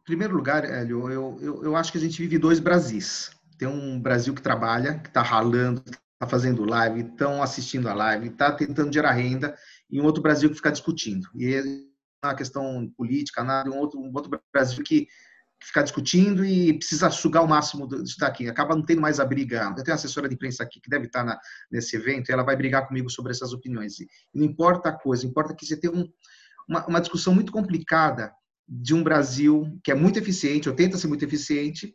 Em 0.00 0.04
primeiro 0.04 0.34
lugar, 0.34 0.64
Hélio, 0.64 1.10
eu, 1.10 1.38
eu, 1.40 1.64
eu 1.64 1.76
acho 1.76 1.92
que 1.92 1.98
a 1.98 2.00
gente 2.00 2.20
vive 2.22 2.38
dois 2.38 2.60
Brasis. 2.60 3.30
Tem 3.58 3.68
um 3.68 4.00
Brasil 4.00 4.34
que 4.34 4.42
trabalha, 4.42 4.98
que 4.98 5.08
está 5.08 5.20
ralando, 5.20 5.82
está 5.86 6.26
fazendo 6.26 6.64
live, 6.64 7.00
estão 7.00 7.42
assistindo 7.42 7.88
a 7.88 7.94
live, 7.94 8.28
está 8.28 8.52
tentando 8.52 8.92
gerar 8.92 9.12
renda, 9.12 9.56
e 9.90 10.00
um 10.00 10.04
outro 10.04 10.22
Brasil 10.22 10.48
que 10.48 10.56
fica 10.56 10.72
discutindo. 10.72 11.28
E 11.34 11.86
na 12.24 12.34
questão 12.34 12.90
política, 12.96 13.44
nada, 13.44 13.70
um 13.70 13.78
outro, 13.78 14.00
um 14.00 14.10
outro 14.14 14.30
Brasil 14.52 14.82
que, 14.82 15.06
que 15.60 15.66
fica 15.68 15.82
discutindo 15.82 16.44
e 16.44 16.72
precisa 16.78 17.10
sugar 17.10 17.42
o 17.42 17.48
máximo 17.48 17.86
de 17.88 18.02
estar 18.02 18.26
aqui. 18.26 18.48
Acaba 18.48 18.74
não 18.74 18.84
tendo 18.84 19.00
mais 19.00 19.18
a 19.18 19.24
briga. 19.24 19.74
Eu 19.76 19.82
tenho 19.82 19.88
uma 19.88 19.94
assessora 19.94 20.28
de 20.28 20.34
imprensa 20.34 20.62
aqui 20.62 20.80
que 20.80 20.90
deve 20.90 21.06
estar 21.06 21.24
na, 21.24 21.38
nesse 21.70 21.96
evento 21.96 22.28
e 22.28 22.32
ela 22.32 22.42
vai 22.42 22.56
brigar 22.56 22.86
comigo 22.86 23.10
sobre 23.10 23.32
essas 23.32 23.52
opiniões. 23.52 23.98
E 24.00 24.08
não 24.34 24.44
importa 24.44 24.90
a 24.90 24.92
coisa, 24.92 25.26
importa 25.26 25.54
que 25.54 25.66
você 25.66 25.76
tenha 25.76 25.92
um, 25.92 26.06
uma, 26.68 26.86
uma 26.86 27.00
discussão 27.00 27.34
muito 27.34 27.52
complicada 27.52 28.32
de 28.68 28.94
um 28.94 29.02
Brasil 29.02 29.78
que 29.82 29.90
é 29.90 29.94
muito 29.94 30.18
eficiente, 30.18 30.68
ou 30.68 30.74
tenta 30.74 30.98
ser 30.98 31.06
muito 31.06 31.24
eficiente, 31.24 31.94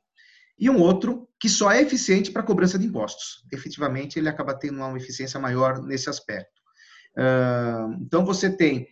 e 0.57 0.69
um 0.69 0.79
outro 0.79 1.27
que 1.39 1.49
só 1.49 1.71
é 1.71 1.81
eficiente 1.81 2.31
para 2.31 2.43
cobrança 2.43 2.77
de 2.77 2.85
impostos. 2.85 3.43
Efetivamente, 3.51 4.17
ele 4.17 4.29
acaba 4.29 4.53
tendo 4.53 4.77
uma 4.77 4.97
eficiência 4.97 5.39
maior 5.39 5.81
nesse 5.81 6.09
aspecto 6.09 6.61
então, 7.99 8.25
você 8.25 8.49
tem 8.49 8.87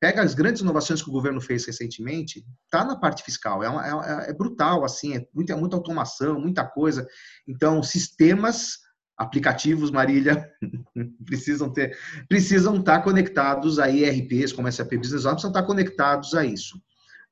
pega 0.00 0.22
as 0.22 0.34
grandes 0.34 0.60
inovações 0.60 1.00
que 1.00 1.08
o 1.08 1.12
governo 1.12 1.40
fez 1.40 1.64
recentemente, 1.64 2.44
está 2.64 2.84
na 2.84 2.96
parte 2.96 3.22
fiscal, 3.22 3.62
é, 3.62 3.68
uma, 3.68 3.86
é, 3.86 4.30
é, 4.30 4.32
brutal, 4.32 4.84
assim, 4.84 5.16
é 5.16 5.26
muita, 5.32 5.56
muita 5.56 5.76
automação, 5.76 6.40
muita 6.40 6.64
coisa. 6.64 7.06
Então, 7.46 7.82
sistemas 7.82 8.78
aplicativos, 9.16 9.90
Marília, 9.90 10.50
precisam 11.24 11.72
ter, 11.72 11.96
precisam 12.28 12.76
estar 12.76 13.02
conectados 13.02 13.78
a 13.78 13.88
IRPs, 13.88 14.52
como 14.52 14.70
SAP 14.70 14.96
Business 14.96 15.24
One, 15.24 15.34
precisam 15.34 15.50
estar 15.50 15.62
conectados 15.62 16.34
a 16.34 16.44
isso. 16.44 16.80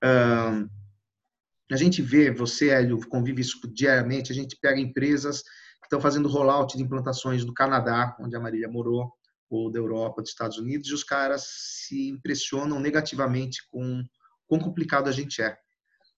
a 0.01 1.77
gente 1.77 2.01
vê, 2.01 2.31
você, 2.31 2.69
Hélio, 2.69 3.01
convive 3.09 3.41
isso 3.41 3.61
diariamente, 3.75 4.31
a 4.31 4.35
gente 4.35 4.57
pega 4.61 4.81
empresas 4.81 5.43
que 5.43 5.87
estão 5.87 6.01
fazendo 6.01 6.29
rollout 6.29 6.77
de 6.77 6.83
implantações 6.83 7.45
do 7.45 7.53
Canadá, 7.53 8.17
onde 8.21 8.37
a 8.37 8.41
Marília 8.41 8.69
morou, 8.69 9.13
ou 9.55 9.71
da 9.71 9.79
Europa, 9.79 10.23
dos 10.23 10.31
Estados 10.31 10.59
Unidos, 10.59 10.89
e 10.89 10.95
os 10.95 11.05
caras 11.05 11.45
se 11.47 12.09
impressionam 12.09 12.81
negativamente 12.81 13.67
com 13.69 14.05
quão 14.47 14.61
complicado 14.61 15.09
a 15.09 15.13
gente 15.13 15.43
é. 15.43 15.57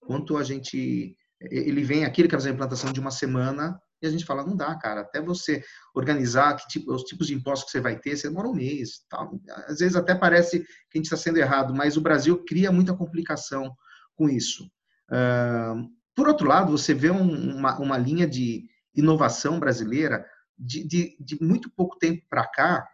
Quanto 0.00 0.36
a 0.36 0.42
gente. 0.42 1.16
Ele 1.40 1.84
vem 1.84 2.04
aqui, 2.04 2.22
ele 2.22 2.28
quer 2.28 2.36
fazer 2.36 2.50
a 2.50 2.52
implantação 2.54 2.92
de 2.92 3.00
uma 3.00 3.10
semana, 3.10 3.78
E 4.00 4.06
a 4.06 4.10
gente 4.10 4.24
fala, 4.24 4.44
não 4.44 4.56
dá, 4.56 4.74
cara, 4.74 5.00
até 5.00 5.20
você 5.20 5.62
organizar 5.94 6.54
que 6.56 6.66
tipo, 6.68 6.92
os 6.92 7.02
tipos 7.02 7.26
de 7.26 7.34
impostos 7.34 7.66
que 7.66 7.72
você 7.72 7.80
vai 7.80 7.98
ter, 7.98 8.16
você 8.16 8.28
demora 8.28 8.48
um 8.48 8.54
mês. 8.54 9.04
Tal. 9.08 9.38
Às 9.66 9.78
vezes 9.78 9.96
até 9.96 10.14
parece 10.14 10.60
que 10.60 10.66
a 10.94 10.98
gente 10.98 11.06
está 11.06 11.16
sendo 11.16 11.38
errado, 11.38 11.74
mas 11.74 11.96
o 11.96 12.00
Brasil 12.00 12.42
cria 12.44 12.70
muita 12.70 12.94
complicação 12.94 13.74
com 14.14 14.28
isso. 14.28 14.70
Por 16.14 16.28
outro 16.28 16.46
lado, 16.46 16.72
você 16.72 16.94
vê 16.94 17.10
um, 17.10 17.56
uma, 17.56 17.78
uma 17.78 17.98
linha 17.98 18.26
de 18.26 18.64
inovação 18.94 19.58
brasileira 19.60 20.24
de, 20.58 20.86
de, 20.86 21.16
de 21.20 21.42
muito 21.42 21.70
pouco 21.70 21.98
tempo 21.98 22.22
para 22.28 22.46
cá, 22.46 22.88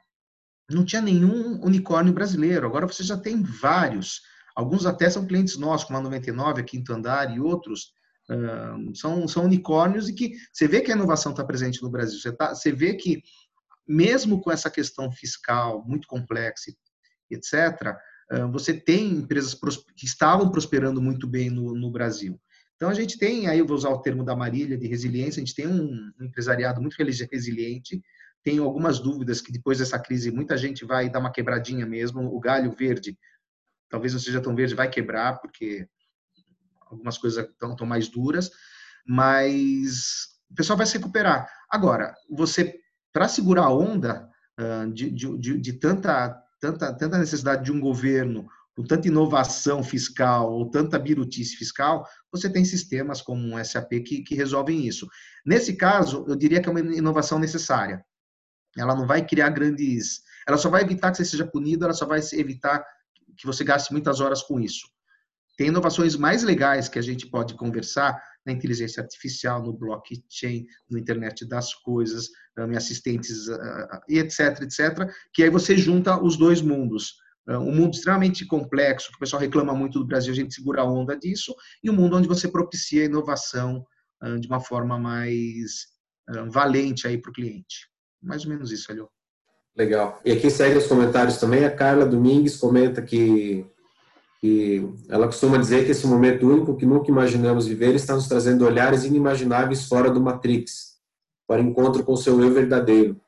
não 0.75 0.85
tinha 0.85 1.03
nenhum 1.03 1.61
unicórnio 1.62 2.12
brasileiro. 2.12 2.66
Agora 2.66 2.87
você 2.87 3.03
já 3.03 3.16
tem 3.16 3.43
vários. 3.43 4.23
Alguns 4.55 4.87
até 4.87 5.09
são 5.09 5.27
clientes 5.27 5.57
nossos, 5.57 5.87
como 5.87 5.99
a 5.99 6.03
99, 6.03 6.61
a 6.61 6.64
Quinto 6.64 6.93
Andar 6.93 7.35
e 7.35 7.41
outros. 7.41 7.93
Uh, 8.31 8.95
são, 8.95 9.27
são 9.27 9.45
unicórnios 9.45 10.09
e 10.09 10.12
que 10.12 10.33
você 10.53 10.68
vê 10.68 10.81
que 10.81 10.93
a 10.93 10.95
inovação 10.95 11.33
está 11.33 11.45
presente 11.45 11.83
no 11.83 11.91
Brasil. 11.91 12.18
Você, 12.18 12.33
tá, 12.33 12.55
você 12.55 12.70
vê 12.70 12.95
que, 12.95 13.23
mesmo 13.87 14.41
com 14.41 14.51
essa 14.51 14.70
questão 14.70 15.11
fiscal 15.11 15.85
muito 15.87 16.07
complexa, 16.07 16.73
etc., 17.31 17.97
uh, 18.33 18.51
você 18.53 18.73
tem 18.73 19.11
empresas 19.11 19.55
que 19.97 20.07
estavam 20.07 20.51
prosperando 20.51 21.03
muito 21.03 21.27
bem 21.27 21.51
no, 21.51 21.75
no 21.75 21.91
Brasil. 21.91 22.41
Então, 22.77 22.91
a 22.91 22.95
gente 22.95 23.18
tem, 23.18 23.47
aí 23.47 23.59
eu 23.59 23.66
vou 23.66 23.77
usar 23.77 23.91
o 23.91 24.03
termo 24.03 24.25
da 24.25 24.35
Marília, 24.35 24.77
de 24.77 24.89
resiliência, 24.89 25.41
a 25.41 25.45
gente 25.45 25.55
tem 25.55 25.68
um 25.68 26.11
empresariado 26.20 26.81
muito 26.81 26.97
resiliente, 26.97 28.03
tenho 28.43 28.64
algumas 28.64 28.99
dúvidas 28.99 29.40
que 29.40 29.53
depois 29.53 29.78
dessa 29.78 29.99
crise 29.99 30.30
muita 30.30 30.57
gente 30.57 30.84
vai 30.84 31.09
dar 31.09 31.20
uma 31.20 31.32
quebradinha 31.32 31.86
mesmo, 31.86 32.22
o 32.22 32.40
galho 32.40 32.72
verde, 32.72 33.18
talvez 33.88 34.12
não 34.12 34.20
seja 34.20 34.40
tão 34.40 34.55
verde, 34.55 34.74
vai 34.74 34.88
quebrar, 34.88 35.38
porque 35.40 35.86
algumas 36.90 37.16
coisas 37.18 37.47
estão 37.49 37.86
mais 37.86 38.09
duras, 38.09 38.51
mas 39.07 40.32
o 40.51 40.55
pessoal 40.55 40.76
vai 40.76 40.86
se 40.86 40.99
recuperar. 40.99 41.49
Agora, 41.70 42.14
você, 42.30 42.78
para 43.12 43.28
segurar 43.28 43.64
a 43.64 43.74
onda 43.74 44.28
uh, 44.61 44.93
de, 44.93 45.11
de, 45.11 45.38
de, 45.38 45.59
de 45.59 45.72
tanta, 45.74 46.38
tanta, 46.61 46.93
tanta 46.93 47.18
necessidade 47.18 47.64
de 47.64 47.72
um 47.72 47.80
governo 47.80 48.47
com 48.74 48.82
tanta 48.82 49.09
inovação 49.09 49.82
fiscal 49.82 50.51
ou 50.51 50.70
tanta 50.70 50.99
birutice 50.99 51.57
fiscal, 51.57 52.07
você 52.30 52.51
tem 52.51 52.64
sistemas 52.64 53.20
como 53.20 53.43
um 53.43 53.62
SAP 53.62 53.90
que, 54.05 54.22
que 54.22 54.34
resolvem 54.34 54.86
isso. 54.86 55.07
Nesse 55.45 55.74
caso, 55.74 56.24
eu 56.26 56.34
diria 56.34 56.61
que 56.61 56.68
é 56.68 56.72
uma 56.72 56.80
inovação 56.80 57.38
necessária. 57.38 58.05
Ela 58.77 58.95
não 58.95 59.07
vai 59.07 59.25
criar 59.25 59.51
grandes. 59.51 60.23
Ela 60.47 60.57
só 60.57 60.68
vai 60.68 60.83
evitar 60.83 61.11
que 61.11 61.18
você 61.18 61.25
seja 61.25 61.47
punido, 61.47 61.85
ela 61.85 61.95
só 61.95 62.07
vai 62.07 62.20
evitar 62.33 62.85
que 63.37 63.47
você 63.47 63.64
gaste 63.64 63.93
muitas 63.93 64.20
horas 64.20 64.43
com 64.43 64.61
isso. 64.61 64.87
Tem 65.57 65.68
inovações 65.68 66.16
mais 66.16 66.43
legais 66.43 66.89
que 66.89 66.99
a 66.99 67.03
gente 67.03 67.27
pode 67.27 67.55
conversar 67.55 68.20
na 68.45 68.53
inteligência 68.53 69.03
artificial, 69.03 69.62
no 69.62 69.73
blockchain, 69.73 70.66
no 70.91 70.99
internet 70.99 71.47
das 71.47 71.75
coisas, 71.75 72.29
em 72.59 72.77
assistentes 72.77 73.47
e 74.09 74.18
etc, 74.18 74.62
etc, 74.62 75.09
que 75.33 75.43
aí 75.43 75.51
você 75.51 75.77
junta 75.77 76.20
os 76.20 76.37
dois 76.37 76.61
mundos 76.61 77.16
um 77.49 77.75
mundo 77.75 77.95
extremamente 77.95 78.47
complexo, 78.47 79.11
que 79.11 79.16
o 79.16 79.18
pessoal 79.18 79.41
reclama 79.43 79.75
muito 79.75 79.99
do 79.99 80.07
Brasil, 80.07 80.33
a 80.33 80.37
gente 80.37 80.55
segura 80.55 80.83
a 80.83 80.85
onda 80.85 81.18
disso, 81.18 81.55
e 81.83 81.91
um 81.91 81.93
mundo 81.93 82.16
onde 82.16 82.29
você 82.29 82.47
propicia 82.49 83.03
a 83.03 83.07
inovação 83.07 83.85
de 84.41 84.47
uma 84.47 84.61
forma 84.61 84.99
mais 84.99 85.89
valente 86.51 87.07
aí 87.07 87.18
para 87.20 87.31
o 87.31 87.35
cliente. 87.35 87.89
Mais 88.23 88.45
ou 88.45 88.51
menos 88.51 88.70
isso, 88.70 88.91
Alio. 88.91 89.09
Legal. 89.77 90.20
E 90.25 90.33
aqui 90.33 90.51
segue 90.51 90.77
os 90.77 90.87
comentários 90.87 91.39
também. 91.39 91.64
A 91.64 91.70
Carla 91.70 92.05
Domingues 92.05 92.57
comenta 92.57 93.01
que, 93.01 93.66
que 94.41 94.87
ela 95.09 95.27
costuma 95.27 95.57
dizer 95.57 95.85
que 95.85 95.93
esse 95.93 96.07
momento 96.07 96.49
único 96.49 96.77
que 96.77 96.87
nunca 96.87 97.11
imaginamos 97.11 97.66
viver 97.66 97.95
está 97.95 98.14
nos 98.14 98.29
trazendo 98.29 98.66
olhares 98.66 99.05
inimagináveis 99.05 99.89
fora 99.89 100.11
do 100.11 100.20
Matrix, 100.20 100.99
para 101.47 101.62
encontro 101.62 102.05
com 102.05 102.12
o 102.12 102.16
seu 102.16 102.41
eu 102.41 102.53
verdadeiro. 102.53 103.18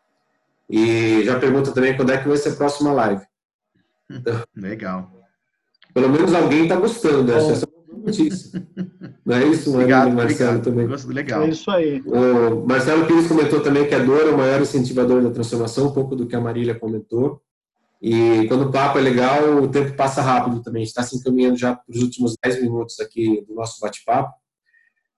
E 0.68 1.22
já 1.24 1.38
pergunta 1.38 1.72
também 1.72 1.97
quando 1.97 2.12
é 2.12 2.18
que 2.18 2.28
vai 2.28 2.36
ser 2.36 2.51
a 2.51 2.57
próxima 2.57 2.92
live. 2.92 3.24
Legal. 4.55 5.11
Pelo 5.92 6.09
menos 6.09 6.34
alguém 6.34 6.64
está 6.64 6.76
gostando 6.76 7.24
dessa 7.24 7.53
essa 7.53 7.66
notícia. 8.05 8.66
Não 9.24 9.36
é 9.36 9.46
isso, 9.46 9.70
obrigado, 9.70 10.12
Marcelo 10.12 10.61
também. 10.61 10.86
Legal. 10.86 11.42
É 11.42 11.48
isso 11.48 11.70
aí. 11.70 12.02
O 12.07 12.66
Marcelo 12.66 13.07
Pires 13.07 13.26
comentou 13.26 13.61
também 13.61 13.86
que 13.86 13.94
a 13.94 13.98
dor 13.98 14.22
é 14.22 14.30
o 14.30 14.36
maior 14.36 14.61
incentivador 14.61 15.22
da 15.22 15.30
transformação, 15.30 15.88
um 15.88 15.92
pouco 15.92 16.14
do 16.14 16.26
que 16.26 16.36
a 16.36 16.40
Marília 16.40 16.74
comentou. 16.74 17.40
E 18.02 18.46
quando 18.48 18.66
o 18.66 18.70
papo 18.70 18.98
é 18.98 19.00
legal, 19.00 19.62
o 19.62 19.68
tempo 19.68 19.96
passa 19.96 20.20
rápido 20.20 20.62
também. 20.62 20.82
A 20.82 20.84
gente 20.84 20.90
está 20.90 21.02
se 21.02 21.16
encaminhando 21.16 21.57
já 21.57 21.74
para 21.74 21.84
os 21.88 22.02
últimos 22.02 22.36
10 22.44 22.61
minutos 22.61 23.00
aqui 23.00 23.42
do 23.48 23.55
nosso 23.55 23.80
bate-papo. 23.80 24.34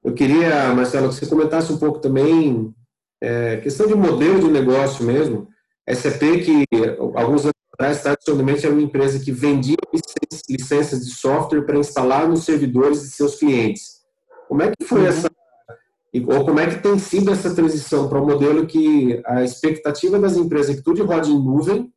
Eu 0.04 0.14
queria, 0.14 0.72
Marcelo, 0.72 1.08
que 1.08 1.16
você 1.16 1.26
comentasse 1.26 1.72
um 1.72 1.78
pouco 1.78 1.98
também 1.98 2.72
é, 3.20 3.56
questão 3.56 3.88
de 3.88 3.94
modelo 3.96 4.40
de 4.40 4.48
negócio 4.48 5.04
mesmo. 5.04 5.48
SAP, 5.88 6.20
que 6.44 6.64
alguns 7.14 7.42
anos 7.42 7.55
atrás, 7.76 8.02
tradicionalmente, 8.02 8.64
era 8.64 8.74
uma 8.74 8.82
empresa 8.82 9.20
que 9.20 9.30
vendia 9.30 9.76
licenças 10.48 11.04
de 11.04 11.10
software 11.12 11.62
para 11.62 11.78
instalar 11.78 12.26
nos 12.26 12.44
servidores 12.44 13.02
de 13.02 13.08
seus 13.08 13.36
clientes. 13.36 14.00
Como 14.48 14.62
é 14.62 14.72
que 14.72 14.84
foi 14.84 15.02
uhum. 15.02 15.06
essa, 15.06 15.30
ou 16.26 16.44
como 16.44 16.58
é 16.58 16.66
que 16.66 16.82
tem 16.82 16.98
sido 16.98 17.30
essa 17.30 17.54
transição 17.54 18.08
para 18.08 18.20
um 18.20 18.24
modelo 18.26 18.66
que 18.66 19.20
a 19.26 19.44
expectativa 19.44 20.18
das 20.18 20.36
empresas 20.36 20.70
é 20.70 20.78
que 20.78 20.82
tudo 20.82 21.04
roda 21.04 21.28
em 21.28 21.38
nuvem 21.38 21.92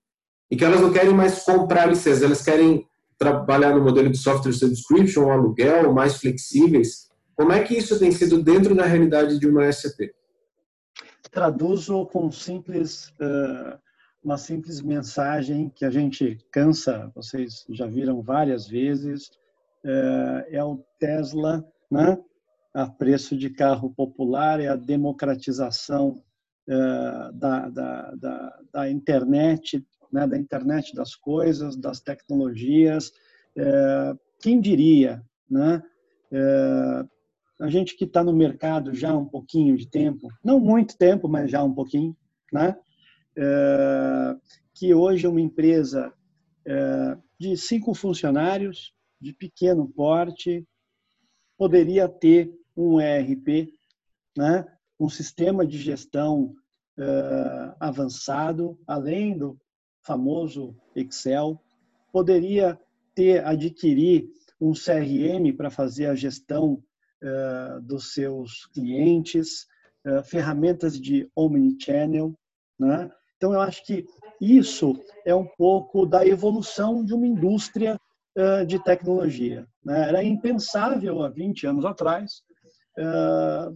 e 0.51 0.57
que 0.57 0.65
elas 0.65 0.81
não 0.81 0.91
querem 0.91 1.13
mais 1.13 1.43
comprar 1.43 1.85
licenças, 1.85 2.23
elas 2.23 2.43
querem 2.43 2.85
trabalhar 3.17 3.73
no 3.75 3.83
modelo 3.83 4.09
de 4.09 4.17
software 4.17 4.53
subscription 4.53 5.31
aluguel, 5.31 5.93
mais 5.93 6.15
flexíveis. 6.15 7.09
Como 7.35 7.53
é 7.53 7.63
que 7.63 7.77
isso 7.77 7.97
tem 7.97 8.11
sido 8.11 8.41
dentro 8.41 8.75
da 8.75 8.85
realidade 8.85 9.39
de 9.39 9.47
uma 9.47 9.71
SAP? 9.71 10.11
Traduzo 11.31 12.05
com 12.07 12.31
simples 12.31 13.09
uh, 13.19 13.77
uma 14.23 14.37
simples 14.37 14.81
mensagem 14.81 15.69
que 15.69 15.85
a 15.85 15.89
gente 15.89 16.37
cansa, 16.51 17.11
vocês 17.15 17.65
já 17.69 17.85
viram 17.85 18.21
várias 18.21 18.67
vezes, 18.67 19.31
é, 19.83 20.57
é 20.57 20.63
o 20.63 20.83
Tesla, 20.99 21.65
né? 21.89 22.17
a 22.73 22.87
preço 22.87 23.35
de 23.35 23.49
carro 23.49 23.89
popular, 23.91 24.59
é 24.59 24.67
a 24.67 24.75
democratização 24.75 26.21
é, 26.67 26.75
da, 27.33 27.69
da, 27.69 28.15
da, 28.15 28.59
da, 28.71 28.91
internet, 28.91 29.85
né? 30.11 30.27
da 30.27 30.37
internet 30.37 30.93
das 30.93 31.15
coisas, 31.15 31.75
das 31.75 31.99
tecnologias. 32.01 33.11
É, 33.57 34.13
quem 34.41 34.59
diria, 34.61 35.23
né? 35.49 35.81
A 37.59 37.67
gente 37.67 37.97
que 37.97 38.05
está 38.05 38.23
no 38.23 38.31
mercado 38.31 38.93
já 38.93 39.09
há 39.09 39.17
um 39.17 39.25
pouquinho 39.25 39.75
de 39.75 39.85
tempo, 39.85 40.29
não 40.43 40.59
muito 40.59 40.95
tempo, 40.95 41.27
mas 41.27 41.51
já 41.51 41.61
um 41.61 41.73
pouquinho, 41.73 42.15
né? 42.53 42.77
É, 43.41 44.35
que 44.73 44.93
hoje 44.93 45.25
é 45.25 45.29
uma 45.29 45.39
empresa 45.39 46.13
é, 46.65 47.17
de 47.39 47.55
cinco 47.55 47.93
funcionários, 47.93 48.93
de 49.19 49.33
pequeno 49.33 49.87
porte, 49.87 50.67
poderia 51.57 52.09
ter 52.09 52.53
um 52.75 52.99
ERP, 52.99 53.73
né, 54.37 54.65
um 54.99 55.07
sistema 55.07 55.65
de 55.65 55.77
gestão 55.77 56.53
é, 56.97 57.75
avançado, 57.79 58.77
além 58.85 59.37
do 59.37 59.57
famoso 60.01 60.75
Excel, 60.93 61.61
poderia 62.11 62.77
ter 63.15 63.45
adquirir 63.45 64.29
um 64.59 64.73
CRM 64.73 65.55
para 65.55 65.69
fazer 65.69 66.07
a 66.07 66.15
gestão 66.15 66.83
dos 67.83 68.13
seus 68.13 68.65
clientes, 68.67 69.67
ferramentas 70.23 70.97
de 70.97 71.29
omnichannel, 71.35 72.33
né? 72.79 73.11
Então, 73.39 73.53
eu 73.53 73.61
acho 73.61 73.85
que 73.85 74.05
isso 74.41 75.01
é 75.25 75.33
um 75.33 75.45
pouco 75.45 76.05
da 76.05 76.27
evolução 76.27 77.05
de 77.05 77.13
uma 77.13 77.25
indústria 77.25 77.97
de 78.67 78.83
tecnologia. 78.83 79.65
Né? 79.83 80.09
Era 80.09 80.21
impensável 80.21 81.23
há 81.23 81.29
20 81.29 81.67
anos 81.67 81.85
atrás 81.85 82.43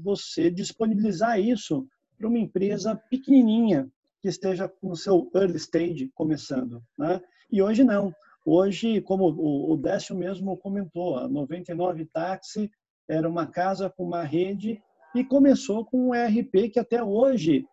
você 0.02 0.52
disponibilizar 0.52 1.40
isso 1.40 1.88
para 2.18 2.28
uma 2.28 2.38
empresa 2.38 2.94
pequenininha 3.10 3.90
que 4.22 4.28
esteja 4.28 4.70
no 4.82 4.98
seu 4.98 5.32
early 5.34 5.56
stage 5.56 6.12
começando. 6.14 6.84
Né? 6.98 7.22
E 7.50 7.62
hoje 7.62 7.86
não. 7.86 8.14
Hoje, 8.46 9.00
como 9.00 9.28
o 9.72 9.78
Décio 9.78 10.14
mesmo 10.14 10.58
comentou, 10.58 11.18
a 11.18 11.30
99 11.30 12.06
Táxi 12.08 12.70
era 13.10 13.30
uma 13.30 13.48
casa 13.48 13.90
com 13.90 14.04
uma 14.04 14.24
rede 14.24 14.82
e 15.16 15.24
começou 15.24 15.86
com 15.86 16.10
um 16.10 16.16
ERP 16.16 16.70
que 16.74 16.80
até 16.80 17.02
hoje 17.02 17.66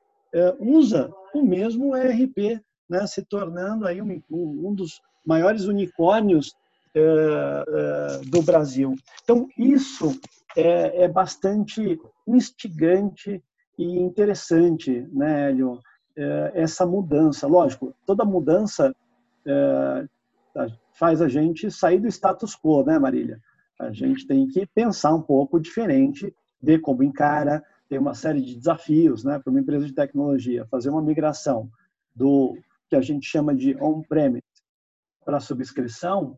usa 0.58 1.12
o 1.34 1.42
mesmo 1.42 1.96
ERP, 1.96 2.60
né, 2.88 3.06
se 3.06 3.24
tornando 3.24 3.86
aí 3.86 4.00
um, 4.02 4.20
um 4.30 4.74
dos 4.74 5.00
maiores 5.24 5.64
unicórnios 5.66 6.54
é, 6.92 7.00
é, 7.00 8.20
do 8.26 8.42
Brasil. 8.42 8.96
Então, 9.22 9.48
isso 9.56 10.18
é, 10.56 11.04
é, 11.04 11.08
bastante 11.08 12.00
instigante 12.26 13.40
e 13.78 13.98
interessante, 14.00 15.06
né, 15.12 15.48
Hélio? 15.48 15.78
É, 16.16 16.52
essa 16.54 16.84
mudança. 16.84 17.46
Lógico, 17.46 17.94
toda 18.04 18.24
mudança 18.24 18.92
é, 19.46 20.06
faz 20.98 21.22
a 21.22 21.28
gente 21.28 21.70
sair 21.70 22.00
do 22.00 22.08
status 22.08 22.56
quo, 22.56 22.84
né, 22.84 22.98
Marília? 22.98 23.38
A 23.78 23.92
gente 23.92 24.26
tem 24.26 24.48
que 24.48 24.66
pensar 24.66 25.14
um 25.14 25.22
pouco 25.22 25.60
diferente, 25.60 26.34
ver 26.60 26.80
como 26.80 27.04
encara, 27.04 27.62
tem 27.90 27.98
uma 27.98 28.14
série 28.14 28.40
de 28.40 28.54
desafios 28.54 29.24
né, 29.24 29.40
para 29.40 29.50
uma 29.50 29.60
empresa 29.60 29.84
de 29.84 29.92
tecnologia. 29.92 30.64
Fazer 30.70 30.88
uma 30.90 31.02
migração 31.02 31.68
do 32.14 32.56
que 32.88 32.94
a 32.94 33.00
gente 33.00 33.26
chama 33.26 33.52
de 33.52 33.76
on-premise 33.82 34.44
para 35.24 35.40
subscrição 35.40 36.36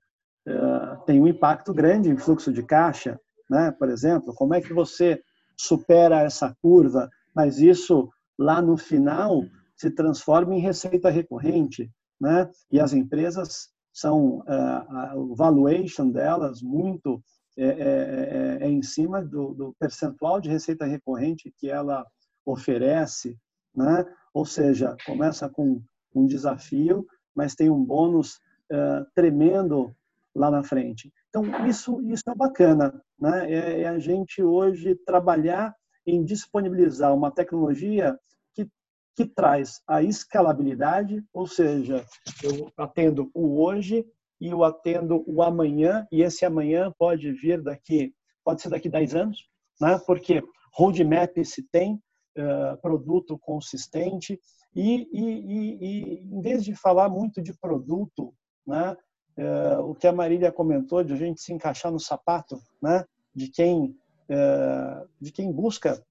uh, 0.49 1.05
tem 1.05 1.21
um 1.21 1.29
impacto 1.29 1.75
grande 1.75 2.09
em 2.09 2.17
fluxo 2.17 2.51
de 2.51 2.63
caixa, 2.63 3.21
né? 3.51 3.71
Por 3.71 3.91
exemplo, 3.91 4.35
como 4.35 4.55
é 4.55 4.63
que 4.63 4.73
você 4.73 5.23
supera 5.55 6.23
essa 6.23 6.57
curva, 6.63 7.11
mas 7.35 7.59
isso 7.59 8.11
lá 8.39 8.63
no 8.63 8.79
final 8.79 9.45
se 9.77 9.91
transforma 9.91 10.55
em 10.55 10.61
receita 10.61 11.11
recorrente, 11.11 11.91
né? 12.19 12.51
E 12.71 12.81
as 12.81 12.95
empresas 12.95 13.69
são 13.93 14.39
uh, 14.39 15.35
valuation 15.35 16.11
delas 16.11 16.63
muito 16.63 17.23
é, 17.57 17.65
é, 17.65 18.59
é, 18.63 18.67
é 18.67 18.69
em 18.69 18.83
cima 18.83 19.23
do, 19.23 19.53
do, 19.55 19.77
percentual 19.79 20.41
de 20.41 20.49
receita 20.49 20.87
recorrente 20.87 21.53
que 21.59 21.69
ela 21.69 22.07
oferece, 22.47 23.39
né? 23.75 24.05
Ou 24.33 24.47
seja, 24.47 24.97
começa 25.05 25.49
com 25.49 25.83
um 26.15 26.27
desafio, 26.27 27.07
mas 27.35 27.55
tem 27.55 27.69
um 27.69 27.85
bônus 27.85 28.37
uh, 28.71 29.07
tremendo 29.15 29.95
lá 30.35 30.51
na 30.51 30.65
frente. 30.65 31.13
Então 31.29 31.67
isso 31.67 32.01
isso 32.03 32.25
é 32.27 32.35
bacana, 32.35 33.03
né? 33.19 33.53
É, 33.53 33.83
é 33.83 33.89
a 33.89 33.99
gente 33.99 34.43
hoje 34.43 34.95
trabalhar 35.07 35.75
em 36.07 36.25
disponibilizar 36.25 37.15
uma 37.15 37.31
tecnologia 37.31 38.19
que 38.55 38.67
que 39.15 39.27
traz 39.27 39.83
a 39.87 40.03
escalabilidade, 40.03 41.23
ou 41.35 41.47
seja, 41.47 42.03
eu 42.43 42.73
atendo 42.79 43.31
o 43.35 43.63
hoje 43.63 44.07
e 44.43 44.49
eu 44.49 44.65
atendo 44.65 45.23
o 45.25 45.41
amanhã, 45.41 46.05
e 46.11 46.21
esse 46.21 46.45
amanhã 46.45 46.93
pode 46.99 47.31
vir 47.33 47.63
daqui, 47.63 48.13
pode 48.45 48.61
ser 48.61 48.71
daqui 48.71 48.89
10 48.89 49.15
anos, 49.15 49.39
né? 49.81 50.01
porque 50.05 50.43
roadmap 50.75 51.33
se 51.45 51.63
tem, 51.71 51.95
uh, 52.37 52.77
produto 52.83 53.39
consistente, 53.39 54.41
e, 54.75 55.09
e, 55.13 55.23
e, 55.23 55.79
e, 55.81 56.19
em 56.25 56.41
vez 56.41 56.65
de 56.65 56.75
falar 56.75 57.09
muito 57.09 57.41
de 57.41 57.57
produto, 57.57 58.35
né? 58.67 58.97
Uh, 59.39 59.91
o 59.91 59.95
que 59.95 60.09
a 60.09 60.13
Marília 60.13 60.51
comentou, 60.51 61.05
de 61.05 61.13
a 61.13 61.17
gente 61.17 61.41
se 61.41 61.53
encaixar 61.53 61.93
no 61.93 62.01
sapato 62.01 62.59
né? 62.83 63.05
de, 63.35 63.49
quem, 63.49 63.97
uh, 64.29 65.09
de 65.21 65.31
quem 65.31 65.53
busca 65.53 66.03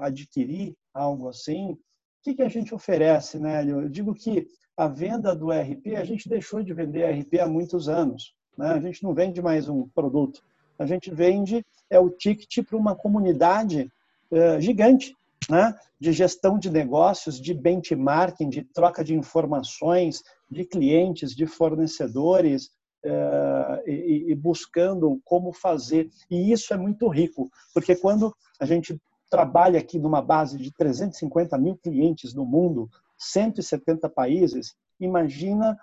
adquirir 0.00 0.74
algo 0.94 1.28
assim, 1.28 1.72
o 1.72 1.78
que, 2.22 2.34
que 2.34 2.42
a 2.42 2.48
gente 2.48 2.74
oferece, 2.74 3.38
né? 3.38 3.62
Eu 3.70 3.88
digo 3.90 4.14
que 4.14 4.48
a 4.76 4.86
venda 4.86 5.34
do 5.34 5.52
ERP, 5.52 5.96
a 5.96 6.04
gente 6.04 6.28
deixou 6.28 6.62
de 6.62 6.74
vender 6.74 7.08
ERP 7.08 7.40
há 7.40 7.46
muitos 7.46 7.88
anos. 7.88 8.34
Né? 8.56 8.68
A 8.68 8.80
gente 8.80 9.02
não 9.02 9.14
vende 9.14 9.40
mais 9.40 9.68
um 9.68 9.88
produto. 9.88 10.42
A 10.78 10.84
gente 10.84 11.10
vende 11.10 11.64
é 11.88 11.98
o 11.98 12.10
ticket 12.10 12.66
para 12.66 12.76
uma 12.76 12.94
comunidade 12.94 13.90
é, 14.30 14.60
gigante, 14.60 15.14
né? 15.48 15.74
de 15.98 16.12
gestão 16.12 16.58
de 16.58 16.70
negócios, 16.70 17.40
de 17.40 17.54
benchmarking, 17.54 18.50
de 18.50 18.62
troca 18.62 19.02
de 19.02 19.14
informações, 19.14 20.22
de 20.50 20.64
clientes, 20.64 21.34
de 21.34 21.46
fornecedores, 21.46 22.70
é, 23.04 23.82
e, 23.86 24.32
e 24.32 24.34
buscando 24.34 25.20
como 25.24 25.52
fazer. 25.52 26.10
E 26.30 26.52
isso 26.52 26.74
é 26.74 26.76
muito 26.76 27.08
rico, 27.08 27.48
porque 27.72 27.94
quando 27.94 28.34
a 28.58 28.66
gente 28.66 29.00
trabalha 29.30 29.78
aqui 29.78 29.98
numa 29.98 30.20
base 30.20 30.58
de 30.58 30.72
350 30.72 31.56
mil 31.58 31.76
clientes 31.76 32.34
no 32.34 32.44
mundo, 32.44 32.90
170 33.18 34.08
países, 34.08 34.76
imagina 35.00 35.76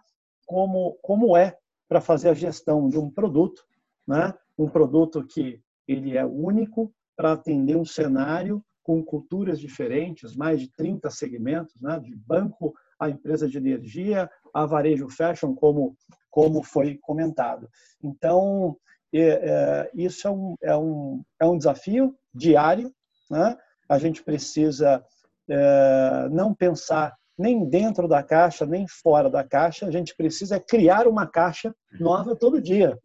como, 0.46 0.98
como 1.02 1.36
é 1.38 1.58
para 1.88 2.02
fazer 2.02 2.30
a 2.30 2.34
gestão 2.34 2.90
de 2.90 2.98
um 2.98 3.10
produto, 3.10 3.64
né? 4.08 4.34
um 4.58 4.68
produto 4.70 5.26
que 5.26 5.62
ele 5.88 6.18
é 6.18 6.26
único 6.26 6.94
para 7.16 7.34
atender 7.34 7.76
um 7.76 7.86
cenário 7.86 8.64
com 8.82 9.04
culturas 9.04 9.60
diferentes, 9.60 10.36
mais 10.36 10.60
de 10.60 10.70
30 10.72 11.10
segmentos, 11.10 11.80
né? 11.82 12.00
de 12.00 12.16
banco 12.16 12.74
a 13.00 13.10
empresa 13.10 13.48
de 13.48 13.58
energia, 13.58 14.30
a 14.54 14.66
varejo 14.66 15.10
fashion, 15.10 15.54
como, 15.54 15.96
como 16.30 16.64
foi 16.64 16.98
comentado. 17.02 17.70
Então, 18.02 18.78
é, 19.14 19.22
é, 19.22 19.92
isso 19.94 20.28
é 20.28 20.32
um, 20.32 20.56
é, 20.62 20.76
um, 20.76 21.24
é 21.40 21.46
um 21.46 21.58
desafio 21.58 22.16
diário. 22.34 22.94
Né? 23.30 23.58
A 23.90 23.98
gente 24.00 24.24
precisa 24.24 25.04
é, 25.50 26.30
não 26.32 26.54
pensar 26.54 27.16
nem 27.38 27.68
dentro 27.68 28.08
da 28.08 28.22
caixa, 28.24 28.66
nem 28.66 28.88
fora 28.88 29.30
da 29.30 29.44
caixa. 29.44 29.88
A 29.88 29.92
gente 29.92 30.16
precisa 30.16 30.60
criar 30.60 31.08
uma 31.08 31.28
caixa 31.28 31.74
nova 32.00 32.36
todo 32.36 32.62
dia, 32.62 32.98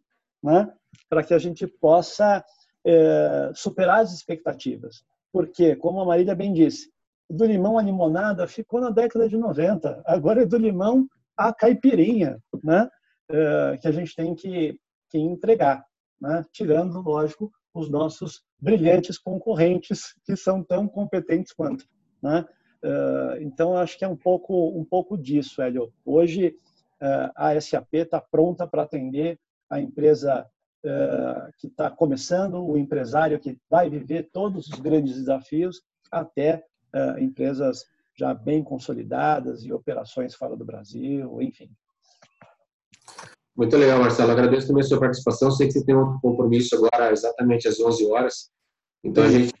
né? 0.43 0.71
para 1.09 1.23
que 1.23 1.33
a 1.33 1.39
gente 1.39 1.67
possa 1.67 2.43
é, 2.85 3.51
superar 3.53 4.01
as 4.01 4.13
expectativas. 4.13 5.03
Porque, 5.31 5.75
como 5.75 6.01
a 6.01 6.05
Marília 6.05 6.35
bem 6.35 6.53
disse, 6.53 6.89
do 7.29 7.45
limão 7.45 7.77
à 7.77 7.81
limonada 7.81 8.47
ficou 8.47 8.81
na 8.81 8.89
década 8.89 9.29
de 9.29 9.37
90. 9.37 10.01
Agora 10.05 10.41
é 10.41 10.45
do 10.45 10.57
limão 10.57 11.07
à 11.37 11.53
caipirinha, 11.53 12.39
né? 12.63 12.89
É, 13.31 13.77
que 13.79 13.87
a 13.87 13.91
gente 13.91 14.15
tem 14.15 14.33
que, 14.33 14.79
que 15.09 15.19
entregar, 15.19 15.85
né? 16.19 16.43
tirando, 16.51 16.99
lógico, 16.99 17.51
os 17.73 17.87
nossos 17.89 18.41
brilhantes 18.59 19.19
concorrentes, 19.19 20.15
que 20.25 20.35
são 20.35 20.63
tão 20.63 20.87
competentes 20.87 21.53
quanto. 21.53 21.85
Né? 22.23 22.43
Então, 23.41 23.75
acho 23.75 23.97
que 23.97 24.05
é 24.05 24.07
um 24.07 24.15
pouco, 24.15 24.69
um 24.69 24.85
pouco 24.85 25.17
disso, 25.17 25.61
Hélio. 25.61 25.91
Hoje, 26.05 26.55
a 27.35 27.59
SAP 27.59 27.93
está 27.93 28.19
pronta 28.21 28.67
para 28.67 28.83
atender 28.83 29.39
a 29.69 29.79
empresa 29.79 30.45
que 31.57 31.67
está 31.67 31.89
começando, 31.89 32.65
o 32.65 32.77
empresário 32.77 33.39
que 33.39 33.57
vai 33.69 33.89
viver 33.89 34.29
todos 34.31 34.67
os 34.67 34.79
grandes 34.79 35.15
desafios, 35.15 35.81
até 36.11 36.63
empresas 37.19 37.85
já 38.17 38.33
bem 38.33 38.63
consolidadas 38.63 39.63
e 39.63 39.71
operações 39.71 40.35
fora 40.35 40.55
do 40.55 40.65
Brasil, 40.65 41.41
enfim. 41.41 41.69
Muito 43.55 43.75
legal, 43.75 43.99
Marcelo. 43.99 44.31
Agradeço 44.31 44.67
também 44.67 44.83
a 44.83 44.87
sua 44.87 44.99
participação. 44.99 45.51
Sei 45.51 45.67
que 45.67 45.73
você 45.73 45.85
tem 45.85 45.95
um 45.95 46.17
compromisso 46.19 46.75
agora 46.75 47.11
exatamente 47.11 47.67
às 47.67 47.77
11 47.79 48.05
horas. 48.07 48.49
Então, 49.03 49.23
a 49.23 49.29
gente 49.29 49.53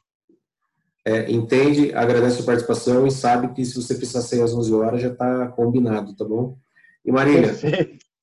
é, 1.09 1.31
entende, 1.31 1.91
agradece 1.95 2.41
a 2.41 2.45
participação 2.45 3.07
e 3.07 3.11
sabe 3.11 3.51
que 3.53 3.65
se 3.65 3.75
você 3.75 3.95
precisar 3.95 4.21
sair 4.21 4.43
às 4.43 4.53
11 4.53 4.71
horas 4.73 5.01
já 5.01 5.07
está 5.07 5.47
combinado, 5.47 6.15
tá 6.15 6.23
bom? 6.23 6.55
E 7.03 7.11
Marília, 7.11 7.51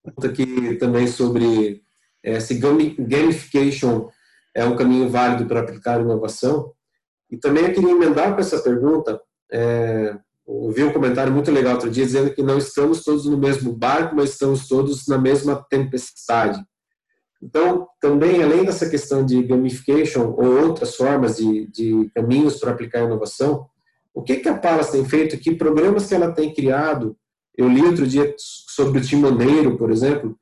pergunta 0.05 0.26
aqui 0.28 0.76
também 0.76 1.09
sobre 1.09 1.82
é, 2.22 2.39
se 2.39 2.55
gamification 2.55 4.09
é 4.55 4.64
um 4.64 4.76
caminho 4.76 5.09
válido 5.09 5.47
para 5.47 5.61
aplicar 5.61 6.01
inovação. 6.01 6.72
E 7.28 7.37
também 7.37 7.64
eu 7.64 7.72
queria 7.72 7.91
emendar 7.91 8.32
com 8.34 8.41
essa 8.41 8.61
pergunta, 8.61 9.20
é, 9.53 10.16
ouvi 10.47 10.84
um 10.84 10.93
comentário 10.93 11.32
muito 11.32 11.51
legal 11.51 11.74
outro 11.74 11.91
dia 11.91 12.07
dizendo 12.07 12.32
que 12.32 12.43
não 12.43 12.57
estamos 12.57 13.03
todos 13.03 13.26
no 13.26 13.37
mesmo 13.37 13.72
barco, 13.72 14.14
mas 14.14 14.30
estamos 14.30 14.68
todos 14.68 15.09
na 15.09 15.18
mesma 15.18 15.57
tempestade. 15.68 16.64
Então, 17.43 17.87
também, 18.01 18.43
além 18.43 18.64
dessa 18.64 18.89
questão 18.89 19.24
de 19.24 19.43
gamification 19.43 20.34
ou 20.37 20.66
outras 20.66 20.97
formas 20.97 21.37
de, 21.37 21.66
de 21.66 22.11
caminhos 22.14 22.59
para 22.59 22.72
aplicar 22.72 23.03
inovação, 23.03 23.68
o 24.14 24.22
que, 24.22 24.37
que 24.37 24.49
a 24.49 24.57
Palas 24.57 24.91
tem 24.91 25.05
feito? 25.05 25.39
Que 25.39 25.55
programas 25.55 26.07
que 26.07 26.14
ela 26.14 26.32
tem 26.32 26.53
criado? 26.53 27.16
Eu 27.57 27.68
li 27.68 27.82
outro 27.82 28.07
dia 28.07 28.34
sobre 28.39 28.99
o 28.99 29.03
Timoneiro, 29.03 29.76
por 29.76 29.91
exemplo. 29.91 30.39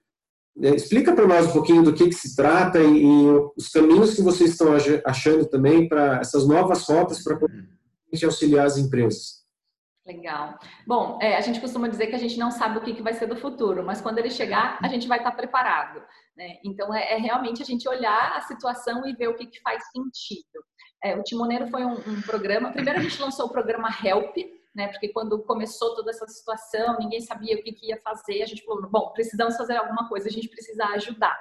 É, 0.62 0.70
explica 0.74 1.12
para 1.12 1.26
nós 1.26 1.48
um 1.48 1.52
pouquinho 1.52 1.82
do 1.82 1.92
que, 1.92 2.06
que 2.06 2.14
se 2.14 2.36
trata 2.36 2.78
e, 2.78 3.02
e, 3.02 3.26
os 3.56 3.68
caminhos 3.68 4.14
que 4.14 4.22
vocês 4.22 4.50
estão 4.50 4.68
achando 5.04 5.44
também 5.46 5.88
para 5.88 6.20
essas 6.20 6.46
novas 6.46 6.88
rotas 6.88 7.22
para 7.22 7.38
auxiliar 8.24 8.66
as 8.66 8.78
empresas. 8.78 9.44
Legal. 10.06 10.58
Bom, 10.86 11.18
é, 11.20 11.36
a 11.36 11.40
gente 11.40 11.60
costuma 11.60 11.88
dizer 11.88 12.08
que 12.08 12.14
a 12.14 12.18
gente 12.18 12.38
não 12.38 12.50
sabe 12.50 12.78
o 12.78 12.82
que, 12.82 12.94
que 12.94 13.02
vai 13.02 13.14
ser 13.14 13.26
do 13.26 13.36
futuro, 13.36 13.82
mas 13.82 14.00
quando 14.00 14.18
ele 14.18 14.30
chegar, 14.30 14.78
a 14.82 14.86
gente 14.86 15.08
vai 15.08 15.18
estar 15.18 15.32
preparado. 15.32 16.02
Né? 16.36 16.58
Então, 16.64 16.92
é, 16.92 17.12
é, 17.12 17.16
realmente 17.16 17.62
a 17.62 17.64
gente 17.64 17.88
olhar 17.88 18.36
a 18.36 18.40
situação 18.40 19.06
e 19.06 19.14
ver 19.14 19.28
o 19.28 19.34
que, 19.34 19.46
que 19.46 19.60
faz 19.60 19.82
sentido. 19.90 20.64
É, 21.02 21.16
o 21.16 21.22
Timoneiro 21.22 21.68
foi 21.68 21.84
um, 21.84 21.92
um, 21.92 22.22
programa. 22.22 22.72
Primeiro, 22.72 22.98
a 22.98 23.02
gente 23.02 23.20
lançou 23.20 23.46
o 23.46 23.52
programa 23.52 23.88
Help, 24.04 24.36
né? 24.74 24.88
porque 24.88 25.08
quando 25.08 25.42
começou 25.44 25.94
toda 25.94 26.10
essa 26.10 26.26
situação, 26.26 26.98
ninguém 26.98 27.20
sabia 27.20 27.54
o 27.56 27.62
que, 27.62 27.72
que 27.72 27.88
ia 27.88 28.00
fazer. 28.02 28.42
A 28.42 28.46
gente 28.46 28.64
falou: 28.64 28.88
bom, 28.90 29.10
precisamos 29.12 29.56
fazer 29.56 29.76
alguma 29.76 30.08
coisa, 30.08 30.28
a 30.28 30.32
gente 30.32 30.48
precisa 30.48 30.86
ajudar. 30.86 31.38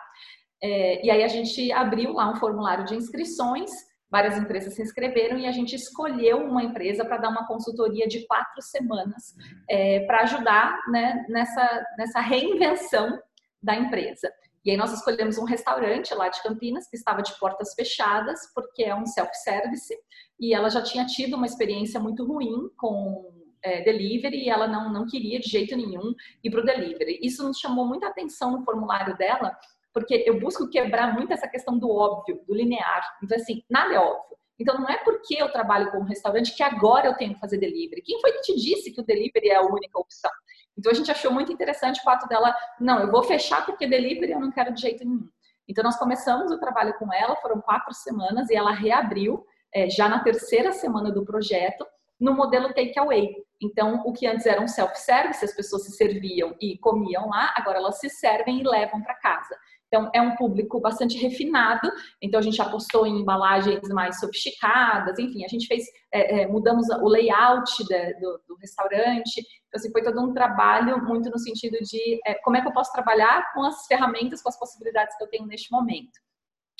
É, 0.61 1.05
e 1.05 1.09
aí, 1.09 1.23
a 1.23 1.27
gente 1.27 1.71
abriu 1.71 2.13
lá 2.13 2.29
um 2.31 2.35
formulário 2.35 2.85
de 2.85 2.95
inscrições 2.95 3.71
várias 4.13 4.37
empresas 4.37 4.75
se 4.75 4.81
inscreveram 4.83 5.39
e 5.39 5.47
a 5.47 5.51
gente 5.51 5.75
escolheu 5.75 6.37
uma 6.37 6.61
empresa 6.61 7.03
para 7.03 7.17
dar 7.17 7.29
uma 7.29 7.47
consultoria 7.47 8.07
de 8.07 8.27
quatro 8.27 8.61
semanas 8.61 9.33
é, 9.67 10.01
para 10.01 10.21
ajudar 10.21 10.79
né, 10.87 11.25
nessa, 11.27 11.83
nessa 11.97 12.19
reinvenção 12.19 13.19
da 13.59 13.75
empresa. 13.75 14.31
E 14.65 14.71
aí 14.71 14.77
nós 14.77 14.93
escolhemos 14.93 15.37
um 15.37 15.43
restaurante 15.43 16.13
lá 16.13 16.29
de 16.29 16.41
Campinas 16.41 16.87
que 16.87 16.95
estava 16.95 17.21
de 17.21 17.37
portas 17.37 17.73
fechadas, 17.73 18.39
porque 18.55 18.83
é 18.83 18.95
um 18.95 19.05
self-service, 19.05 19.93
e 20.39 20.53
ela 20.53 20.69
já 20.69 20.81
tinha 20.81 21.05
tido 21.05 21.35
uma 21.35 21.45
experiência 21.45 21.99
muito 21.99 22.25
ruim 22.25 22.69
com 22.77 23.31
é, 23.63 23.81
delivery 23.81 24.43
e 24.43 24.49
ela 24.49 24.67
não, 24.67 24.91
não 24.91 25.07
queria 25.07 25.39
de 25.39 25.49
jeito 25.49 25.75
nenhum 25.75 26.13
ir 26.43 26.51
para 26.51 26.61
o 26.61 26.65
delivery. 26.65 27.19
Isso 27.21 27.43
nos 27.43 27.59
chamou 27.59 27.85
muita 27.85 28.07
atenção 28.07 28.51
no 28.51 28.63
formulário 28.63 29.17
dela, 29.17 29.57
porque 29.93 30.23
eu 30.25 30.39
busco 30.39 30.69
quebrar 30.69 31.13
muito 31.13 31.33
essa 31.33 31.47
questão 31.47 31.77
do 31.77 31.89
óbvio, 31.89 32.41
do 32.47 32.53
linear. 32.53 33.03
Então, 33.23 33.37
assim, 33.37 33.63
nada 33.69 33.93
é 33.93 33.99
óbvio. 33.99 34.37
Então, 34.59 34.79
não 34.79 34.87
é 34.87 34.97
porque 34.97 35.35
eu 35.35 35.51
trabalho 35.51 35.91
com 35.91 35.99
um 35.99 36.03
restaurante 36.03 36.55
que 36.55 36.63
agora 36.63 37.07
eu 37.07 37.15
tenho 37.15 37.33
que 37.33 37.39
fazer 37.39 37.57
delivery. 37.57 38.01
Quem 38.01 38.19
foi 38.21 38.31
que 38.33 38.41
te 38.41 38.55
disse 38.55 38.91
que 38.91 39.01
o 39.01 39.05
delivery 39.05 39.49
é 39.49 39.55
a 39.55 39.61
única 39.61 39.99
opção? 39.99 40.31
Então, 40.77 40.91
a 40.91 40.95
gente 40.95 41.11
achou 41.11 41.31
muito 41.31 41.51
interessante 41.51 41.99
o 41.99 42.03
fato 42.03 42.27
dela, 42.27 42.55
não, 42.79 42.99
eu 42.99 43.11
vou 43.11 43.23
fechar 43.23 43.65
porque 43.65 43.87
delivery 43.87 44.31
eu 44.31 44.39
não 44.39 44.51
quero 44.51 44.73
de 44.73 44.81
jeito 44.81 45.05
nenhum. 45.05 45.29
Então, 45.67 45.83
nós 45.83 45.97
começamos 45.97 46.51
o 46.51 46.59
trabalho 46.59 46.93
com 46.97 47.11
ela, 47.13 47.35
foram 47.37 47.61
quatro 47.61 47.93
semanas, 47.93 48.49
e 48.49 48.55
ela 48.55 48.71
reabriu 48.71 49.45
é, 49.73 49.89
já 49.89 50.09
na 50.09 50.23
terceira 50.23 50.71
semana 50.71 51.11
do 51.11 51.25
projeto, 51.25 51.85
no 52.19 52.33
modelo 52.33 52.73
takeaway. 52.73 53.33
Então, 53.61 54.01
o 54.05 54.13
que 54.13 54.27
antes 54.27 54.45
era 54.45 54.61
um 54.61 54.67
self-service, 54.67 55.43
as 55.43 55.55
pessoas 55.55 55.85
se 55.85 55.91
serviam 55.91 56.55
e 56.59 56.77
comiam 56.79 57.29
lá, 57.29 57.53
agora 57.55 57.77
elas 57.77 57.99
se 57.99 58.09
servem 58.09 58.59
e 58.59 58.63
levam 58.63 59.01
para 59.01 59.15
casa. 59.15 59.57
Então, 59.93 60.09
é 60.11 60.19
um 60.19 60.35
público 60.35 60.79
bastante 60.79 61.15
refinado. 61.19 61.87
Então, 62.19 62.39
a 62.39 62.43
gente 62.43 62.59
apostou 62.59 63.05
em 63.05 63.19
embalagens 63.19 63.87
mais 63.89 64.19
sofisticadas. 64.19 65.19
Enfim, 65.19 65.45
a 65.45 65.47
gente 65.47 65.67
fez, 65.67 65.83
é, 66.11 66.41
é, 66.41 66.47
mudamos 66.47 66.89
o 66.89 67.07
layout 67.07 67.71
de, 67.85 68.13
do, 68.15 68.41
do, 68.47 68.55
restaurante. 68.55 69.39
Então, 69.67 69.75
assim, 69.75 69.91
foi 69.91 70.01
todo 70.01 70.19
um 70.19 70.33
trabalho 70.33 70.97
muito 71.05 71.29
no 71.29 71.37
sentido 71.37 71.77
de 71.83 72.19
é, 72.25 72.33
como 72.43 72.57
é 72.57 72.61
que 72.61 72.67
eu 72.67 72.73
posso 72.73 72.91
trabalhar 72.91 73.53
com 73.53 73.63
as 73.63 73.85
ferramentas, 73.85 74.41
com 74.41 74.49
as 74.49 74.57
possibilidades 74.57 75.15
que 75.15 75.23
eu 75.23 75.29
tenho 75.29 75.45
neste 75.45 75.71
momento. 75.71 76.23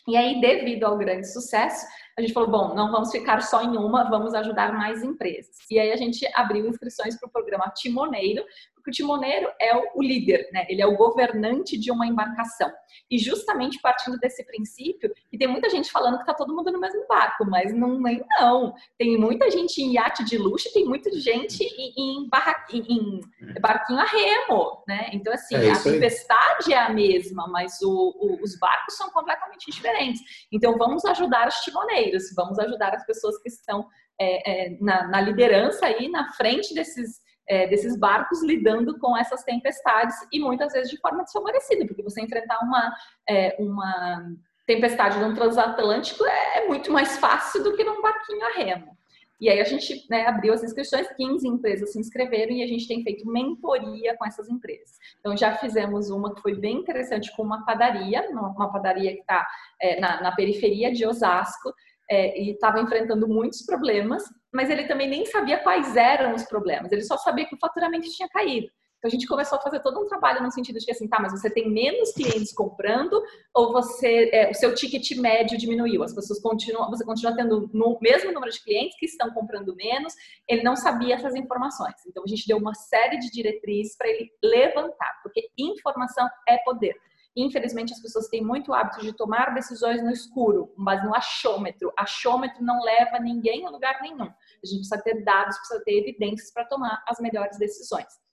E 0.07 0.18
aí, 0.18 0.41
devido 0.41 0.84
ao 0.84 0.97
grande 0.97 1.32
sucesso, 1.32 1.86
a 2.18 2.22
gente 2.22 2.34
falou, 2.34 2.49
bom, 2.49 2.76
não 2.76 2.91
vamos 2.91 3.11
ficar 3.11 3.41
só 3.41 3.61
em 3.61 3.78
uma, 3.78 4.09
vamos 4.09 4.34
ajudar 4.34 4.74
mais 4.74 5.01
empresas. 5.03 5.55
E 5.72 5.80
aí 5.80 5.91
a 5.91 5.95
gente 5.95 6.28
abriu 6.34 6.68
inscrições 6.68 7.18
para 7.18 7.28
o 7.28 7.32
programa 7.32 7.72
Timoneiro, 7.76 8.43
porque 8.84 8.92
o 8.92 8.94
timoneiro 8.94 9.50
é 9.60 9.74
o 9.96 10.02
líder, 10.02 10.50
né? 10.52 10.66
Ele 10.68 10.82
é 10.82 10.86
o 10.86 10.98
governante 10.98 11.80
de 11.80 11.90
uma 11.90 12.06
embarcação. 12.06 12.70
E 13.10 13.18
justamente 13.18 13.80
partindo 13.82 14.20
desse 14.20 14.46
princípio, 14.46 15.10
e 15.32 15.38
tem 15.38 15.48
muita 15.48 15.70
gente 15.70 15.90
falando 15.90 16.16
que 16.16 16.24
está 16.24 16.34
todo 16.34 16.54
mundo 16.54 16.70
no 16.70 16.80
mesmo 16.80 17.08
barco, 17.08 17.46
mas 17.46 17.74
não, 17.74 17.98
não. 18.40 18.74
Tem 18.98 19.18
muita 19.18 19.50
gente 19.50 19.82
em 19.82 19.94
iate 19.94 20.26
de 20.26 20.38
luxo, 20.38 20.72
tem 20.74 20.84
muita 20.84 21.10
gente 21.18 21.64
em, 21.64 21.94
em, 21.98 22.30
barra, 22.30 22.66
em, 22.72 22.82
em 22.82 23.62
barquinho 23.62 24.00
a 24.00 24.06
remo, 24.06 24.84
né? 24.86 25.10
Então, 25.14 25.32
assim, 25.34 25.56
é 25.56 25.72
a 25.72 25.82
tempestade 25.82 26.74
é 26.74 26.78
a 26.78 26.90
mesma, 26.90 27.48
mas 27.48 27.82
o, 27.82 27.90
o, 27.90 28.44
os 28.44 28.60
barcos 28.60 28.98
são 28.98 29.10
completamente 29.12 29.72
diferentes. 29.72 30.22
Então, 30.52 30.78
vamos 30.78 31.06
ajudar 31.06 31.48
os 31.48 31.56
timoneiros, 31.56 32.34
vamos 32.36 32.60
ajudar 32.60 32.94
as 32.94 33.06
pessoas 33.06 33.42
que 33.42 33.48
estão 33.48 33.88
é, 34.20 34.66
é, 34.66 34.78
na, 34.82 35.08
na 35.08 35.22
liderança 35.22 35.86
aí, 35.86 36.10
na 36.10 36.34
frente 36.34 36.74
desses 36.74 37.22
é, 37.48 37.68
desses 37.68 37.98
barcos 37.98 38.44
lidando 38.44 38.98
com 39.00 39.18
essas 39.18 39.44
tempestades 39.44 40.16
e 40.32 40.39
muitas 40.39 40.74
vezes 40.74 40.89
de 40.89 41.00
forma 41.00 41.24
desfavorecida, 41.24 41.86
porque 41.86 42.04
você 42.04 42.22
enfrentar 42.22 42.60
uma, 42.60 42.94
é, 43.30 43.56
uma 43.60 44.26
tempestade 44.66 45.20
num 45.20 45.34
transatlântico 45.34 46.26
é, 46.26 46.60
é 46.60 46.68
muito 46.68 46.91
mais 46.91 47.18
fácil 47.18 47.64
do 47.64 47.76
que 47.76 47.84
num 47.84 48.02
barquinho 48.02 48.46
a 48.46 48.52
remo. 48.52 48.98
E 49.44 49.50
aí 49.50 49.60
a 49.60 49.66
gente 49.66 50.06
né, 50.10 50.26
abriu 50.26 50.54
as 50.54 50.64
inscrições, 50.64 51.06
15 51.18 51.46
empresas 51.46 51.91
se 51.91 52.00
inscreveram 52.00 52.54
e 52.54 52.64
a 52.64 52.68
gente 52.68 52.88
tem 52.88 53.04
feito 53.04 53.30
mentoria 53.30 54.16
com 54.16 54.26
essas 54.26 54.48
empresas. 54.48 54.98
Então 55.20 55.36
já 55.36 55.58
fizemos 55.58 56.10
uma 56.10 56.34
que 56.34 56.41
foi 56.41 56.56
bem 56.56 56.78
interessante 56.78 57.36
com 57.36 57.44
uma 57.44 57.66
padaria, 57.66 58.26
uma 58.32 58.72
padaria 58.72 59.14
que 59.14 59.20
está 59.20 59.46
é, 59.82 60.00
na, 60.00 60.22
na 60.22 60.32
periferia 60.34 60.94
de 60.94 61.06
Osasco, 61.06 61.74
é, 62.10 62.41
e 62.41 62.51
estava 62.51 62.80
enfrentando 62.80 63.28
muitos 63.28 63.66
problemas, 63.66 64.24
mas 64.54 64.70
ele 64.70 64.86
também 64.86 65.10
nem 65.10 65.26
sabia 65.26 65.60
quais 65.60 65.95
eram 65.95 66.36
os 66.36 66.43
problemas, 66.43 66.91
ele 66.91 67.04
só 67.04 67.18
sabia 67.18 67.45
que 67.45 67.56
o 67.56 67.60
faturamento 67.60 68.10
tinha 68.10 68.30
caído. 68.30 68.68
Então 69.04 69.10
a 69.10 69.12
gente 69.12 69.28
começou 69.28 69.58
a 69.58 69.62
fazer 69.62 69.82
todo 69.82 69.99
um 69.99 70.08
trabalho 70.08 70.41
no 70.41 70.49
sentido 70.49 70.80
de 70.80 70.89
assim, 70.89 71.10
tá, 71.10 71.20
mas 71.20 71.34
você 71.34 71.49
tem 71.49 71.70
menos 71.70 72.14
clientes 72.14 72.54
comprando 72.54 73.22
ou 73.54 73.74
você 73.74 74.30
é, 74.32 74.49
o 74.49 74.54
seu 74.54 74.74
ticket 74.74 75.18
médio 75.18 75.58
diminuiu? 75.58 76.04
As 76.04 76.16
pessoas 76.16 76.39
continuam, 76.39 76.89
você 76.89 77.04
continua 77.04 77.36
tendo 77.36 77.70
o 77.74 77.99
mesmo 78.01 78.32
número 78.32 78.49
de 78.49 78.64
clientes 78.64 78.97
que 78.97 79.06
estão 79.06 79.30
comprando 79.32 79.76
menos. 79.76 80.14
Ele 80.47 80.64
não 80.64 80.78
sabia 80.78 81.16
essas 81.16 81.36
informações. 81.36 81.95
Então 82.08 82.24
a 82.24 82.28
gente 82.28 82.47
deu 82.47 82.58
uma 82.58 82.74
série 82.74 83.20
de 83.20 83.30
diretrizes 83.30 83.97
para 83.97 84.08
ele 84.08 84.32
levantar, 84.41 85.20
porque 85.22 85.49
informação 85.58 86.26
é 86.47 86.60
poder. 86.60 86.95
Infelizmente, 87.36 87.94
as 87.94 88.02
pessoas 88.02 88.28
têm 88.28 88.44
muito 88.44 88.74
hábito 88.74 89.02
de 89.02 89.12
tomar 89.14 89.54
decisões 89.54 90.04
no 90.04 90.12
escuro, 90.12 90.72
mas 90.78 91.04
no 91.04 91.16
achômetro. 91.16 91.92
Achômetro 91.98 92.64
não 92.64 92.82
leva 92.84 93.20
ninguém 93.20 93.66
a 93.66 93.70
lugar 93.70 94.00
nenhum. 94.02 94.26
A 94.26 94.66
gente 94.66 94.88
precisa 94.88 95.02
ter 95.02 95.24
dados, 95.24 95.58
precisa 95.58 95.84
ter 95.84 96.00
evidências 96.00 96.52
para 96.52 96.66
tomar 96.66 97.04
as 97.08 97.20
melhores 97.20 97.58
decisões. 97.58 98.24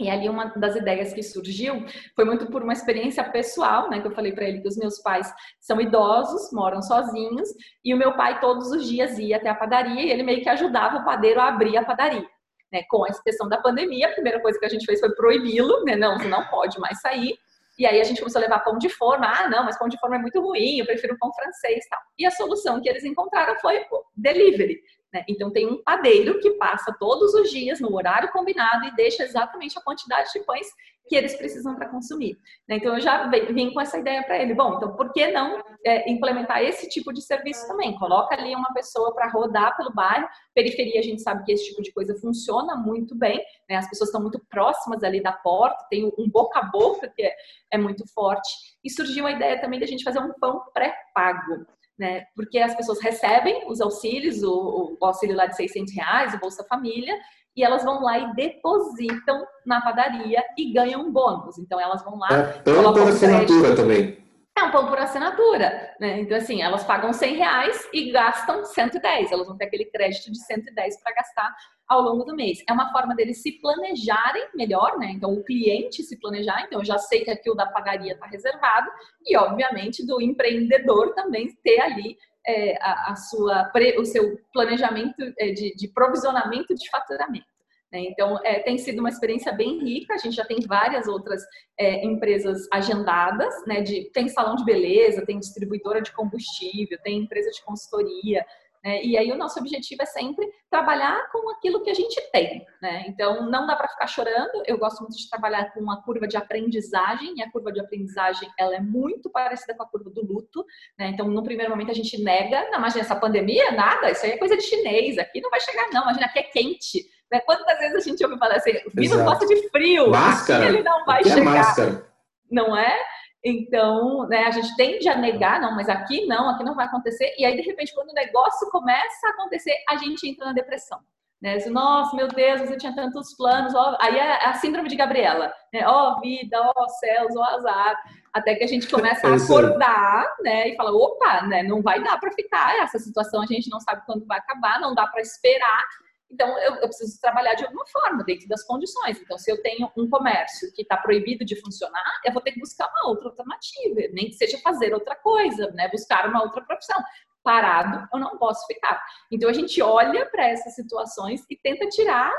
E 0.00 0.08
ali 0.08 0.28
uma 0.28 0.46
das 0.56 0.76
ideias 0.76 1.12
que 1.12 1.22
surgiu 1.22 1.84
foi 2.14 2.24
muito 2.24 2.46
por 2.46 2.62
uma 2.62 2.72
experiência 2.72 3.24
pessoal, 3.24 3.90
né? 3.90 4.00
Que 4.00 4.06
eu 4.06 4.14
falei 4.14 4.32
para 4.32 4.44
ele 4.44 4.60
que 4.60 4.68
os 4.68 4.76
meus 4.76 5.00
pais 5.00 5.32
são 5.60 5.80
idosos, 5.80 6.52
moram 6.52 6.80
sozinhos, 6.80 7.48
e 7.84 7.92
o 7.92 7.96
meu 7.96 8.16
pai 8.16 8.38
todos 8.40 8.70
os 8.70 8.88
dias 8.88 9.18
ia 9.18 9.36
até 9.36 9.48
a 9.48 9.54
padaria 9.54 10.00
e 10.02 10.10
ele 10.10 10.22
meio 10.22 10.40
que 10.40 10.48
ajudava 10.48 10.98
o 10.98 11.04
padeiro 11.04 11.40
a 11.40 11.48
abrir 11.48 11.76
a 11.76 11.84
padaria. 11.84 12.26
Né, 12.70 12.82
com 12.90 13.06
essa 13.06 13.22
questão 13.22 13.48
da 13.48 13.56
pandemia, 13.56 14.08
a 14.08 14.12
primeira 14.12 14.42
coisa 14.42 14.58
que 14.58 14.66
a 14.66 14.68
gente 14.68 14.84
fez 14.84 15.00
foi 15.00 15.14
proibi-lo, 15.14 15.84
né? 15.84 15.96
Não, 15.96 16.18
você 16.18 16.28
não 16.28 16.46
pode 16.48 16.78
mais 16.78 17.00
sair. 17.00 17.36
E 17.78 17.86
aí 17.86 18.00
a 18.00 18.04
gente 18.04 18.18
começou 18.18 18.40
a 18.40 18.42
levar 18.42 18.58
pão 18.60 18.76
de 18.76 18.88
forma. 18.88 19.26
Ah, 19.26 19.48
não, 19.48 19.64
mas 19.64 19.78
pão 19.78 19.88
de 19.88 19.98
forma 19.98 20.16
é 20.16 20.18
muito 20.18 20.40
ruim, 20.40 20.78
eu 20.78 20.86
prefiro 20.86 21.16
pão 21.18 21.32
francês 21.32 21.86
tal. 21.88 22.00
E 22.18 22.26
a 22.26 22.30
solução 22.30 22.80
que 22.80 22.88
eles 22.88 23.04
encontraram 23.04 23.56
foi 23.60 23.78
o 23.90 24.04
delivery. 24.16 24.82
Né? 25.12 25.24
Então 25.28 25.50
tem 25.50 25.66
um 25.66 25.82
padeiro 25.82 26.38
que 26.40 26.50
passa 26.52 26.94
todos 26.98 27.32
os 27.34 27.50
dias 27.50 27.80
no 27.80 27.94
horário 27.94 28.30
combinado 28.30 28.84
e 28.84 28.94
deixa 28.94 29.22
exatamente 29.22 29.78
a 29.78 29.82
quantidade 29.82 30.30
de 30.32 30.40
pães 30.40 30.66
que 31.08 31.16
eles 31.16 31.34
precisam 31.36 31.74
para 31.74 31.88
consumir. 31.88 32.38
Né? 32.68 32.76
Então 32.76 32.94
eu 32.94 33.00
já 33.00 33.28
vim 33.28 33.72
com 33.72 33.80
essa 33.80 33.98
ideia 33.98 34.22
para 34.22 34.38
ele. 34.38 34.54
Bom, 34.54 34.76
então 34.76 34.94
por 34.94 35.12
que 35.12 35.28
não 35.28 35.62
é, 35.84 36.10
implementar 36.10 36.62
esse 36.62 36.88
tipo 36.88 37.12
de 37.12 37.22
serviço 37.22 37.66
também? 37.66 37.98
Coloca 37.98 38.34
ali 38.34 38.54
uma 38.54 38.72
pessoa 38.72 39.14
para 39.14 39.28
rodar 39.28 39.76
pelo 39.76 39.92
bairro. 39.92 40.28
Periferia 40.54 41.00
a 41.00 41.02
gente 41.02 41.22
sabe 41.22 41.44
que 41.44 41.52
esse 41.52 41.70
tipo 41.70 41.82
de 41.82 41.92
coisa 41.92 42.14
funciona 42.20 42.76
muito 42.76 43.16
bem. 43.16 43.42
Né? 43.68 43.76
As 43.76 43.88
pessoas 43.88 44.08
estão 44.08 44.20
muito 44.20 44.40
próximas 44.50 45.02
ali 45.02 45.22
da 45.22 45.32
porta. 45.32 45.86
Tem 45.90 46.04
um 46.18 46.28
boca 46.28 46.60
a 46.60 46.64
boca 46.64 47.12
que 47.14 47.22
é, 47.22 47.34
é 47.72 47.78
muito 47.78 48.04
forte. 48.12 48.48
E 48.84 48.90
surgiu 48.90 49.26
a 49.26 49.32
ideia 49.32 49.60
também 49.60 49.80
da 49.80 49.86
gente 49.86 50.04
fazer 50.04 50.20
um 50.20 50.32
pão 50.38 50.62
pré-pago 50.72 51.66
né? 51.98 52.26
Porque 52.36 52.58
as 52.58 52.76
pessoas 52.76 53.00
recebem 53.00 53.68
os 53.68 53.80
auxílios, 53.80 54.42
o, 54.42 54.96
o, 55.00 55.04
auxílio 55.04 55.34
lá 55.34 55.46
de 55.46 55.56
600 55.56 55.92
reais, 55.92 56.32
o 56.32 56.38
Bolsa 56.38 56.64
Família, 56.64 57.18
e 57.58 57.64
elas 57.64 57.82
vão 57.82 58.00
lá 58.00 58.16
e 58.20 58.34
depositam 58.36 59.44
na 59.66 59.80
padaria 59.80 60.44
e 60.56 60.72
ganham 60.72 61.02
um 61.02 61.12
bônus. 61.12 61.58
Então 61.58 61.80
elas 61.80 62.04
vão 62.04 62.16
lá. 62.16 62.28
É 62.30 62.52
pão 62.62 62.92
por 62.92 63.08
assinatura 63.08 63.74
também. 63.74 64.16
É 64.56 64.62
um 64.62 64.70
pão 64.70 64.86
por 64.86 64.98
assinatura, 64.98 65.94
né? 66.00 66.20
Então, 66.20 66.36
assim, 66.36 66.62
elas 66.62 66.82
pagam 66.82 67.12
100 67.12 67.36
reais 67.36 67.88
e 67.92 68.10
gastam 68.10 68.64
110. 68.64 69.30
Elas 69.30 69.46
vão 69.46 69.56
ter 69.56 69.66
aquele 69.66 69.84
crédito 69.84 70.32
de 70.32 70.38
110 70.38 71.00
para 71.00 71.14
gastar 71.14 71.54
ao 71.86 72.00
longo 72.02 72.24
do 72.24 72.34
mês. 72.34 72.62
É 72.68 72.72
uma 72.72 72.90
forma 72.90 73.14
deles 73.14 73.40
se 73.40 73.52
planejarem 73.60 74.48
melhor, 74.56 74.98
né? 74.98 75.12
Então, 75.12 75.32
o 75.32 75.44
cliente 75.44 76.02
se 76.02 76.18
planejar. 76.18 76.64
Então, 76.66 76.80
eu 76.80 76.84
já 76.84 76.98
sei 76.98 77.24
que 77.24 77.30
aquilo 77.30 77.54
da 77.54 77.66
pagaria 77.66 78.14
está 78.14 78.26
reservado. 78.26 78.90
E, 79.24 79.36
obviamente, 79.36 80.04
do 80.04 80.20
empreendedor 80.20 81.14
também 81.14 81.46
ter 81.62 81.80
ali 81.80 82.16
é, 82.48 82.76
a, 82.80 83.12
a, 83.12 83.16
sua, 83.16 83.70
o 83.98 84.04
seu 84.06 84.38
planejamento 84.52 85.22
é, 85.38 85.52
de, 85.52 85.74
de 85.76 85.88
provisionamento 85.88 86.74
de 86.74 86.88
faturamento. 86.88 87.46
Né? 87.92 88.00
Então, 88.00 88.38
é, 88.44 88.60
tem 88.60 88.78
sido 88.78 89.00
uma 89.00 89.08
experiência 89.08 89.52
bem 89.52 89.78
rica. 89.78 90.14
A 90.14 90.18
gente 90.18 90.34
já 90.34 90.44
tem 90.44 90.60
várias 90.60 91.06
outras 91.06 91.42
é, 91.78 92.04
empresas 92.04 92.66
agendadas, 92.72 93.54
né? 93.66 93.80
De, 93.80 94.10
tem 94.12 94.28
salão 94.28 94.56
de 94.56 94.64
beleza, 94.64 95.24
tem 95.24 95.38
distribuidora 95.38 96.00
de 96.00 96.12
combustível, 96.12 96.98
tem 97.02 97.18
empresa 97.18 97.50
de 97.50 97.62
consultoria. 97.62 98.44
Né? 98.88 99.04
E 99.04 99.18
aí, 99.18 99.30
o 99.30 99.36
nosso 99.36 99.60
objetivo 99.60 100.02
é 100.02 100.06
sempre 100.06 100.48
trabalhar 100.70 101.30
com 101.30 101.50
aquilo 101.50 101.82
que 101.82 101.90
a 101.90 101.94
gente 101.94 102.18
tem. 102.32 102.64
Né? 102.80 103.04
Então, 103.06 103.48
não 103.50 103.66
dá 103.66 103.76
para 103.76 103.86
ficar 103.86 104.06
chorando. 104.06 104.62
Eu 104.66 104.78
gosto 104.78 105.00
muito 105.00 105.14
de 105.14 105.28
trabalhar 105.28 105.74
com 105.74 105.80
uma 105.80 106.02
curva 106.02 106.26
de 106.26 106.38
aprendizagem, 106.38 107.34
e 107.36 107.42
a 107.42 107.50
curva 107.50 107.70
de 107.70 107.80
aprendizagem 107.80 108.48
ela 108.58 108.76
é 108.76 108.80
muito 108.80 109.28
parecida 109.28 109.74
com 109.74 109.82
a 109.82 109.86
curva 109.86 110.08
do 110.08 110.24
luto. 110.24 110.64
Né? 110.98 111.08
Então, 111.08 111.28
no 111.28 111.42
primeiro 111.42 111.70
momento, 111.70 111.90
a 111.90 111.94
gente 111.94 112.22
nega, 112.22 112.70
não, 112.70 112.78
imagina 112.78 113.02
essa 113.02 113.14
pandemia, 113.14 113.72
nada, 113.72 114.10
isso 114.10 114.24
aí 114.24 114.32
é 114.32 114.38
coisa 114.38 114.56
de 114.56 114.62
chinês, 114.62 115.18
aqui 115.18 115.42
não 115.42 115.50
vai 115.50 115.60
chegar, 115.60 115.90
não, 115.92 116.04
imagina, 116.04 116.24
aqui 116.24 116.38
é 116.38 116.42
quente. 116.44 117.04
Né? 117.30 117.40
Quantas 117.40 117.78
vezes 117.78 117.96
a 117.96 118.08
gente 118.08 118.24
ouve 118.24 118.38
falar 118.38 118.54
assim, 118.54 118.70
o 118.86 118.90
vírus 118.94 119.20
gosta 119.20 119.46
de 119.46 119.68
frio, 119.68 120.10
máscara. 120.10 120.64
ele 120.66 120.82
não 120.82 121.04
vai 121.04 121.20
aqui 121.20 121.28
chegar. 121.28 121.40
É 121.40 121.44
máscara. 121.44 122.08
Não 122.50 122.74
é? 122.74 122.98
Então, 123.44 124.26
né, 124.28 124.44
a 124.44 124.50
gente 124.50 124.74
tende 124.76 125.08
a 125.08 125.16
negar, 125.16 125.60
não, 125.60 125.74
mas 125.74 125.88
aqui 125.88 126.26
não, 126.26 126.50
aqui 126.50 126.64
não 126.64 126.74
vai 126.74 126.86
acontecer. 126.86 127.34
E 127.38 127.44
aí, 127.44 127.56
de 127.56 127.62
repente, 127.62 127.94
quando 127.94 128.10
o 128.10 128.14
negócio 128.14 128.68
começa 128.70 129.28
a 129.28 129.30
acontecer, 129.30 129.74
a 129.88 129.96
gente 129.96 130.28
entra 130.28 130.46
na 130.46 130.52
depressão. 130.52 130.98
Né? 131.40 131.56
Diz, 131.56 131.70
Nossa, 131.70 132.16
meu 132.16 132.26
Deus, 132.26 132.62
você 132.62 132.76
tinha 132.76 132.94
tantos 132.94 133.34
planos. 133.36 133.74
Ó, 133.74 133.96
aí 134.00 134.18
é 134.18 134.44
a 134.44 134.54
síndrome 134.54 134.88
de 134.88 134.96
Gabriela. 134.96 135.52
Né? 135.72 135.86
Ó 135.86 136.12
oh, 136.16 136.20
vida, 136.20 136.60
ó 136.60 136.72
oh, 136.76 136.88
céus, 136.88 137.36
ó 137.36 137.40
oh, 137.40 137.56
azar. 137.56 137.96
Até 138.32 138.56
que 138.56 138.64
a 138.64 138.66
gente 138.66 138.88
começa 138.88 139.26
a 139.28 139.36
acordar 139.36 140.26
né? 140.42 140.68
e 140.68 140.76
fala, 140.76 140.92
opa, 140.92 141.42
né? 141.42 141.62
não 141.62 141.80
vai 141.80 142.02
dar 142.02 142.18
para 142.18 142.32
ficar 142.32 142.76
essa 142.82 142.98
situação, 142.98 143.42
a 143.42 143.46
gente 143.46 143.70
não 143.70 143.80
sabe 143.80 144.02
quando 144.04 144.26
vai 144.26 144.38
acabar, 144.38 144.80
não 144.80 144.94
dá 144.94 145.06
para 145.06 145.22
esperar. 145.22 145.84
Então, 146.30 146.58
eu, 146.58 146.74
eu, 146.76 146.88
preciso 146.88 147.18
trabalhar 147.20 147.54
de 147.54 147.64
alguma 147.64 147.86
forma, 147.86 148.22
dentro 148.22 148.46
das 148.48 148.62
condições. 148.64 149.20
Então, 149.20 149.38
se 149.38 149.50
eu 149.50 149.62
tenho 149.62 149.90
um 149.96 150.08
comércio 150.08 150.70
que 150.74 150.82
está 150.82 150.96
proibido 150.96 151.44
de 151.44 151.56
funcionar, 151.60 152.20
eu 152.24 152.32
vou 152.32 152.42
ter 152.42 152.52
que 152.52 152.60
buscar 152.60 152.86
uma 152.88 153.08
outra 153.08 153.28
alternativa, 153.28 154.12
nem 154.12 154.26
que 154.26 154.34
seja 154.34 154.58
fazer 154.58 154.92
outra 154.92 155.16
coisa, 155.16 155.70
né? 155.70 155.88
buscar 155.88 156.28
uma 156.28 156.42
outra 156.42 156.62
profissão. 156.62 157.02
parado, 157.42 158.06
eu 158.12 158.20
não 158.20 158.36
posso 158.36 158.66
ficar. 158.66 159.02
Então 159.32 159.48
a 159.48 159.52
gente 159.54 159.80
olha 159.80 160.26
para 160.26 160.48
essas 160.48 160.74
situações 160.74 161.42
e 161.48 161.56
tenta 161.56 161.88
tirar 161.88 162.30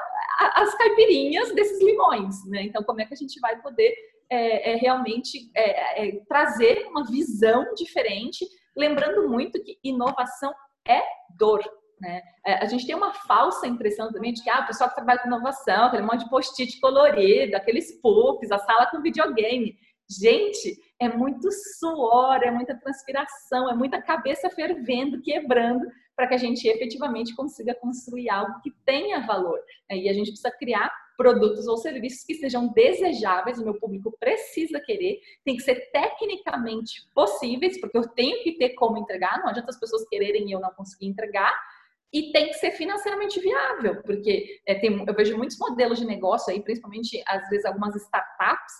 as 0.53 0.75
caipirinhas 0.75 1.51
desses 1.55 1.81
limões, 1.81 2.45
né? 2.45 2.63
Então 2.63 2.83
como 2.83 3.01
é 3.01 3.05
que 3.05 3.13
a 3.15 3.17
gente 3.17 3.39
vai 3.39 3.59
poder 3.59 3.95
é, 4.29 4.73
é, 4.73 4.75
realmente 4.75 5.49
é, 5.55 6.07
é, 6.07 6.11
trazer 6.27 6.85
uma 6.87 7.03
visão 7.03 7.73
diferente, 7.73 8.45
lembrando 8.77 9.27
muito 9.27 9.61
que 9.63 9.79
inovação 9.83 10.53
é 10.87 11.01
dor. 11.35 11.63
Né? 11.99 12.21
É, 12.45 12.53
a 12.55 12.65
gente 12.65 12.85
tem 12.85 12.95
uma 12.95 13.13
falsa 13.13 13.67
impressão 13.67 14.11
também 14.11 14.33
de 14.33 14.41
que 14.41 14.49
ah, 14.49 14.61
o 14.61 14.67
pessoal 14.67 14.89
que 14.89 14.95
trabalha 14.95 15.19
com 15.19 15.27
inovação, 15.27 15.85
aquele 15.85 16.03
monte 16.03 16.23
de 16.23 16.29
post-it 16.29 16.79
colorido, 16.79 17.55
aqueles 17.55 17.99
puffs, 18.01 18.51
a 18.51 18.59
sala 18.59 18.87
com 18.87 19.01
videogame. 19.01 19.77
Gente, 20.09 20.75
é 20.99 21.07
muito 21.07 21.49
suor, 21.79 22.41
é 22.43 22.51
muita 22.51 22.75
transpiração, 22.75 23.69
é 23.69 23.75
muita 23.75 24.01
cabeça 24.01 24.49
fervendo, 24.49 25.21
quebrando, 25.21 25.85
para 26.15 26.27
que 26.27 26.33
a 26.33 26.37
gente 26.37 26.67
efetivamente 26.67 27.35
consiga 27.35 27.75
construir 27.75 28.29
algo 28.29 28.59
que 28.61 28.71
tenha 28.85 29.25
valor. 29.25 29.59
E 29.89 30.09
a 30.09 30.13
gente 30.13 30.31
precisa 30.31 30.51
criar 30.51 30.91
produtos 31.15 31.67
ou 31.67 31.77
serviços 31.77 32.23
que 32.23 32.33
sejam 32.33 32.71
desejáveis, 32.73 33.59
o 33.59 33.63
meu 33.63 33.77
público 33.77 34.15
precisa 34.19 34.79
querer, 34.79 35.19
tem 35.43 35.57
que 35.57 35.63
ser 35.63 35.75
tecnicamente 35.91 37.09
possíveis, 37.13 37.79
porque 37.79 37.97
eu 37.97 38.07
tenho 38.07 38.41
que 38.41 38.57
ter 38.57 38.69
como 38.69 38.97
entregar, 38.97 39.39
não 39.39 39.49
adianta 39.49 39.69
as 39.69 39.79
pessoas 39.79 40.07
quererem 40.07 40.47
e 40.47 40.53
eu 40.53 40.61
não 40.61 40.71
conseguir 40.71 41.07
entregar, 41.07 41.53
e 42.11 42.31
tem 42.31 42.47
que 42.47 42.55
ser 42.55 42.71
financeiramente 42.71 43.39
viável, 43.39 44.01
porque 44.03 44.59
é, 44.65 44.75
tem, 44.75 45.03
eu 45.05 45.13
vejo 45.13 45.37
muitos 45.37 45.57
modelos 45.57 45.99
de 45.99 46.05
negócio 46.05 46.51
aí, 46.51 46.61
principalmente 46.61 47.21
às 47.27 47.47
vezes 47.49 47.65
algumas 47.65 47.95
startups, 47.95 48.73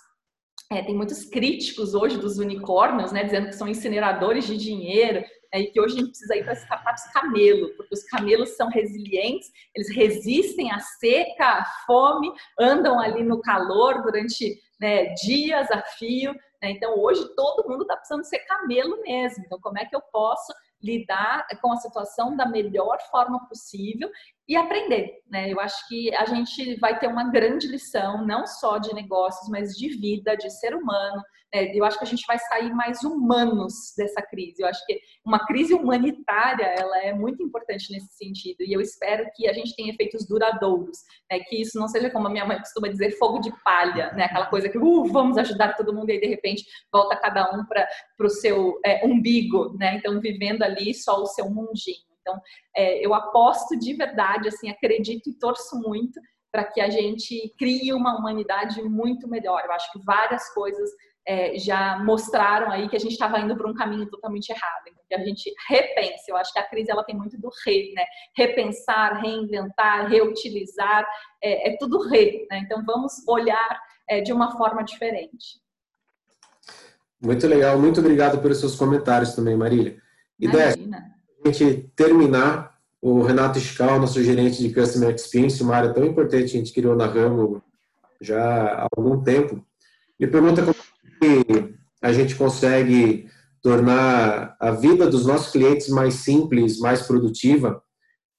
é, 0.72 0.82
tem 0.82 0.94
muitos 0.94 1.24
críticos 1.24 1.94
hoje 1.94 2.16
dos 2.16 2.38
unicórnios, 2.38 3.10
né, 3.10 3.24
dizendo 3.24 3.48
que 3.48 3.56
são 3.56 3.66
incineradores 3.66 4.46
de 4.46 4.56
dinheiro, 4.56 5.20
né, 5.52 5.60
e 5.60 5.66
que 5.66 5.80
hoje 5.80 5.96
a 5.96 5.98
gente 5.98 6.10
precisa 6.10 6.36
ir 6.36 6.44
para 6.44 6.52
startups 6.54 7.12
camelo, 7.12 7.70
porque 7.76 7.92
os 7.92 8.04
camelos 8.04 8.50
são 8.50 8.68
resilientes, 8.68 9.50
eles 9.74 9.94
resistem 9.94 10.70
à 10.70 10.78
seca, 10.78 11.44
à 11.44 11.64
fome, 11.86 12.32
andam 12.58 13.00
ali 13.00 13.24
no 13.24 13.40
calor 13.40 14.02
durante 14.02 14.60
né, 14.80 15.12
dias 15.14 15.68
a 15.72 15.82
fio. 15.82 16.32
Né, 16.62 16.70
então, 16.70 16.96
hoje 16.98 17.28
todo 17.34 17.68
mundo 17.68 17.82
está 17.82 17.96
precisando 17.96 18.24
ser 18.24 18.38
camelo 18.40 19.00
mesmo. 19.02 19.44
Então, 19.44 19.58
como 19.60 19.78
é 19.78 19.84
que 19.84 19.96
eu 19.96 20.02
posso 20.12 20.52
lidar 20.82 21.46
com 21.60 21.72
a 21.72 21.76
situação 21.76 22.36
da 22.36 22.46
melhor 22.46 22.98
forma 23.10 23.46
possível 23.46 24.10
e 24.48 24.56
aprender, 24.56 25.22
né? 25.30 25.52
Eu 25.52 25.60
acho 25.60 25.86
que 25.88 26.14
a 26.14 26.24
gente 26.24 26.76
vai 26.80 26.98
ter 26.98 27.06
uma 27.06 27.30
grande 27.30 27.66
lição, 27.68 28.26
não 28.26 28.46
só 28.46 28.78
de 28.78 28.94
negócios, 28.94 29.48
mas 29.48 29.76
de 29.76 29.88
vida, 29.88 30.36
de 30.36 30.50
ser 30.50 30.74
humano. 30.74 31.22
Né? 31.54 31.72
Eu 31.74 31.84
acho 31.84 31.98
que 31.98 32.04
a 32.04 32.08
gente 32.08 32.24
vai 32.26 32.38
sair 32.38 32.72
mais 32.72 33.02
humanos 33.02 33.72
dessa 33.96 34.22
crise. 34.22 34.62
Eu 34.62 34.68
acho 34.68 34.84
que 34.86 35.00
uma 35.24 35.46
crise 35.46 35.74
humanitária, 35.74 36.64
ela 36.64 36.98
é 37.02 37.12
muito 37.12 37.42
importante 37.42 37.92
nesse 37.92 38.14
sentido. 38.14 38.62
E 38.62 38.72
eu 38.72 38.80
espero 38.80 39.28
que 39.34 39.48
a 39.48 39.52
gente 39.52 39.74
tenha 39.74 39.92
efeitos 39.92 40.26
duradouros, 40.26 40.98
né? 41.30 41.40
que 41.40 41.60
isso 41.60 41.78
não 41.78 41.88
seja 41.88 42.10
como 42.10 42.26
a 42.26 42.30
minha 42.30 42.44
mãe 42.44 42.58
costuma 42.58 42.88
dizer, 42.88 43.12
fogo 43.18 43.40
de 43.40 43.52
palha, 43.62 44.12
né? 44.12 44.24
Aquela 44.24 44.46
coisa 44.46 44.68
que, 44.68 44.78
uh, 44.78 45.04
vamos 45.06 45.36
ajudar 45.38 45.76
todo 45.76 45.94
mundo 45.94 46.10
e 46.10 46.12
aí 46.12 46.20
de 46.20 46.26
repente 46.26 46.64
volta 46.92 47.16
cada 47.16 47.50
um 47.54 47.64
para 47.66 47.86
o 48.20 48.28
seu 48.28 48.78
é, 48.84 49.06
umbigo, 49.06 49.76
né? 49.78 49.96
Então 49.96 50.20
vivendo 50.20 50.62
ali 50.62 50.94
só 50.94 51.20
o 51.20 51.26
seu 51.26 51.48
mundinho. 51.48 52.10
Então, 52.20 52.38
é, 52.76 53.04
eu 53.04 53.14
aposto 53.14 53.78
de 53.78 53.94
verdade, 53.94 54.48
assim, 54.48 54.68
acredito 54.68 55.28
e 55.28 55.38
torço 55.38 55.80
muito 55.80 56.20
para 56.52 56.64
que 56.64 56.80
a 56.80 56.90
gente 56.90 57.54
crie 57.58 57.92
uma 57.92 58.18
humanidade 58.18 58.82
muito 58.82 59.28
melhor. 59.28 59.62
Eu 59.64 59.72
acho 59.72 59.90
que 59.92 60.04
várias 60.04 60.52
coisas 60.52 60.90
é, 61.26 61.58
já 61.58 61.98
mostraram 61.98 62.70
aí 62.70 62.88
que 62.88 62.96
a 62.96 62.98
gente 62.98 63.12
estava 63.12 63.38
indo 63.38 63.56
para 63.56 63.68
um 63.68 63.74
caminho 63.74 64.08
totalmente 64.08 64.50
errado. 64.50 64.82
Então, 64.88 65.04
que 65.08 65.14
a 65.14 65.24
gente 65.24 65.52
repense. 65.68 66.30
Eu 66.30 66.36
acho 66.36 66.52
que 66.52 66.58
a 66.58 66.68
crise 66.68 66.90
ela 66.90 67.04
tem 67.04 67.16
muito 67.16 67.38
do 67.38 67.50
re, 67.64 67.92
né? 67.94 68.04
Repensar, 68.36 69.20
reinventar, 69.20 70.08
reutilizar, 70.08 71.06
é, 71.42 71.70
é 71.70 71.76
tudo 71.78 72.08
re. 72.08 72.46
Né? 72.50 72.60
Então, 72.64 72.84
vamos 72.84 73.26
olhar 73.26 73.80
é, 74.08 74.20
de 74.20 74.32
uma 74.32 74.56
forma 74.56 74.82
diferente. 74.82 75.60
Muito 77.22 77.46
legal, 77.46 77.78
muito 77.78 78.00
obrigado 78.00 78.40
pelos 78.40 78.58
seus 78.58 78.74
comentários 78.74 79.34
também, 79.34 79.56
Marília. 79.56 80.00
E 80.38 80.46
Imagina 80.46 81.20
a 81.44 81.48
gente 81.50 81.90
terminar, 81.96 82.78
o 83.00 83.22
Renato 83.22 83.58
Scal, 83.58 83.98
nosso 83.98 84.22
gerente 84.22 84.62
de 84.62 84.74
Customer 84.74 85.14
Experience, 85.14 85.62
uma 85.62 85.74
área 85.74 85.92
tão 85.92 86.04
importante 86.04 86.50
que 86.50 86.56
a 86.56 86.60
gente 86.60 86.72
criou 86.72 86.94
na 86.94 87.06
Ramo 87.06 87.62
já 88.20 88.82
há 88.82 88.86
algum 88.94 89.22
tempo, 89.22 89.64
me 90.18 90.26
pergunta 90.26 90.62
como 90.62 90.74
a 92.02 92.12
gente 92.12 92.34
consegue 92.34 93.28
tornar 93.62 94.56
a 94.58 94.70
vida 94.70 95.06
dos 95.06 95.26
nossos 95.26 95.52
clientes 95.52 95.88
mais 95.88 96.14
simples, 96.14 96.78
mais 96.78 97.02
produtiva 97.02 97.82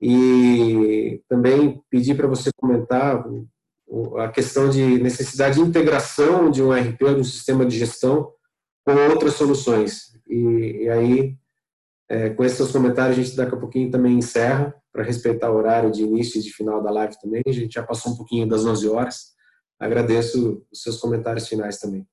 e 0.02 1.22
também 1.30 1.80
pedir 1.90 2.16
para 2.16 2.28
você 2.28 2.50
comentar 2.58 3.24
a 4.18 4.30
questão 4.30 4.70
de 4.70 5.00
necessidade 5.00 5.56
de 5.56 5.62
integração 5.62 6.50
de 6.50 6.64
um 6.64 6.72
RP, 6.72 6.98
de 6.98 7.22
um 7.22 7.24
sistema 7.24 7.66
de 7.66 7.78
gestão 7.78 8.32
com 8.84 8.94
outras 9.10 9.34
soluções. 9.34 10.12
E, 10.28 10.84
e 10.84 10.90
aí 10.90 11.38
é, 12.10 12.30
com 12.30 12.44
esses 12.44 12.58
seus 12.58 12.72
comentários, 12.72 13.18
a 13.18 13.22
gente 13.22 13.38
daqui 13.38 13.56
a 13.56 13.60
pouquinho 13.60 13.90
também 13.90 14.18
encerra, 14.18 14.76
para 14.92 15.04
respeitar 15.04 15.50
o 15.50 15.56
horário 15.56 15.90
de 15.90 16.04
início 16.04 16.40
e 16.40 16.44
de 16.44 16.52
final 16.52 16.84
da 16.84 16.92
live 16.92 17.18
também. 17.22 17.42
A 17.48 17.52
gente 17.52 17.74
já 17.74 17.84
passou 17.84 18.12
um 18.12 18.18
pouquinho 18.18 18.46
das 18.46 18.66
11 18.66 18.90
horas. 18.90 19.32
Agradeço 19.80 20.66
os 20.70 20.82
seus 20.84 20.98
comentários 20.98 21.48
finais 21.48 21.80
também. 21.80 22.06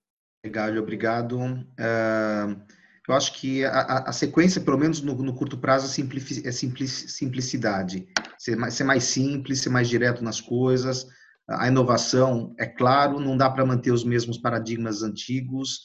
Legal, 0.45 0.76
obrigado. 0.76 1.36
Uh, 1.36 2.61
eu 3.09 3.14
acho 3.14 3.32
que 3.32 3.64
a, 3.64 4.05
a, 4.07 4.12
sequência, 4.12 4.61
pelo 4.61 4.78
menos 4.78 5.01
no, 5.01 5.14
no 5.14 5.34
curto 5.34 5.59
prazo, 5.59 5.86
é, 5.86 6.49
é 6.49 6.53
simplicidade. 6.53 8.07
Ser 8.39 8.57
mais, 8.57 8.74
ser 8.74 8.84
mais 8.84 9.05
simples, 9.05 9.61
ser 9.61 9.70
mais 9.70 9.89
direto 9.89 10.22
nas 10.22 10.41
coisas. 10.41 11.07
A 11.49 11.66
inovação, 11.66 12.55
é 12.59 12.66
claro, 12.66 13.18
não 13.18 13.36
dá 13.36 13.49
para 13.49 13.64
manter 13.64 13.91
os 13.91 14.05
mesmos 14.05 14.36
paradigmas 14.36 15.03
antigos, 15.03 15.80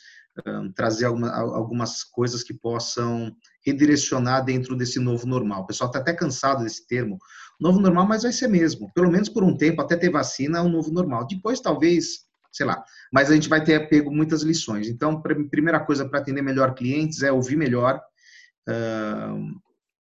trazer 0.76 1.06
alguma, 1.06 1.32
algumas 1.32 2.04
coisas 2.04 2.43
que 2.43 2.54
possam 2.54 3.34
redirecionar 3.66 4.43
dentro 4.43 4.76
desse 4.76 4.99
novo 4.99 5.26
normal. 5.26 5.62
O 5.62 5.66
pessoal 5.66 5.89
está 5.89 5.99
até 5.99 6.14
cansado 6.14 6.64
desse 6.64 6.86
termo, 6.86 7.18
novo 7.60 7.80
normal, 7.80 8.06
mas 8.06 8.24
vai 8.24 8.34
ser 8.34 8.49
mesmo. 8.49 8.91
Pelo 8.93 9.10
menos 9.10 9.30
por 9.30 9.43
um 9.43 9.56
tempo, 9.56 9.82
até 9.82 9.95
ter 9.95 10.10
vacina, 10.10 10.58
é 10.58 10.62
um 10.62 10.70
novo 10.70 10.91
normal. 10.91 11.26
Depois, 11.26 11.62
talvez, 11.62 12.26
sei 12.54 12.66
lá. 12.66 12.84
Mas 13.12 13.30
a 13.30 13.34
gente 13.34 13.49
vai 13.49 13.64
ter 13.64 13.89
pego 13.89 14.14
muitas 14.14 14.43
lições. 14.43 14.88
Então, 14.88 15.22
primeira 15.22 15.80
coisa 15.80 16.08
para 16.08 16.20
atender 16.20 16.41
melhor 16.41 16.76
clientes 16.76 17.24
é 17.24 17.32
ouvir 17.32 17.58
melhor, 17.58 17.99
uh, 18.70 19.62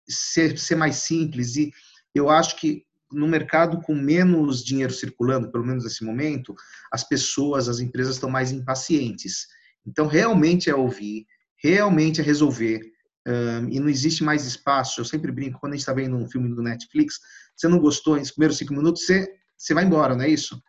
ser, 0.08 0.58
ser 0.58 0.74
mais 0.74 0.96
simples. 0.96 1.56
E 1.56 1.72
eu 2.14 2.28
acho 2.28 2.56
que 2.56 2.84
no 3.10 3.26
mercado 3.26 3.80
com 3.80 3.94
menos 3.94 4.64
dinheiro 4.64 4.92
circulando, 4.92 5.50
pelo 5.50 5.64
menos 5.64 5.84
nesse 5.84 6.04
momento, 6.04 6.54
as 6.92 7.04
pessoas, 7.04 7.68
as 7.68 7.80
empresas 7.80 8.16
estão 8.16 8.28
mais 8.28 8.52
impacientes. 8.52 9.46
Então, 9.86 10.06
realmente 10.06 10.68
é 10.68 10.74
ouvir, 10.74 11.26
realmente 11.62 12.20
é 12.20 12.24
resolver. 12.24 12.80
Um, 13.26 13.68
e 13.68 13.78
não 13.78 13.88
existe 13.88 14.24
mais 14.24 14.44
espaço. 14.44 15.00
Eu 15.00 15.04
sempre 15.04 15.30
brinco, 15.30 15.60
quando 15.60 15.74
a 15.74 15.76
gente 15.76 15.82
está 15.82 15.92
vendo 15.92 16.16
um 16.16 16.28
filme 16.28 16.54
do 16.54 16.62
Netflix, 16.62 17.18
você 17.54 17.68
não 17.68 17.78
gostou 17.78 18.16
nos 18.16 18.30
primeiros 18.30 18.56
cinco 18.58 18.72
minutos, 18.72 19.04
você, 19.04 19.28
você 19.56 19.74
vai 19.74 19.84
embora, 19.84 20.16
não 20.16 20.24
é 20.24 20.28
isso? 20.28 20.60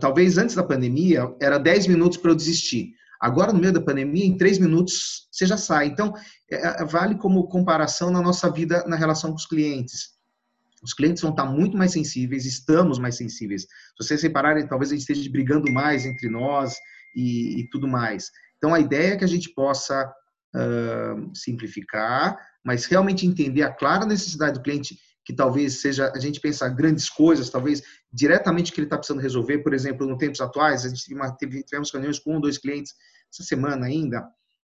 Talvez 0.00 0.38
antes 0.38 0.54
da 0.54 0.62
pandemia, 0.62 1.34
era 1.40 1.58
dez 1.58 1.86
minutos 1.86 2.18
para 2.18 2.30
eu 2.30 2.34
desistir. 2.34 2.92
Agora, 3.20 3.52
no 3.52 3.58
meio 3.58 3.72
da 3.72 3.80
pandemia, 3.80 4.24
em 4.24 4.36
três 4.36 4.58
minutos, 4.58 5.28
você 5.30 5.46
já 5.46 5.56
sai. 5.56 5.86
Então, 5.86 6.14
é, 6.50 6.82
é, 6.82 6.84
vale 6.84 7.14
como 7.16 7.48
comparação 7.48 8.10
na 8.10 8.20
nossa 8.20 8.50
vida, 8.50 8.84
na 8.86 8.96
relação 8.96 9.30
com 9.30 9.36
os 9.36 9.46
clientes. 9.46 10.16
Os 10.82 10.92
clientes 10.92 11.22
vão 11.22 11.30
estar 11.30 11.46
muito 11.46 11.76
mais 11.76 11.92
sensíveis, 11.92 12.44
estamos 12.44 12.98
mais 12.98 13.16
sensíveis. 13.16 13.62
Se 13.62 13.68
vocês 13.98 14.22
repararem, 14.22 14.66
talvez 14.66 14.90
a 14.90 14.94
gente 14.94 15.00
esteja 15.00 15.30
brigando 15.30 15.72
mais 15.72 16.04
entre 16.04 16.28
nós, 16.28 16.74
e, 17.16 17.60
e 17.60 17.68
tudo 17.70 17.88
mais. 17.88 18.30
Então, 18.58 18.74
a 18.74 18.78
ideia 18.78 19.14
é 19.14 19.16
que 19.16 19.24
a 19.24 19.28
gente 19.28 19.52
possa 19.54 20.06
uh, 20.54 21.34
simplificar, 21.34 22.38
mas 22.62 22.84
realmente 22.84 23.26
entender 23.26 23.62
a 23.62 23.72
clara 23.72 24.04
necessidade 24.04 24.58
do 24.58 24.62
cliente, 24.62 24.98
que 25.26 25.34
talvez 25.34 25.80
seja 25.80 26.12
a 26.14 26.20
gente 26.20 26.40
pensar 26.40 26.68
grandes 26.68 27.10
coisas, 27.10 27.50
talvez 27.50 27.82
diretamente 28.12 28.72
que 28.72 28.78
ele 28.78 28.86
está 28.86 28.96
precisando 28.96 29.20
resolver. 29.20 29.58
Por 29.58 29.74
exemplo, 29.74 30.06
no 30.06 30.16
tempos 30.16 30.40
atuais, 30.40 30.86
a 30.86 30.88
gente 30.88 31.04
teve, 31.36 31.64
tivemos 31.64 31.90
reuniões 31.90 32.20
com 32.20 32.36
um 32.36 32.40
dois 32.40 32.56
clientes 32.56 32.94
essa 33.30 33.42
semana 33.42 33.86
ainda. 33.86 34.24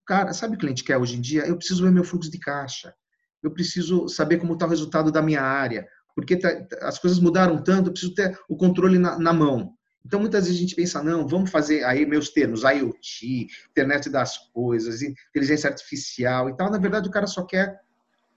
Cara, 0.06 0.34
sabe 0.34 0.56
o 0.56 0.58
que 0.58 0.66
o 0.66 0.68
cliente 0.68 0.84
quer 0.84 0.98
hoje 0.98 1.16
em 1.16 1.22
dia? 1.22 1.48
Eu 1.48 1.56
preciso 1.56 1.84
ver 1.84 1.92
meu 1.92 2.04
fluxo 2.04 2.30
de 2.30 2.38
caixa. 2.38 2.94
Eu 3.42 3.52
preciso 3.52 4.10
saber 4.10 4.40
como 4.40 4.54
está 4.54 4.66
o 4.66 4.70
resultado 4.70 5.10
da 5.10 5.22
minha 5.22 5.42
área. 5.42 5.88
Porque 6.14 6.36
tá, 6.36 6.50
as 6.82 7.00
coisas 7.00 7.18
mudaram 7.18 7.64
tanto, 7.64 7.88
eu 7.88 7.94
preciso 7.94 8.14
ter 8.14 8.38
o 8.50 8.58
controle 8.58 9.00
na, 9.00 9.18
na 9.18 9.32
mão. 9.32 9.74
Então, 10.06 10.20
muitas 10.20 10.44
vezes 10.44 10.58
a 10.58 10.62
gente 10.62 10.76
pensa, 10.76 11.02
não, 11.02 11.26
vamos 11.26 11.50
fazer 11.50 11.86
aí 11.86 12.06
meus 12.06 12.28
termos, 12.28 12.64
IoT, 12.64 13.48
internet 13.70 14.10
das 14.10 14.38
coisas, 14.52 15.02
inteligência 15.02 15.70
artificial 15.70 16.50
e 16.50 16.58
tal. 16.58 16.70
Na 16.70 16.78
verdade, 16.78 17.08
o 17.08 17.12
cara 17.12 17.26
só 17.26 17.46
quer 17.46 17.80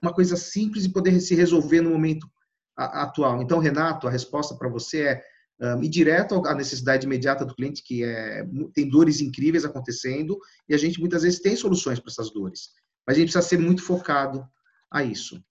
uma 0.01 0.13
coisa 0.13 0.35
simples 0.35 0.85
e 0.85 0.91
poder 0.91 1.19
se 1.19 1.35
resolver 1.35 1.81
no 1.81 1.89
momento 1.89 2.29
atual. 2.75 3.41
Então, 3.41 3.59
Renato, 3.59 4.07
a 4.07 4.11
resposta 4.11 4.55
para 4.55 4.69
você 4.69 5.21
é 5.59 5.75
um, 5.75 5.83
ir 5.83 5.89
direto 5.89 6.45
à 6.45 6.53
necessidade 6.53 7.05
imediata 7.05 7.45
do 7.45 7.55
cliente, 7.55 7.81
que 7.83 8.03
é, 8.03 8.45
tem 8.73 8.89
dores 8.89 9.21
incríveis 9.21 9.63
acontecendo, 9.63 10.37
e 10.67 10.75
a 10.75 10.77
gente 10.77 10.99
muitas 10.99 11.23
vezes 11.23 11.39
tem 11.39 11.55
soluções 11.55 11.99
para 11.99 12.11
essas 12.11 12.31
dores. 12.31 12.71
Mas 13.07 13.15
a 13.15 13.19
gente 13.19 13.31
precisa 13.31 13.47
ser 13.47 13.59
muito 13.59 13.81
focado. 13.81 14.45
a 14.91 15.03
isso. 15.03 15.43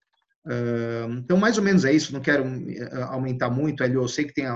Então, 1.19 1.37
mais 1.39 1.57
ou 1.57 1.65
menos 1.65 1.85
é 1.85 1.93
isso. 1.93 2.13
Não 2.13 2.21
quero 2.21 2.45
aumentar 3.09 3.51
muito, 3.51 3.83
Hélio. 3.83 4.03
Eu 4.03 4.09
sei 4.09 4.27
que 4.27 4.35
tem. 4.35 4.47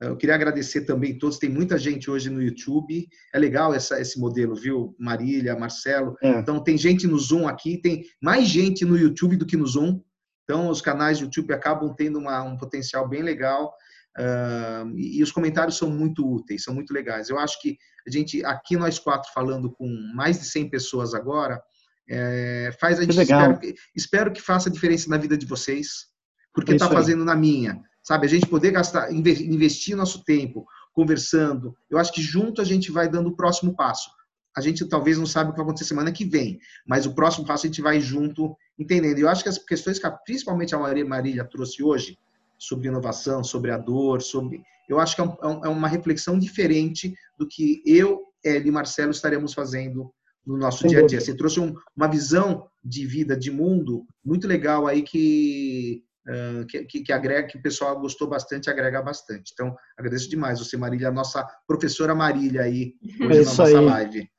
Eu 0.00 0.16
queria 0.16 0.34
agradecer 0.34 0.82
também 0.82 1.18
todos. 1.18 1.38
Tem 1.38 1.50
muita 1.50 1.76
gente 1.76 2.10
hoje 2.10 2.30
no 2.30 2.40
YouTube. 2.40 3.08
É 3.34 3.38
legal 3.38 3.74
essa, 3.74 4.00
esse 4.00 4.18
modelo, 4.18 4.54
viu? 4.54 4.94
Marília, 4.98 5.58
Marcelo. 5.58 6.16
É. 6.22 6.38
Então, 6.38 6.62
tem 6.62 6.78
gente 6.78 7.06
no 7.06 7.18
Zoom 7.18 7.48
aqui. 7.48 7.78
Tem 7.78 8.04
mais 8.22 8.46
gente 8.46 8.84
no 8.84 8.96
YouTube 8.96 9.36
do 9.36 9.46
que 9.46 9.56
no 9.56 9.66
Zoom. 9.66 10.00
Então, 10.44 10.68
os 10.68 10.80
canais 10.80 11.18
do 11.18 11.24
YouTube 11.24 11.52
acabam 11.52 11.92
tendo 11.94 12.18
uma, 12.18 12.42
um 12.42 12.56
potencial 12.56 13.08
bem 13.08 13.22
legal. 13.22 13.74
Uh, 14.16 14.88
e, 14.96 15.18
e 15.18 15.22
os 15.22 15.32
comentários 15.32 15.76
são 15.76 15.90
muito 15.90 16.26
úteis, 16.26 16.62
são 16.62 16.74
muito 16.74 16.92
legais. 16.92 17.28
Eu 17.28 17.38
acho 17.38 17.60
que 17.60 17.76
a 18.06 18.10
gente, 18.10 18.44
aqui 18.44 18.76
nós 18.76 18.98
quatro, 18.98 19.30
falando 19.32 19.70
com 19.70 19.86
mais 20.14 20.38
de 20.38 20.44
100 20.46 20.70
pessoas 20.70 21.14
agora, 21.14 21.60
é, 22.08 22.70
faz 22.80 22.98
a 22.98 23.02
gente. 23.02 23.20
Espero, 23.20 23.60
espero, 23.94 24.32
que 24.32 24.40
faça 24.40 24.70
diferença 24.70 25.10
na 25.10 25.18
vida 25.18 25.36
de 25.36 25.44
vocês, 25.44 26.06
porque 26.54 26.72
está 26.72 26.86
é 26.86 26.90
fazendo 26.90 27.24
na 27.24 27.36
minha. 27.36 27.80
Sabe, 28.08 28.24
a 28.24 28.30
gente 28.30 28.46
poder 28.46 28.70
gastar, 28.70 29.12
investir 29.12 29.94
nosso 29.94 30.24
tempo 30.24 30.66
conversando. 30.94 31.76
Eu 31.90 31.98
acho 31.98 32.10
que 32.10 32.22
junto 32.22 32.62
a 32.62 32.64
gente 32.64 32.90
vai 32.90 33.06
dando 33.06 33.28
o 33.28 33.36
próximo 33.36 33.76
passo. 33.76 34.08
A 34.56 34.62
gente 34.62 34.82
talvez 34.88 35.18
não 35.18 35.26
sabe 35.26 35.50
o 35.50 35.52
que 35.52 35.58
vai 35.58 35.66
acontecer 35.66 35.90
semana 35.90 36.10
que 36.10 36.24
vem, 36.24 36.58
mas 36.86 37.04
o 37.04 37.14
próximo 37.14 37.46
passo 37.46 37.66
a 37.66 37.68
gente 37.68 37.82
vai 37.82 38.00
junto 38.00 38.56
entendendo. 38.78 39.18
Eu 39.18 39.28
acho 39.28 39.42
que 39.42 39.50
as 39.50 39.58
questões 39.58 39.98
que 39.98 40.10
principalmente 40.24 40.74
a 40.74 40.78
Maria 40.78 41.04
Marília 41.04 41.44
trouxe 41.44 41.82
hoje, 41.82 42.18
sobre 42.58 42.88
inovação, 42.88 43.44
sobre 43.44 43.72
a 43.72 43.76
dor, 43.76 44.22
sobre. 44.22 44.62
Eu 44.88 44.98
acho 44.98 45.14
que 45.14 45.20
é, 45.20 45.26
é, 45.26 45.66
é 45.66 45.68
uma 45.68 45.86
reflexão 45.86 46.38
diferente 46.38 47.14
do 47.38 47.46
que 47.46 47.82
eu, 47.84 48.22
Eli 48.42 48.70
e 48.70 48.72
Marcelo 48.72 49.10
estaremos 49.10 49.52
fazendo 49.52 50.10
no 50.46 50.56
nosso 50.56 50.78
Sem 50.78 50.88
dia 50.88 51.00
a 51.00 51.06
dia. 51.06 51.20
Você 51.20 51.36
trouxe 51.36 51.60
um, 51.60 51.74
uma 51.94 52.08
visão 52.08 52.66
de 52.82 53.04
vida, 53.04 53.36
de 53.36 53.50
mundo 53.50 54.06
muito 54.24 54.48
legal 54.48 54.86
aí 54.86 55.02
que, 55.02 56.02
uh, 56.28 56.66
que, 56.66 56.84
que, 56.84 57.12
agrega, 57.12 57.48
que 57.48 57.58
o 57.58 57.62
pessoal 57.62 57.98
gostou 57.98 58.28
bastante, 58.28 58.70
agrega 58.70 59.02
bastante. 59.02 59.52
Então, 59.52 59.74
agradeço 59.96 60.28
demais 60.28 60.58
você, 60.58 60.76
Marília, 60.76 61.08
a 61.08 61.12
nossa 61.12 61.46
professora 61.66 62.14
Marília 62.14 62.62
aí, 62.62 62.94
hoje 63.20 63.40
é 63.40 63.44
na 63.44 63.44
nossa 63.44 63.64
aí. 63.64 63.74
live. 63.74 64.30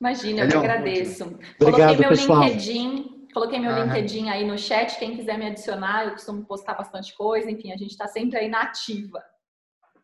Imagina, 0.00 0.42
eu 0.42 0.48
que 0.48 0.56
agradeço. 0.56 1.24
Obrigado, 1.24 1.48
Coloquei 1.58 1.96
meu 1.96 2.08
pessoal. 2.08 2.44
LinkedIn, 2.44 3.28
coloquei 3.34 3.58
meu 3.58 3.84
LinkedIn 3.84 4.28
aí 4.28 4.46
no 4.46 4.58
chat, 4.58 4.98
quem 4.98 5.16
quiser 5.16 5.38
me 5.38 5.46
adicionar, 5.46 6.04
eu 6.06 6.12
costumo 6.12 6.44
postar 6.44 6.74
bastante 6.74 7.16
coisa, 7.16 7.50
enfim, 7.50 7.72
a 7.72 7.76
gente 7.76 7.90
está 7.90 8.06
sempre 8.06 8.38
aí 8.38 8.48
na 8.48 8.62
ativa. 8.62 9.22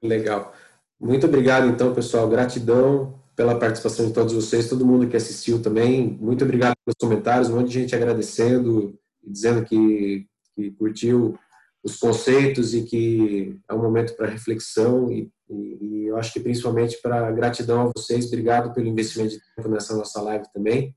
Legal. 0.03 0.53
Muito 1.01 1.27
obrigado, 1.27 1.67
então, 1.69 1.95
pessoal. 1.95 2.29
Gratidão 2.29 3.21
pela 3.37 3.59
participação 3.59 4.07
de 4.07 4.13
todos 4.13 4.33
vocês, 4.33 4.69
todo 4.69 4.87
mundo 4.87 5.09
que 5.09 5.17
assistiu 5.17 5.61
também. 5.61 6.17
Muito 6.21 6.45
obrigado 6.45 6.75
pelos 6.85 6.97
comentários, 7.01 7.51
um 7.51 7.57
monte 7.57 7.69
de 7.69 7.81
gente 7.81 7.95
agradecendo 7.95 8.99
e 9.23 9.31
dizendo 9.31 9.65
que, 9.65 10.27
que 10.55 10.71
curtiu 10.73 11.39
os 11.83 11.97
conceitos 11.97 12.75
e 12.75 12.83
que 12.85 13.61
é 13.69 13.75
um 13.75 13.83
momento 13.83 14.17
para 14.17 14.31
reflexão 14.31 15.13
e, 15.13 15.31
e, 15.51 15.79
e, 15.81 16.07
eu 16.07 16.17
acho 16.17 16.33
que 16.33 16.41
principalmente 16.41 16.99
para 17.03 17.31
gratidão 17.31 17.83
a 17.83 17.93
vocês. 17.95 18.27
Obrigado 18.27 18.73
pelo 18.73 18.87
investimento 18.87 19.35
de 19.35 19.41
tempo 19.55 19.69
nessa 19.69 19.95
nossa 19.95 20.21
live 20.23 20.47
também. 20.53 20.95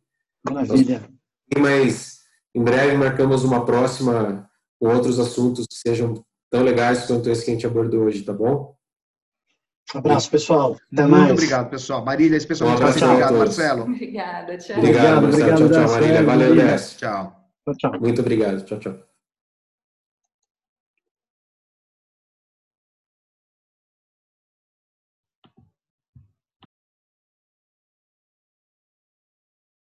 Maravilha. 0.50 1.04
Mas 1.58 2.20
em 2.56 2.64
breve 2.64 2.96
marcamos 2.96 3.44
uma 3.44 3.66
próxima 3.66 4.50
com 4.80 4.88
outros 4.88 5.20
assuntos 5.20 5.66
que 5.68 5.76
sejam 5.76 6.24
tão 6.50 6.64
legais 6.64 7.06
quanto 7.06 7.30
esse 7.30 7.44
que 7.44 7.52
a 7.52 7.54
gente 7.54 7.68
abordou 7.68 8.04
hoje, 8.04 8.24
tá 8.24 8.32
bom? 8.32 8.76
Um 9.94 10.00
abraço, 10.00 10.30
pessoal. 10.30 10.78
Até 10.92 11.02
Muito 11.04 11.12
mais. 11.12 11.32
obrigado, 11.32 11.70
pessoal. 11.70 12.04
Marília, 12.04 12.38
especialmente 12.38 12.82
um 12.82 12.88
abraço, 12.88 13.06
obrigado, 13.06 13.38
Marcelo. 13.38 13.84
Obrigada, 13.84 14.58
tchau. 14.58 14.78
Obrigado, 14.78 15.26
obrigado 15.26 15.50
Marcelo. 15.50 15.70
Tchau, 15.70 15.70
tchau, 15.70 15.92
Marília. 15.92 16.24
Valeu, 16.24 16.56
Tchau. 16.98 18.00
Muito 18.00 18.22
obrigado. 18.22 18.66
Tchau, 18.66 18.80
tchau. 18.80 19.07